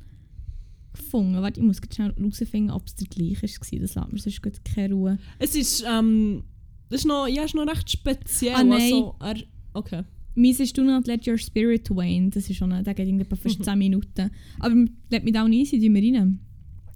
[0.95, 1.41] gefunden.
[1.43, 3.81] Warte, ich muss jetzt schnell herausfinden, ob es der gleiche war.
[3.81, 5.19] Das lässt mir sonst gut keine Ruhe.
[5.39, 6.45] Es ist, ähm,
[6.89, 8.55] das ist noch, ja, ist noch recht speziell.
[8.55, 8.93] Ah, nein.
[8.93, 9.37] Also, er,
[9.75, 10.05] okay.
[10.37, 12.31] Meins ist «Do not let your spirit wane».
[12.31, 14.31] Das ist schon, der geht irgendwie fast 10 Minuten.
[14.59, 14.75] Aber
[15.11, 16.41] «Let me down easy» tun wir rein.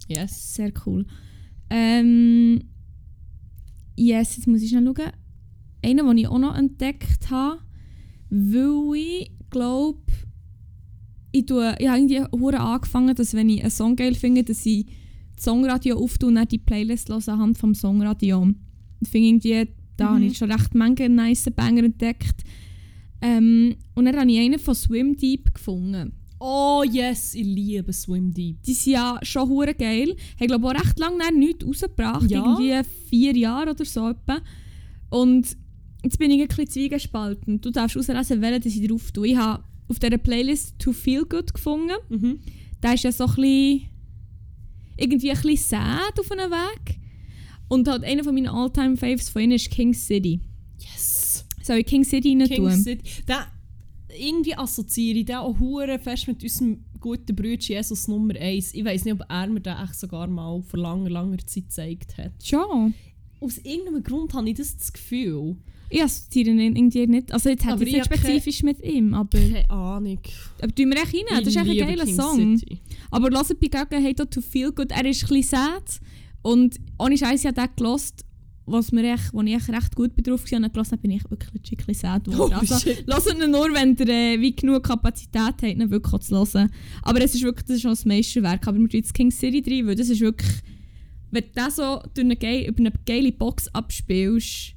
[0.07, 0.55] Yes.
[0.55, 1.05] Sehr cool.
[1.69, 2.63] Ähm,
[3.95, 5.11] yes, jetzt muss ich schnell schauen.
[5.81, 7.61] Einen, den ich auch noch entdeckt habe,
[8.29, 10.01] weil ich glaube,
[11.31, 14.65] ich, tue, ich habe irgendwie hure angefangen, dass wenn ich einen Song geil finde, dass
[14.65, 14.85] ich
[15.35, 18.47] das Songradio auftue und dann die Playlist höre anhand vom Songradio.
[19.01, 20.15] Ich finde irgendwie, da Mhm.
[20.15, 22.43] habe ich schon recht Menge nice Banger entdeckt.
[23.21, 26.13] Ähm, und dann habe ich einen von Swim Deep gefunden.
[26.39, 28.63] Oh yes, ich liebe Swim Deep.
[28.63, 30.15] Die sind ja schon hure geil.
[30.39, 32.31] Haben glaube auch recht lange nichts rausgebracht.
[32.31, 32.39] Ja.
[32.45, 34.39] Irgendwie vier Jahre oder so etwa.
[35.09, 35.57] Und
[36.01, 37.59] jetzt bin ich ein bisschen zwiegespalten.
[37.59, 39.27] Du darfst auslesen, welchen ich drauf tue.
[39.27, 41.95] Ich habe auf dieser Playlist «To Feel Good» gefunden.
[42.09, 42.39] Mhm.
[42.81, 43.89] Der ist ja so ein bisschen,
[44.95, 46.99] irgendwie ein bisschen sad auf einem Weg.
[47.67, 50.39] Und halt einer von meinen All-Time-Faves von ihnen ist «King City».
[50.79, 51.45] Yes!
[51.61, 52.71] Soll ich «King City» rein King tun?
[52.71, 53.03] City.
[53.27, 53.47] Der,
[54.17, 58.73] irgendwie assoziiere ich den auch hure fest mit unserem guten Bruder Jesus Nummer 1.
[58.73, 62.17] Ich weiß nicht, ob er mir den echt sogar mal vor langer, langer Zeit gezeigt
[62.17, 62.31] hat.
[62.43, 62.93] Schon.
[63.39, 65.57] Aus irgendeinem Grund habe ich das, das Gefühl.
[65.89, 67.31] Ich assoziiere ihn irgendwie nicht.
[67.31, 69.39] Also jetzt hat es ich nicht spezifisch mit ihm, aber...
[69.39, 70.19] Keine Ahnung.
[70.61, 72.57] Aber tun wir echt rein, das ist echt ein geiler King Song.
[72.57, 72.79] City.
[73.09, 75.99] Aber hört bei Gelegenheit auch «To Feel Good», er ist ein bisschen sad.
[76.41, 78.23] Und ohne Scheiß, ich habe den gelost,
[78.71, 81.49] was mir echt, wo ich echt recht gut drauf war, und habe, bin ich wirklich
[81.53, 82.53] ein bisschen sad geworden.
[82.55, 86.35] Oh, also, hört ihn nur, wenn ihr äh, wie genug Kapazität habt, ihn wirklich zu
[86.35, 86.69] hören.
[87.01, 88.67] Aber es ist wirklich, das ist schon das Meisterwerk.
[88.67, 90.51] Aber mit jetzt King City drin, weil das ist wirklich,
[91.31, 94.75] wenn du das so durch eine geile, über eine geile Box abspielst,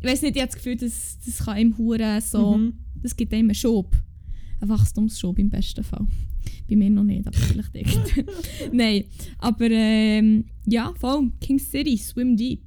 [0.00, 2.74] ich weiß nicht, ich habe das Gefühl, das, das kann ihm hure so, Mhm.
[3.02, 3.94] das gibt einem einen Schub.
[4.60, 6.06] Ein Wachstumsschub im besten Fall.
[6.68, 8.24] Bei mir noch nicht, aber vielleicht echt.
[8.72, 9.04] Nein,
[9.38, 11.30] aber ähm, ja, voll.
[11.40, 12.62] King City, Swim Deep.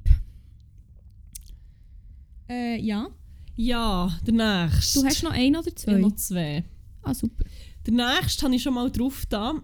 [2.48, 3.08] Äh, ja.
[3.56, 4.34] Ja, der
[4.66, 5.00] nächste.
[5.00, 5.98] Du hast noch einen oder zwei?
[5.98, 6.64] noch zwei.
[7.02, 7.44] Ah, super.
[7.86, 9.54] Der nächste habe ich schon mal drauf da.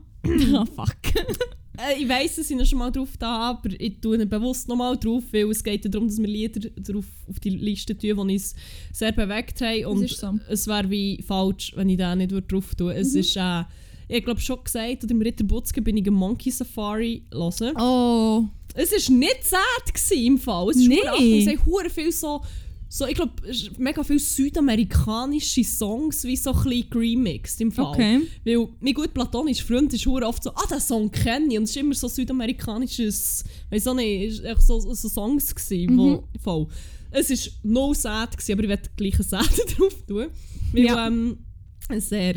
[0.54, 0.96] ah, fuck.
[1.78, 4.68] Äh, ich weiss, dass ich ihn schon mal drauf da aber ich tue ihn bewusst
[4.68, 7.96] noch mal drauf, weil es geht ja darum, dass wir Lieder drauf auf die Liste
[7.96, 8.54] tun, die uns
[8.92, 9.84] sehr bewegt haben.
[9.86, 10.34] Und so.
[10.48, 12.94] es wäre wie falsch, wenn ich den nicht drauf tue.
[12.94, 13.20] Es Mhm.
[13.20, 13.62] ist, äh,
[14.08, 17.76] ich glaube schon gesagt, oder im Ritter Butzke bin ich ein Monkey Safari hören.
[17.78, 18.44] Oh.
[18.74, 20.70] Es war nicht sad gewesen, im Fall.
[20.70, 21.42] Es ist Nee.
[21.42, 22.40] Es haben hure viel so,
[22.92, 23.32] so ich glaube,
[23.78, 27.86] mega viele südamerikanische Songs wie so ein bisschen remixed im Fall.
[27.86, 28.20] Okay.
[28.44, 31.58] Weil mein gut platonischer Freund ist oft so, ah, den Song kenne ich.
[31.58, 36.24] Und es war immer so südamerikanisches, weiss auch nicht, echt so, so Songs gewesen, wo,
[36.42, 36.66] voll.
[37.12, 39.48] Es war no sad, gewesen, aber ich werde gleich ein sad
[39.78, 40.26] drauf tun.
[40.72, 41.06] Weil Ja.
[41.06, 41.38] ähm,
[41.88, 42.34] ein sehr,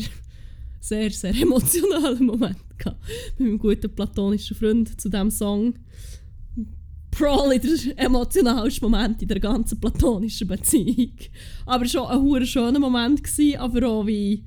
[0.79, 3.01] sehr, sehr emotionalen Moment gehabt
[3.39, 5.73] mit meinem guten platonischen Freund zu diesem Song.
[7.17, 11.13] Probably der emotionalste Moment in der ganzen platonischen Beziehung.
[11.65, 14.43] Aber schon ein hure schöner Moment gewesen, aber auch wie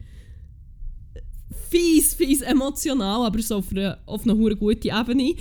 [1.70, 5.34] fies, fies emotional, aber so auf einer, auf hure gute Ebene.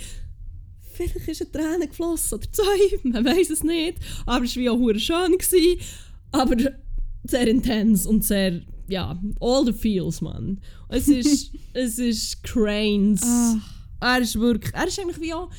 [0.92, 3.98] Vielleicht ist eine Träne geflossen oder zwei, man weiß es nicht.
[4.24, 5.32] Aber es war wie auch hure schön.
[5.32, 5.80] Gewesen,
[6.32, 6.56] aber
[7.24, 10.60] sehr intens und sehr, ja, all the feels, man.
[10.88, 13.22] Es ist, es ist Cranes.
[13.24, 13.60] Ah.
[14.00, 15.50] Er ist wirklich, er ist eigentlich wie auch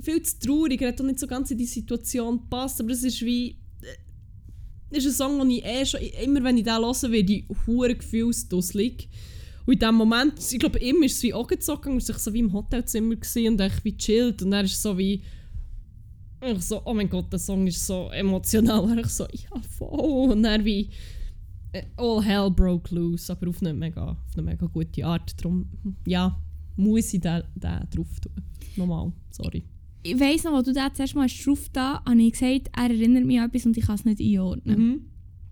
[0.00, 3.02] viel zu traurig, er hat auch nicht so ganz in die Situation gepasst, aber es
[3.02, 7.10] ist wie, äh, ist ein Song, den ich eh schon, immer wenn ich den höre,
[7.10, 9.08] werde ich hure gefühlsdusselig.
[9.64, 12.40] Und in dem Moment, ich glaube, ihm ist es wie angezogen, er war so wie
[12.40, 15.22] im Hotelzimmer und echt wie chillt und er ist so wie,
[16.44, 20.32] ich so, oh mein Gott, der Song ist so emotional, und ich so, ja voll,
[20.32, 20.90] und er wie,
[21.72, 25.70] äh, all hell broke loose, aber auf eine mega, auf eine mega gute Art, darum,
[26.06, 26.36] ja,
[26.76, 28.32] muss ich den, den drauf tun.
[28.76, 29.64] Nochmal, sorry.
[30.02, 33.24] Ich weiss noch, als du den zuerst mal drauf da habe ich gesagt, er erinnert
[33.24, 34.78] mich an etwas und ich kann es nicht einordnen.
[34.78, 35.06] Mhm.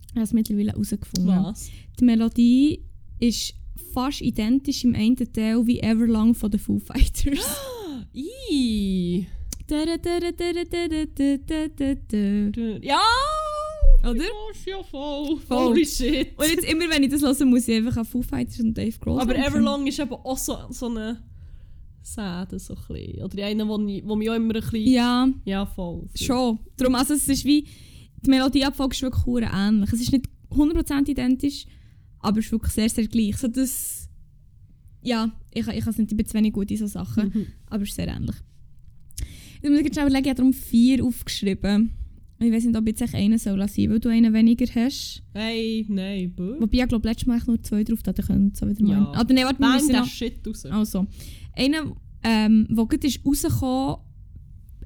[0.08, 1.44] Ich habe es mittlerweile herausgefunden.
[1.44, 1.70] Was?
[1.98, 2.84] Die Melodie
[3.20, 3.54] ist
[3.92, 7.46] fast identisch im einen Teil wie Everlong von den Foo Fighters.
[8.12, 9.26] Ih.
[12.82, 13.00] Ja!
[14.02, 14.24] Oder?
[14.66, 15.38] Ja, voll.
[15.46, 15.68] Voll.
[15.68, 16.36] Holy shit.
[16.36, 18.98] Und jetzt immer, wenn ich das höre, muss ich einfach an Foo Fighters und Dave
[18.98, 19.36] Grohl Aber.
[19.36, 21.22] Everlong ist eben auch so, so eine
[22.02, 23.22] Säde, so ein bisschen.
[23.24, 24.86] Oder eine, wo, ich, wo mich auch immer ein bisschen...
[24.86, 26.08] Ja, Ja, voll.
[26.14, 26.58] schon.
[26.76, 27.66] Darum, also es ist wie,
[28.24, 29.92] die Melodieabfolge ist wirklich hure ähnlich.
[29.92, 31.66] Es ist nicht 100% identisch,
[32.18, 33.36] aber es ist wirklich sehr, sehr gleich.
[33.36, 34.08] So das,
[35.02, 37.46] ja, ich, ich kann es nicht, ich bin zu wenig gut in so Sachen, Mhm.
[37.66, 38.36] aber es ist sehr ähnlich.
[39.62, 41.90] Jetzt muss ich jetzt schnell überlegen, ich habe darum vier aufgeschrieben.
[42.42, 45.22] Ich weiß nicht, ob jetzt echt einen soll lassen, weil du einen weniger hast.
[45.34, 46.56] Hey, nein, bö.
[46.58, 48.98] Wobei ich glaube, letztes Mal habe ich nur zwei drauf, da können so wieder Ja.
[49.00, 49.06] meinen.
[49.20, 50.06] Oder nein, warte, wir müssen noch...
[50.06, 50.64] Shit raus.
[50.64, 51.06] Also,
[51.54, 51.94] einer,
[52.24, 53.96] ähm, der gerade ist rausgekommen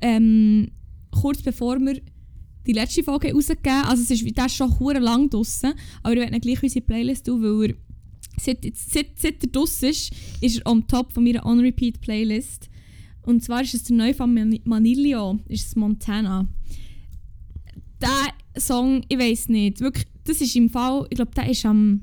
[0.00, 0.68] ähm,
[1.12, 2.00] kurz bevor wir
[2.66, 3.88] die letzte Folge rausgegeben haben.
[3.88, 7.26] Also, es ist, der ist schon hure lang draussen, aber wir werden gleich unsere Playlist
[7.26, 7.74] tun, weil er,
[8.40, 12.68] seit, seit, seit er draussen ist, ist er on top von meiner On-Repeat-Playlist.
[13.22, 16.48] Und zwar ist es der neue von Mani- Manilio, ist es Montana.
[18.04, 22.02] Der Song, ich weiß nicht, wirklich, das ist im Fall, ich glaube, der ist am,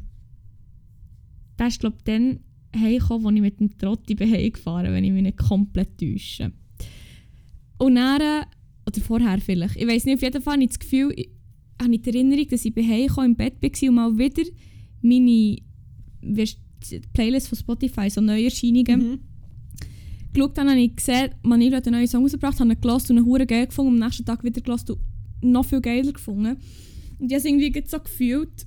[1.58, 2.40] der ist glaube dann
[2.76, 6.52] heimgekommen, als ich mit dem Trotti bin heimgefahren wenn ich mich nicht komplett täusche.
[7.78, 8.46] Und dann,
[8.88, 11.30] oder vorher vielleicht, ich weiß nicht, auf jeden Fall habe ich das Gefühl, ich
[11.82, 14.44] habe ich die Erinnerung, dass ich heimgekommen, im Bett war und mal wieder
[15.02, 15.58] meine
[16.22, 19.20] die Playlist von Spotify, so Neuerscheinungen, Mhm.
[20.34, 23.18] geschaut habe, habe ich gesehen, Manilo hat einen neuen Song rausgebracht, habe ihn gehört und
[23.18, 25.00] einen hure geil gefunden, am nächsten Tag wieder und
[25.42, 26.58] noch viel geiler gefunden.
[27.20, 28.66] Und ich habe es irgendwie so gefühlt.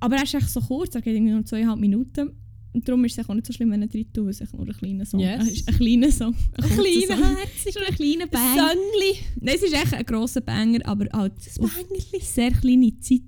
[0.00, 2.30] Aber er ist echt so kurz, er geht irgendwie nur zweieinhalb Minuten.
[2.74, 4.66] Und darum ist es auch nicht so schlimm, wenn er drin tut, weil es nur
[4.66, 5.46] ein kleiner Song Yes.
[5.46, 5.68] Es ist.
[5.68, 6.34] Ein kleiner Song.
[6.54, 7.72] Ein, Ein kleiner, Song.
[7.72, 8.68] Schon ein kleiner Banger.
[8.68, 9.14] Söngli.
[9.40, 13.20] Nein, es ist echt ein grosser Banger, aber halt sehr kleine Zeit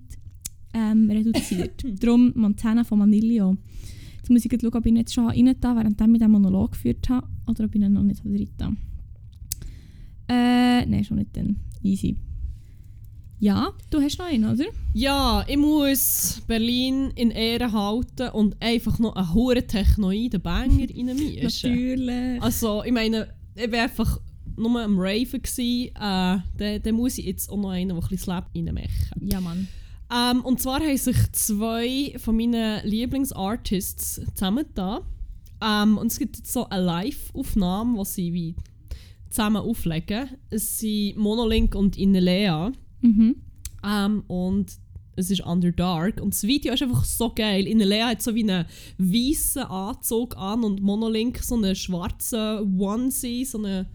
[0.74, 1.85] ähm, reduziert.
[2.03, 3.57] Darum Montana von Manilio.
[4.16, 6.73] Jetzt muss ich schauen, ob ich ihn jetzt schon rein da, während ich den Monolog
[6.73, 8.73] geführt habe, oder ob ich ihn noch nicht drin da.
[10.28, 11.57] Äh, nein, schon nicht dann.
[11.85, 12.16] Easy.
[13.39, 14.65] Ja, du hast noch einen, oder?
[14.95, 21.71] Ja, ich muss Berlin in Ehren halten und einfach noch einen hohen technoiden Banger reinmischen.
[21.71, 22.43] Natürlich.
[22.43, 24.21] Also, ich meine, ich war einfach
[24.57, 25.43] nur am Raven.
[25.59, 28.89] Äh, dann, dann muss ich jetzt auch noch einen, der ein bisschen Slap reinmachen.
[29.21, 29.69] Ja, Mann.
[30.11, 35.03] Ähm, und zwar haben sich zwei von meinen Lieblingsartists zusammengetan.
[35.63, 38.55] Ähm, und es gibt jetzt so eine Live-Aufnahme, die sie wie
[39.29, 40.31] zusammen auflegen.
[40.51, 42.73] Es sind Monolink und Inelea.
[43.07, 43.37] Mhm.
[43.85, 44.73] Ähm, und
[45.16, 46.20] es ist Under Dark.
[46.20, 47.66] Und das Video ist einfach so geil.
[47.66, 48.66] Inelea hat so wie einen
[48.99, 53.87] weißen Anzug an und Monolink so einen schwarzen Onesie, so eine,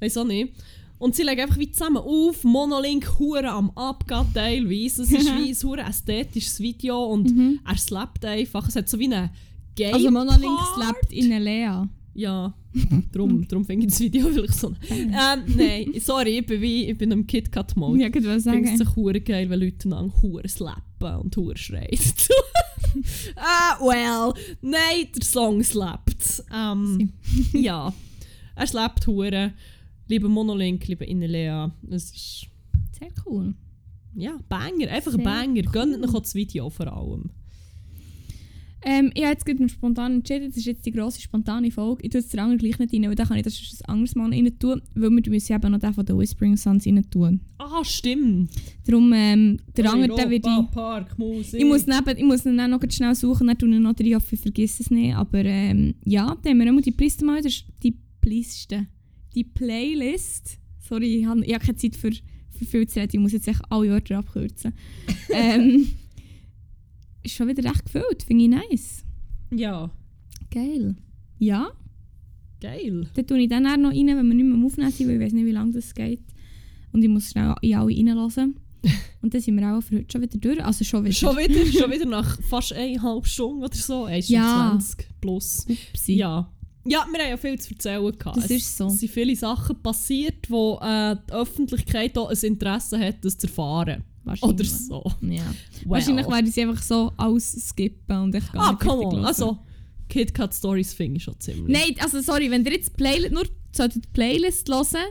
[0.00, 0.54] weiß auch nicht.
[0.98, 5.02] Und sie legen einfach wie zusammen auf, Monolink hure am Abgehen teilweise.
[5.02, 8.68] Es ist wie ein hure ästhetisches Video und er slappt einfach.
[8.68, 9.30] Es hat so wie eine
[9.74, 11.84] Gay Also Monolink slappt in Lea.
[12.12, 12.54] Ja,
[13.12, 14.74] darum, darum ich das Video vielleicht so.
[14.90, 18.00] ähm, nein, sorry, ich bin, wie, ich bin im KitKat-Mode.
[18.00, 18.86] Ja, ich würde Ich finde es sagen.
[19.20, 21.88] geil, wenn Leute einander hure slappen und hure schreien.
[23.36, 26.42] ah, well, nein, der Song slappt.
[26.52, 27.12] Ähm,
[27.52, 27.92] ja,
[28.56, 29.52] er slappt hure.
[30.08, 31.72] Liebe Monolink, liebe Inelea.
[31.88, 32.46] Es ist,
[32.98, 33.54] Sehr cool.
[34.14, 35.62] ja, Banger, einfach Sehr ein Banger.
[35.66, 35.72] cool.
[35.72, 37.30] Gönnt noch das Video vor allem.
[38.82, 42.02] Ähm, ich habe jetzt gerade spontan entschieden, das ist jetzt die grosse spontane Folge.
[42.02, 43.88] Ich tue jetzt den anderen gleich nicht rein, weil dann kann ich das sonst ein
[43.90, 47.04] anderes Mal rein tun, weil wir müssen eben noch den von den Whispering Suns rein
[47.10, 47.40] tun.
[47.58, 48.50] Ah, stimmt.
[48.86, 50.70] Darum, ähm, der andere, den würde ich...
[50.72, 51.60] Park, Musik.
[51.60, 54.14] Ich muss, neben, ich muss ihn dann noch schnell suchen, dann tue ich noch rein,
[54.14, 55.14] hoffe ich vergesse es nicht.
[55.14, 58.74] Aber ähm, ja, dann haben wir immer die Playlist mal, das ist die Playlist.
[59.34, 60.58] Die Playlist.
[60.88, 63.46] Sorry, ich habe ich hab keine Zeit für, für viel zu reden, ich muss jetzt
[63.46, 64.72] echt alle Wörter abkürzen.
[65.34, 65.86] ähm,
[67.22, 69.04] ist schon wieder recht gefüllt, finde ich nice.
[69.52, 69.90] Ja,
[70.50, 70.96] Geil.
[71.38, 71.70] Ja,
[72.60, 73.08] geil.
[73.14, 75.20] dann tue ich dann auch noch rein, wenn wir nicht mehr Aufnehmen sind, weil ich
[75.26, 76.20] weiß nicht, wie lange das geht.
[76.92, 78.56] Und ich muss schnell in alle reinlassen.
[79.22, 80.64] Und dann sind wir auch für heute schon wieder durch.
[80.64, 81.12] Also schon wieder.
[81.14, 84.04] Schon wieder, schon wieder nach fast eineinhalb Stunden oder so.
[84.04, 84.70] 1 Ja.
[84.78, 85.66] 20 plus.
[85.68, 86.14] Upsi.
[86.14, 86.50] Ja.
[86.86, 88.12] Ja, wir haben ja viel zu erzählen.
[88.18, 88.36] Gehabt.
[88.38, 88.86] Das Es- ist so.
[88.86, 93.46] Es sind viele Sachen passiert, wo äh, die Öffentlichkeit auch ein Interesse hat, das zu
[93.46, 94.02] erfahren.
[94.40, 95.04] Oder so.
[95.22, 95.42] Ja.
[95.42, 95.44] Well.
[95.86, 99.14] Wahrscheinlich werde sie einfach so ausskippen und ich gar Ah, nicht come on.
[99.16, 99.24] hören.
[99.24, 99.58] Also,
[100.08, 101.68] KitKat Stories finde ich schon ziemlich.
[101.68, 105.04] Nein, also sorry, wenn ihr jetzt Playlist, nur solltet die Playlist hören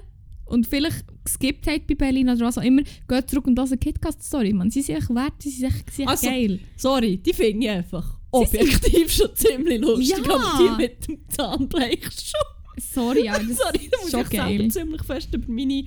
[0.46, 3.78] und vielleicht geskippt habt bei Berlin oder was auch immer, geht zurück und hört eine
[3.78, 4.54] KitKat-Story.
[4.54, 6.60] Man, sie sind echt wert, sie sind echt, sie sind Also, geil.
[6.76, 10.10] Sorry, die finde ich einfach objektiv schon ziemlich lustig.
[10.10, 10.18] Ja.
[10.36, 12.82] Aber die mit dem Zahnblech schon.
[12.94, 14.72] Sorry, ja, das Sorry, da muss schon ich geil.
[14.72, 15.84] ziemlich fest über, meine,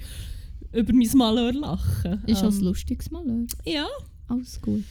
[0.73, 2.23] über mein Malheur lachen.
[2.27, 3.47] Ist auch Ähm, ein lustiges Mal, oder?
[3.65, 3.87] Ja.
[4.29, 4.85] Alles gut.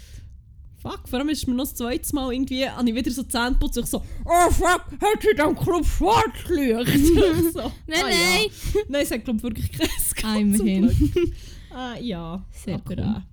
[0.78, 3.56] Fuck, vor allem ist mir noch das zweite Mal irgendwie, habe ich wieder so Zähne
[3.60, 7.06] putzt und ich so, oh fuck, hat sie am Club Schwarzlicht?
[7.54, 8.46] so, Nein, ah, nein.
[8.74, 8.82] Ja.
[8.90, 10.66] Nein, es hat glaube ich wirklich keins gehabt, Ah, zum.
[10.66, 10.96] Glück.
[11.74, 13.24] Ah, ja, Sehr aber cool.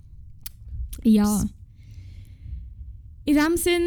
[1.04, 1.44] äh, Ja.
[3.24, 3.82] In dem Sinn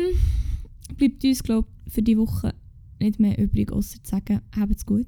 [0.97, 2.53] bleibt uns, glaube ich, für die Woche
[2.99, 5.07] nicht mehr übrig, außer zu sagen, habt's gut.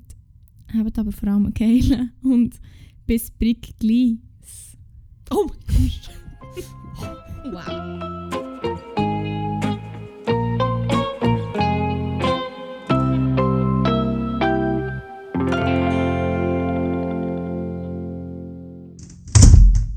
[0.73, 2.55] Habt aber vor allem geil und
[3.05, 4.17] bis Brick gleich.
[5.31, 5.91] oh mein
[6.97, 7.53] Gott.
[7.53, 8.22] wow.